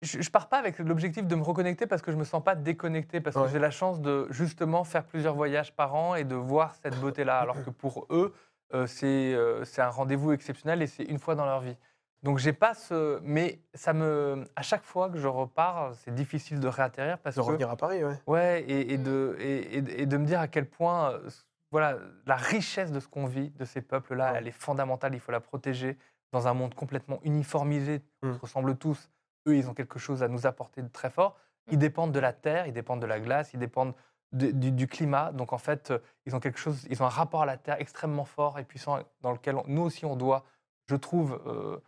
Je, 0.01 0.21
je 0.21 0.29
pars 0.31 0.47
pas 0.47 0.57
avec 0.57 0.79
l'objectif 0.79 1.27
de 1.27 1.35
me 1.35 1.43
reconnecter 1.43 1.85
parce 1.85 2.01
que 2.01 2.11
je 2.11 2.17
me 2.17 2.23
sens 2.23 2.43
pas 2.43 2.55
déconnecté, 2.55 3.19
parce 3.19 3.35
Ouais. 3.35 3.43
que 3.43 3.49
j'ai 3.49 3.59
la 3.59 3.71
chance 3.71 3.99
de 4.01 4.27
justement 4.29 4.83
faire 4.85 5.03
plusieurs 5.03 5.35
voyages 5.35 5.73
par 5.75 5.93
an 5.95 6.15
et 6.15 6.23
de 6.23 6.35
voir 6.35 6.75
cette 6.75 6.97
beauté-là, 6.99 7.39
alors 7.39 7.63
que 7.63 7.69
pour 7.69 8.05
eux, 8.09 8.33
euh, 8.73 8.87
c'est 8.87 9.33
euh, 9.33 9.65
c'est 9.65 9.81
un 9.81 9.89
rendez-vous 9.89 10.31
exceptionnel 10.31 10.81
et 10.81 10.87
c'est 10.87 11.03
une 11.03 11.19
fois 11.19 11.35
dans 11.35 11.45
leur 11.45 11.59
vie. 11.59 11.75
Donc 12.23 12.37
j'ai 12.37 12.53
pas 12.53 12.73
ce, 12.73 13.19
mais 13.23 13.59
ça 13.73 13.93
me, 13.93 14.43
à 14.55 14.61
chaque 14.61 14.83
fois 14.83 15.09
que 15.09 15.17
je 15.17 15.27
repars, 15.27 15.93
c'est 15.95 16.13
difficile 16.13 16.59
de 16.59 16.67
réatterrir 16.67 17.17
parce 17.17 17.35
De 17.35 17.41
que 17.41 17.45
revenir 17.45 17.69
à 17.69 17.75
Paris, 17.77 18.03
ouais. 18.03 18.15
Ouais, 18.27 18.61
et, 18.63 18.93
et 18.93 18.97
de, 18.97 19.35
et, 19.39 20.05
de 20.05 20.17
me 20.17 20.25
dire 20.25 20.39
à 20.41 20.47
quel 20.47 20.65
point 20.65 21.11
euh, 21.11 21.29
voilà, 21.71 21.97
la 22.25 22.35
richesse 22.35 22.91
de 22.91 22.99
ce 22.99 23.07
qu'on 23.07 23.25
vit, 23.25 23.51
de 23.51 23.63
ces 23.65 23.81
peuples-là, 23.81 24.31
Ouais. 24.33 24.37
elle 24.39 24.47
est 24.47 24.51
fondamentale, 24.51 25.13
il 25.13 25.19
faut 25.19 25.31
la 25.31 25.39
protéger 25.39 25.97
dans 26.33 26.47
un 26.47 26.53
monde 26.53 26.73
complètement 26.73 27.19
uniformisé, 27.23 28.01
Mm. 28.21 28.29
on 28.29 28.33
se 28.33 28.39
ressemble 28.39 28.75
tous. 28.75 29.09
Eux, 29.47 29.55
ils 29.55 29.69
ont 29.69 29.73
quelque 29.73 29.99
chose 29.99 30.23
à 30.23 30.27
nous 30.27 30.45
apporter 30.45 30.81
de 30.81 30.87
très 30.89 31.09
fort. 31.09 31.37
Ils 31.71 31.77
dépendent 31.77 32.11
de 32.11 32.19
la 32.19 32.33
terre, 32.33 32.65
ils 32.67 32.73
dépendent 32.73 33.01
de 33.01 33.05
la 33.05 33.19
glace, 33.19 33.53
ils 33.53 33.59
dépendent 33.59 33.93
de- 34.31 34.51
du, 34.51 34.71
du 34.71 34.87
climat. 34.87 35.31
Donc 35.31 35.53
en 35.53 35.57
fait, 35.57 35.91
euh, 35.91 35.99
ils 36.25 36.35
ont 36.35 36.39
quelque 36.39 36.59
chose, 36.59 36.85
ils 36.89 37.01
ont 37.01 37.05
un 37.05 37.09
rapport 37.09 37.41
à 37.43 37.45
la 37.45 37.57
terre 37.57 37.77
extrêmement 37.79 38.25
fort 38.25 38.59
et 38.59 38.63
puissant 38.63 38.99
dans 39.21 39.31
lequel 39.31 39.55
on- 39.55 39.63
nous 39.67 39.81
aussi 39.83 40.05
on 40.05 40.15
doit, 40.15 40.45
je 40.87 40.95
trouve, 40.95 41.41
euh, 41.45 41.79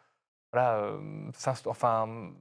voilà, 0.51 0.75
euh, 0.77 1.31
enfin, 1.65 2.31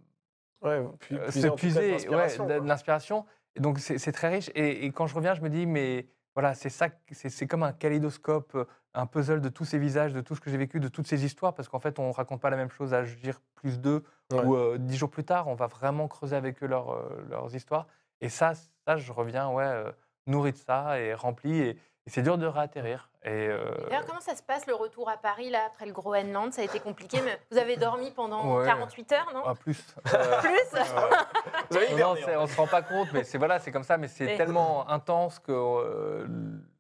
Ouais, 0.62 0.83
puis, 0.99 1.16
euh, 1.16 1.25
puiser 1.27 1.40
se 1.40 1.46
en 1.46 1.51
tout 1.51 1.57
cas 1.57 1.57
de 1.57 1.57
puiser 1.57 1.90
ouais, 2.11 2.61
l'inspiration. 2.66 3.25
Et 3.57 3.61
donc 3.61 3.79
c'est 3.79 3.99
c'est 3.99 4.12
très 4.12 4.29
riche. 4.29 4.51
Et, 4.55 4.85
et 4.85 4.92
quand 4.92 5.07
je 5.07 5.14
reviens, 5.14 5.35
je 5.35 5.40
me 5.40 5.49
dis, 5.49 5.66
mais 5.66 6.07
voilà, 6.35 6.55
c'est 6.55 6.71
ça, 6.71 6.88
c'est 7.12 7.47
comme 7.47 7.62
un 7.62 7.73
kaléidoscope, 7.73 8.57
un 8.95 9.07
puzzle 9.07 9.40
de 9.40 9.49
tous 9.49 9.64
ces 9.64 9.79
visages, 9.79 10.12
de 10.12 10.21
tout 10.21 10.35
ce 10.35 10.40
que 10.40 10.51
j'ai 10.51 10.57
vécu, 10.57 10.81
de 10.81 10.88
toutes 10.88 11.07
ces 11.07 11.25
histoires, 11.25 11.55
parce 11.55 11.69
qu'en 11.69 11.81
fait, 11.81 11.99
on 11.99 12.11
raconte 12.12 12.40
pas 12.40 12.51
la 12.51 12.57
même 12.57 12.71
chose 12.71 12.95
à 12.95 12.99
Agir 12.99 13.40
plus 13.55 13.81
deux 13.81 14.05
Ouais. 14.33 14.45
ou 14.45 14.55
euh, 14.55 14.79
dix 14.79 14.97
jours 14.97 15.11
plus 15.11 15.25
tard. 15.25 15.49
On 15.49 15.55
va 15.55 15.66
vraiment 15.66 16.07
creuser 16.07 16.37
avec 16.37 16.62
eux 16.62 16.66
leur, 16.66 16.90
euh, 16.93 17.25
leurs 17.29 17.55
histoires. 17.55 17.88
Et 18.21 18.29
ça, 18.29 18.53
ça, 18.87 18.97
je 18.97 19.12
reviens, 19.12 19.51
ouais, 19.51 19.64
euh, 19.64 19.90
nourri 20.27 20.53
de 20.53 20.57
ça 20.57 21.01
et 21.01 21.14
rempli. 21.14 21.59
Et, 21.59 21.71
et 21.71 21.77
c'est 22.11 22.23
dur 22.23 22.38
de 22.38 22.47
réatterrir. 22.47 23.10
Et, 23.22 23.28
euh, 23.48 23.59
D'ailleurs, 23.90 24.06
comment 24.06 24.20
ça 24.20 24.35
se 24.35 24.42
passe 24.42 24.66
le 24.66 24.74
retour 24.74 25.11
à 25.11 25.18
Paris 25.18 25.50
là 25.50 25.61
après 25.66 25.85
le 25.85 25.92
Groenland? 25.92 26.52
Ça 26.54 26.62
a 26.62 26.64
été 26.64 26.80
compliqué, 26.80 27.20
mais 27.22 27.38
vous 27.50 27.59
avez 27.59 27.76
dormi 27.76 28.11
pendant 28.12 28.56
Ouais. 28.61 28.64
48 28.64 29.12
heures, 29.12 29.30
non? 29.35 29.42
Ah, 29.44 29.54
plus. 29.54 29.78
Euh, 30.14 30.40
Plus 31.70 31.96
Non, 32.00 32.14
on 32.38 32.46
se 32.46 32.56
rend 32.56 32.66
pas 32.66 32.80
compte, 32.80 33.09
mais 33.12 33.22
c'est 33.24 33.37
voilà, 33.37 33.59
c'est 33.59 33.72
comme 33.72 33.83
ça, 33.83 33.98
mais 33.98 34.09
c'est 34.09 34.24
Mais- 34.24 34.37
tellement 34.38 34.88
intense 34.88 35.38
que 35.38 35.52
euh, 35.52 36.26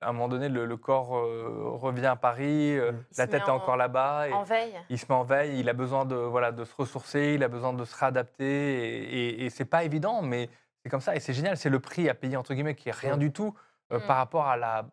à 0.00 0.08
un 0.08 0.12
moment 0.12 0.28
donné, 0.28 0.48
le, 0.48 0.64
le 0.64 0.76
corps 0.78 1.14
euh, 1.18 1.72
revient 1.74 2.06
à 2.06 2.16
Paris, 2.16 2.78
euh, 2.78 2.92
Mm. 2.92 3.04
La 3.18 3.26
tête 3.26 3.42
est 3.46 3.50
en- 3.50 3.56
encore 3.56 3.76
là-bas, 3.76 4.28
et 4.28 4.32
en 4.32 4.42
veille. 4.42 4.74
il 4.88 4.98
se 4.98 5.04
met 5.08 5.14
en 5.14 5.24
veille, 5.24 5.60
il 5.60 5.68
a 5.68 5.74
besoin 5.74 6.06
de 6.06 6.16
voilà 6.16 6.52
de 6.52 6.64
se 6.64 6.74
ressourcer, 6.74 7.32
il 7.34 7.44
a 7.44 7.48
besoin 7.48 7.72
de 7.74 7.84
se 7.84 7.94
réadapter, 7.96 8.44
et, 8.46 9.02
et, 9.42 9.44
et 9.44 9.50
c'est 9.50 9.64
pas 9.66 9.84
évident, 9.84 10.22
mais 10.22 10.48
c'est 10.82 10.88
comme 10.88 11.00
ça, 11.02 11.14
et 11.14 11.20
c'est 11.20 11.34
génial, 11.34 11.56
c'est 11.58 11.68
le 11.68 11.80
prix 11.80 12.08
à 12.08 12.14
payer 12.14 12.36
entre 12.38 12.54
guillemets 12.54 12.74
qui 12.74 12.88
est 12.88 12.92
rien 12.96 13.16
Mm. 13.16 13.20
du 13.20 13.32
tout 13.32 13.54
euh, 13.92 13.98
Mm. 13.98 14.06
par 14.06 14.16
rapport 14.16 14.46
à 14.48 14.56
la, 14.56 14.86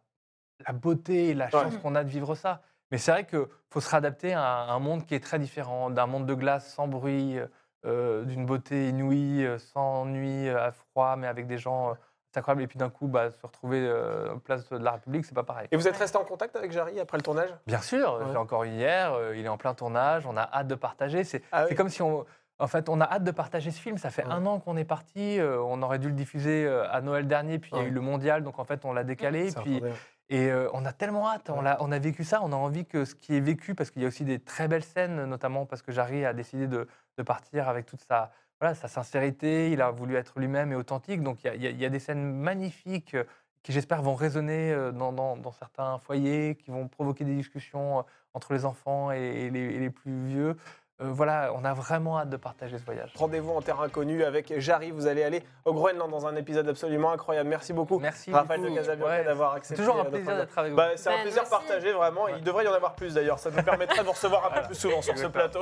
la 0.65 0.73
beauté 0.73 1.29
et 1.29 1.33
la 1.33 1.49
chance 1.49 1.73
Ouais. 1.73 1.79
qu'on 1.81 1.95
a 1.95 2.03
de 2.03 2.09
vivre 2.09 2.35
ça. 2.35 2.61
Mais 2.91 2.97
c'est 2.97 3.11
vrai 3.11 3.25
qu'il 3.25 3.45
faut 3.69 3.81
se 3.81 3.89
réadapter 3.89 4.33
à 4.33 4.41
un, 4.71 4.79
monde 4.79 5.05
qui 5.05 5.13
est 5.13 5.19
très 5.19 5.39
différent, 5.39 5.89
d'un 5.89 6.05
monde 6.05 6.25
de 6.25 6.33
glace 6.33 6.73
sans 6.73 6.87
bruit, 6.87 7.37
euh, 7.85 8.23
d'une 8.23 8.45
beauté 8.45 8.89
inouïe, 8.89 9.45
euh, 9.45 9.57
sans 9.59 10.05
nuit, 10.05 10.47
euh, 10.47 10.67
à 10.67 10.71
froid, 10.71 11.15
mais 11.17 11.27
avec 11.27 11.47
des 11.47 11.57
gens. 11.57 11.89
euh, 11.91 11.93
c'est 12.31 12.39
incroyable. 12.39 12.61
Et 12.63 12.67
puis 12.67 12.77
d'un 12.77 12.89
coup, 12.89 13.07
bah, 13.07 13.29
se 13.31 13.45
retrouver 13.45 13.85
euh, 13.85 14.33
en 14.35 14.39
place 14.39 14.67
de 14.69 14.77
la 14.77 14.91
République, 14.91 15.25
c'est 15.25 15.33
pas 15.33 15.43
pareil. 15.43 15.67
Et 15.71 15.77
vous 15.77 15.87
êtes 15.87 15.97
resté 15.97 16.17
en 16.17 16.23
contact 16.23 16.55
avec 16.55 16.71
Jarry 16.71 16.99
après 16.99 17.17
le 17.17 17.23
tournage? 17.23 17.49
Bien 17.67 17.81
sûr, 17.81 18.15
Ouais. 18.19 18.25
j'ai 18.31 18.37
encore 18.37 18.63
eu 18.63 18.69
hier, 18.69 19.13
euh, 19.13 19.35
il 19.35 19.45
est 19.45 19.49
en 19.49 19.57
plein 19.57 19.73
tournage, 19.73 20.25
on 20.25 20.35
a 20.37 20.41
hâte 20.43 20.67
de 20.67 20.75
partager. 20.75 21.23
C'est 21.23 21.41
Ah 21.51 21.65
oui. 21.69 21.75
comme 21.75 21.89
si 21.89 22.01
on. 22.01 22.25
En 22.59 22.67
fait, 22.67 22.89
on 22.89 22.99
a 23.01 23.05
hâte 23.05 23.23
de 23.23 23.31
partager 23.31 23.69
ce 23.71 23.79
film. 23.79 23.97
Ça 23.97 24.09
fait 24.09 24.25
Ouais. 24.25 24.31
un 24.31 24.45
an 24.47 24.59
qu'on 24.59 24.77
est 24.77 24.83
parti. 24.85 25.39
euh, 25.39 25.61
on 25.61 25.81
aurait 25.83 25.99
dû 25.99 26.07
le 26.07 26.13
diffuser 26.15 26.67
à 26.67 27.01
Noël 27.01 27.27
dernier, 27.27 27.59
puis 27.59 27.71
il 27.73 27.77
y 27.77 27.81
a 27.81 27.85
eu 27.85 27.91
le 27.91 28.01
mondial, 28.01 28.43
donc 28.43 28.59
en 28.59 28.65
fait, 28.65 28.83
on 28.85 28.93
l'a 28.93 29.03
décalé. 29.03 29.49
Puis. 29.63 29.81
Et 30.29 30.51
euh, 30.51 30.69
on 30.73 30.85
a 30.85 30.91
tellement 30.93 31.29
hâte, 31.29 31.49
on, 31.49 31.65
a, 31.65 31.77
on 31.81 31.91
a 31.91 31.99
vécu 31.99 32.23
ça, 32.23 32.41
on 32.43 32.51
a 32.51 32.55
envie 32.55 32.85
que 32.85 33.05
ce 33.05 33.15
qui 33.15 33.35
est 33.35 33.39
vécu, 33.39 33.75
parce 33.75 33.91
qu'il 33.91 34.01
y 34.01 34.05
a 34.05 34.07
aussi 34.09 34.25
des 34.25 34.39
très 34.39 34.67
belles 34.67 34.83
scènes, 34.83 35.25
notamment 35.25 35.65
parce 35.65 35.81
que 35.81 35.91
Jarry 35.91 36.25
a 36.25 36.33
décidé 36.33 36.67
de, 36.67 36.87
de 37.17 37.23
partir 37.23 37.69
avec 37.69 37.85
toute 37.85 38.01
sa, 38.01 38.31
voilà, 38.59 38.75
sa 38.75 38.87
sincérité, 38.87 39.71
il 39.71 39.81
a 39.81 39.91
voulu 39.91 40.15
être 40.15 40.39
lui-même 40.39 40.71
et 40.71 40.75
authentique, 40.75 41.21
donc 41.23 41.43
il 41.43 41.47
y 41.61 41.67
a, 41.67 41.71
y 41.71 41.83
y 41.85 41.89
des 41.89 41.99
scènes 41.99 42.33
magnifiques 42.33 43.13
euh, 43.15 43.23
qui 43.63 43.71
j'espère 43.71 44.01
vont 44.01 44.15
résonner 44.15 44.71
euh, 44.71 44.91
dans, 44.91 45.11
dans- 45.13 45.37
dans 45.37 45.51
certains 45.51 45.97
foyers, 45.99 46.55
qui 46.55 46.71
vont 46.71 46.87
provoquer 46.87 47.23
des 47.25 47.35
discussions 47.35 48.05
entre 48.33 48.53
les 48.53 48.65
enfants 48.65 49.11
et, 49.11 49.17
et 49.17 49.49
les, 49.49 49.59
et 49.75 49.79
les 49.79 49.89
plus 49.89 50.25
vieux. 50.25 50.57
Euh, 50.99 51.09
voilà, 51.11 51.51
on 51.55 51.63
a 51.63 51.73
vraiment 51.73 52.17
hâte 52.19 52.29
de 52.29 52.37
partager 52.37 52.77
ce 52.79 52.83
voyage. 52.83 53.11
Rendez-vous 53.15 53.51
en 53.51 53.61
terre 53.61 53.79
inconnue 53.81 54.23
avec 54.23 54.59
Jarry. 54.59 54.89
Vous 54.91 55.05
allez 55.05 55.23
aller 55.23 55.43
au 55.65 55.73
Groenland 55.73 56.09
dans 56.09 56.25
un 56.25 56.35
épisode 56.35 56.67
absolument 56.67 57.11
incroyable. 57.11 57.49
Merci 57.49 57.71
beaucoup, 57.71 57.99
Merci. 57.99 58.31
Raphaël 58.31 58.61
de. 58.63 58.69
Casabianca, 58.69 59.09
Ouais, 59.11 59.23
d'avoir 59.23 59.51
C'est 59.51 59.57
accepté. 59.57 59.83
toujours 59.83 59.99
un 60.01 60.05
euh, 60.05 60.09
plaisir 60.09 60.35
d'être 60.35 60.57
avec 60.57 60.71
vous. 60.71 60.77
Bah, 60.77 60.89
c'est 60.95 61.09
un 61.09 61.17
Ben, 61.17 61.21
plaisir 61.21 61.43
merci. 61.43 61.51
partagé, 61.67 61.91
vraiment. 61.93 62.27
Il 62.29 62.41
devrait 62.43 62.65
y 62.65 62.67
en 62.67 62.73
avoir 62.73 62.95
plus 62.95 63.13
d'ailleurs. 63.13 63.37
Ça 63.37 63.51
nous 63.51 63.61
permettra 63.61 63.97
de 64.01 64.05
vous 64.07 64.11
recevoir 64.13 64.51
un 64.51 64.59
peu 64.61 64.65
plus 64.67 64.75
souvent 64.75 65.01
sur 65.03 65.17
ce 65.17 65.27
plateau. 65.27 65.61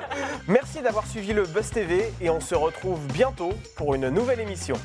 Merci 0.48 0.80
d'avoir 0.82 1.06
suivi 1.06 1.32
le 1.32 1.42
Buzz 1.46 1.70
TV 1.70 2.12
et 2.20 2.30
on 2.30 2.40
se 2.40 2.54
retrouve 2.54 3.04
bientôt 3.08 3.50
pour 3.76 3.94
une 3.94 4.08
nouvelle 4.08 4.40
émission. 4.40 4.76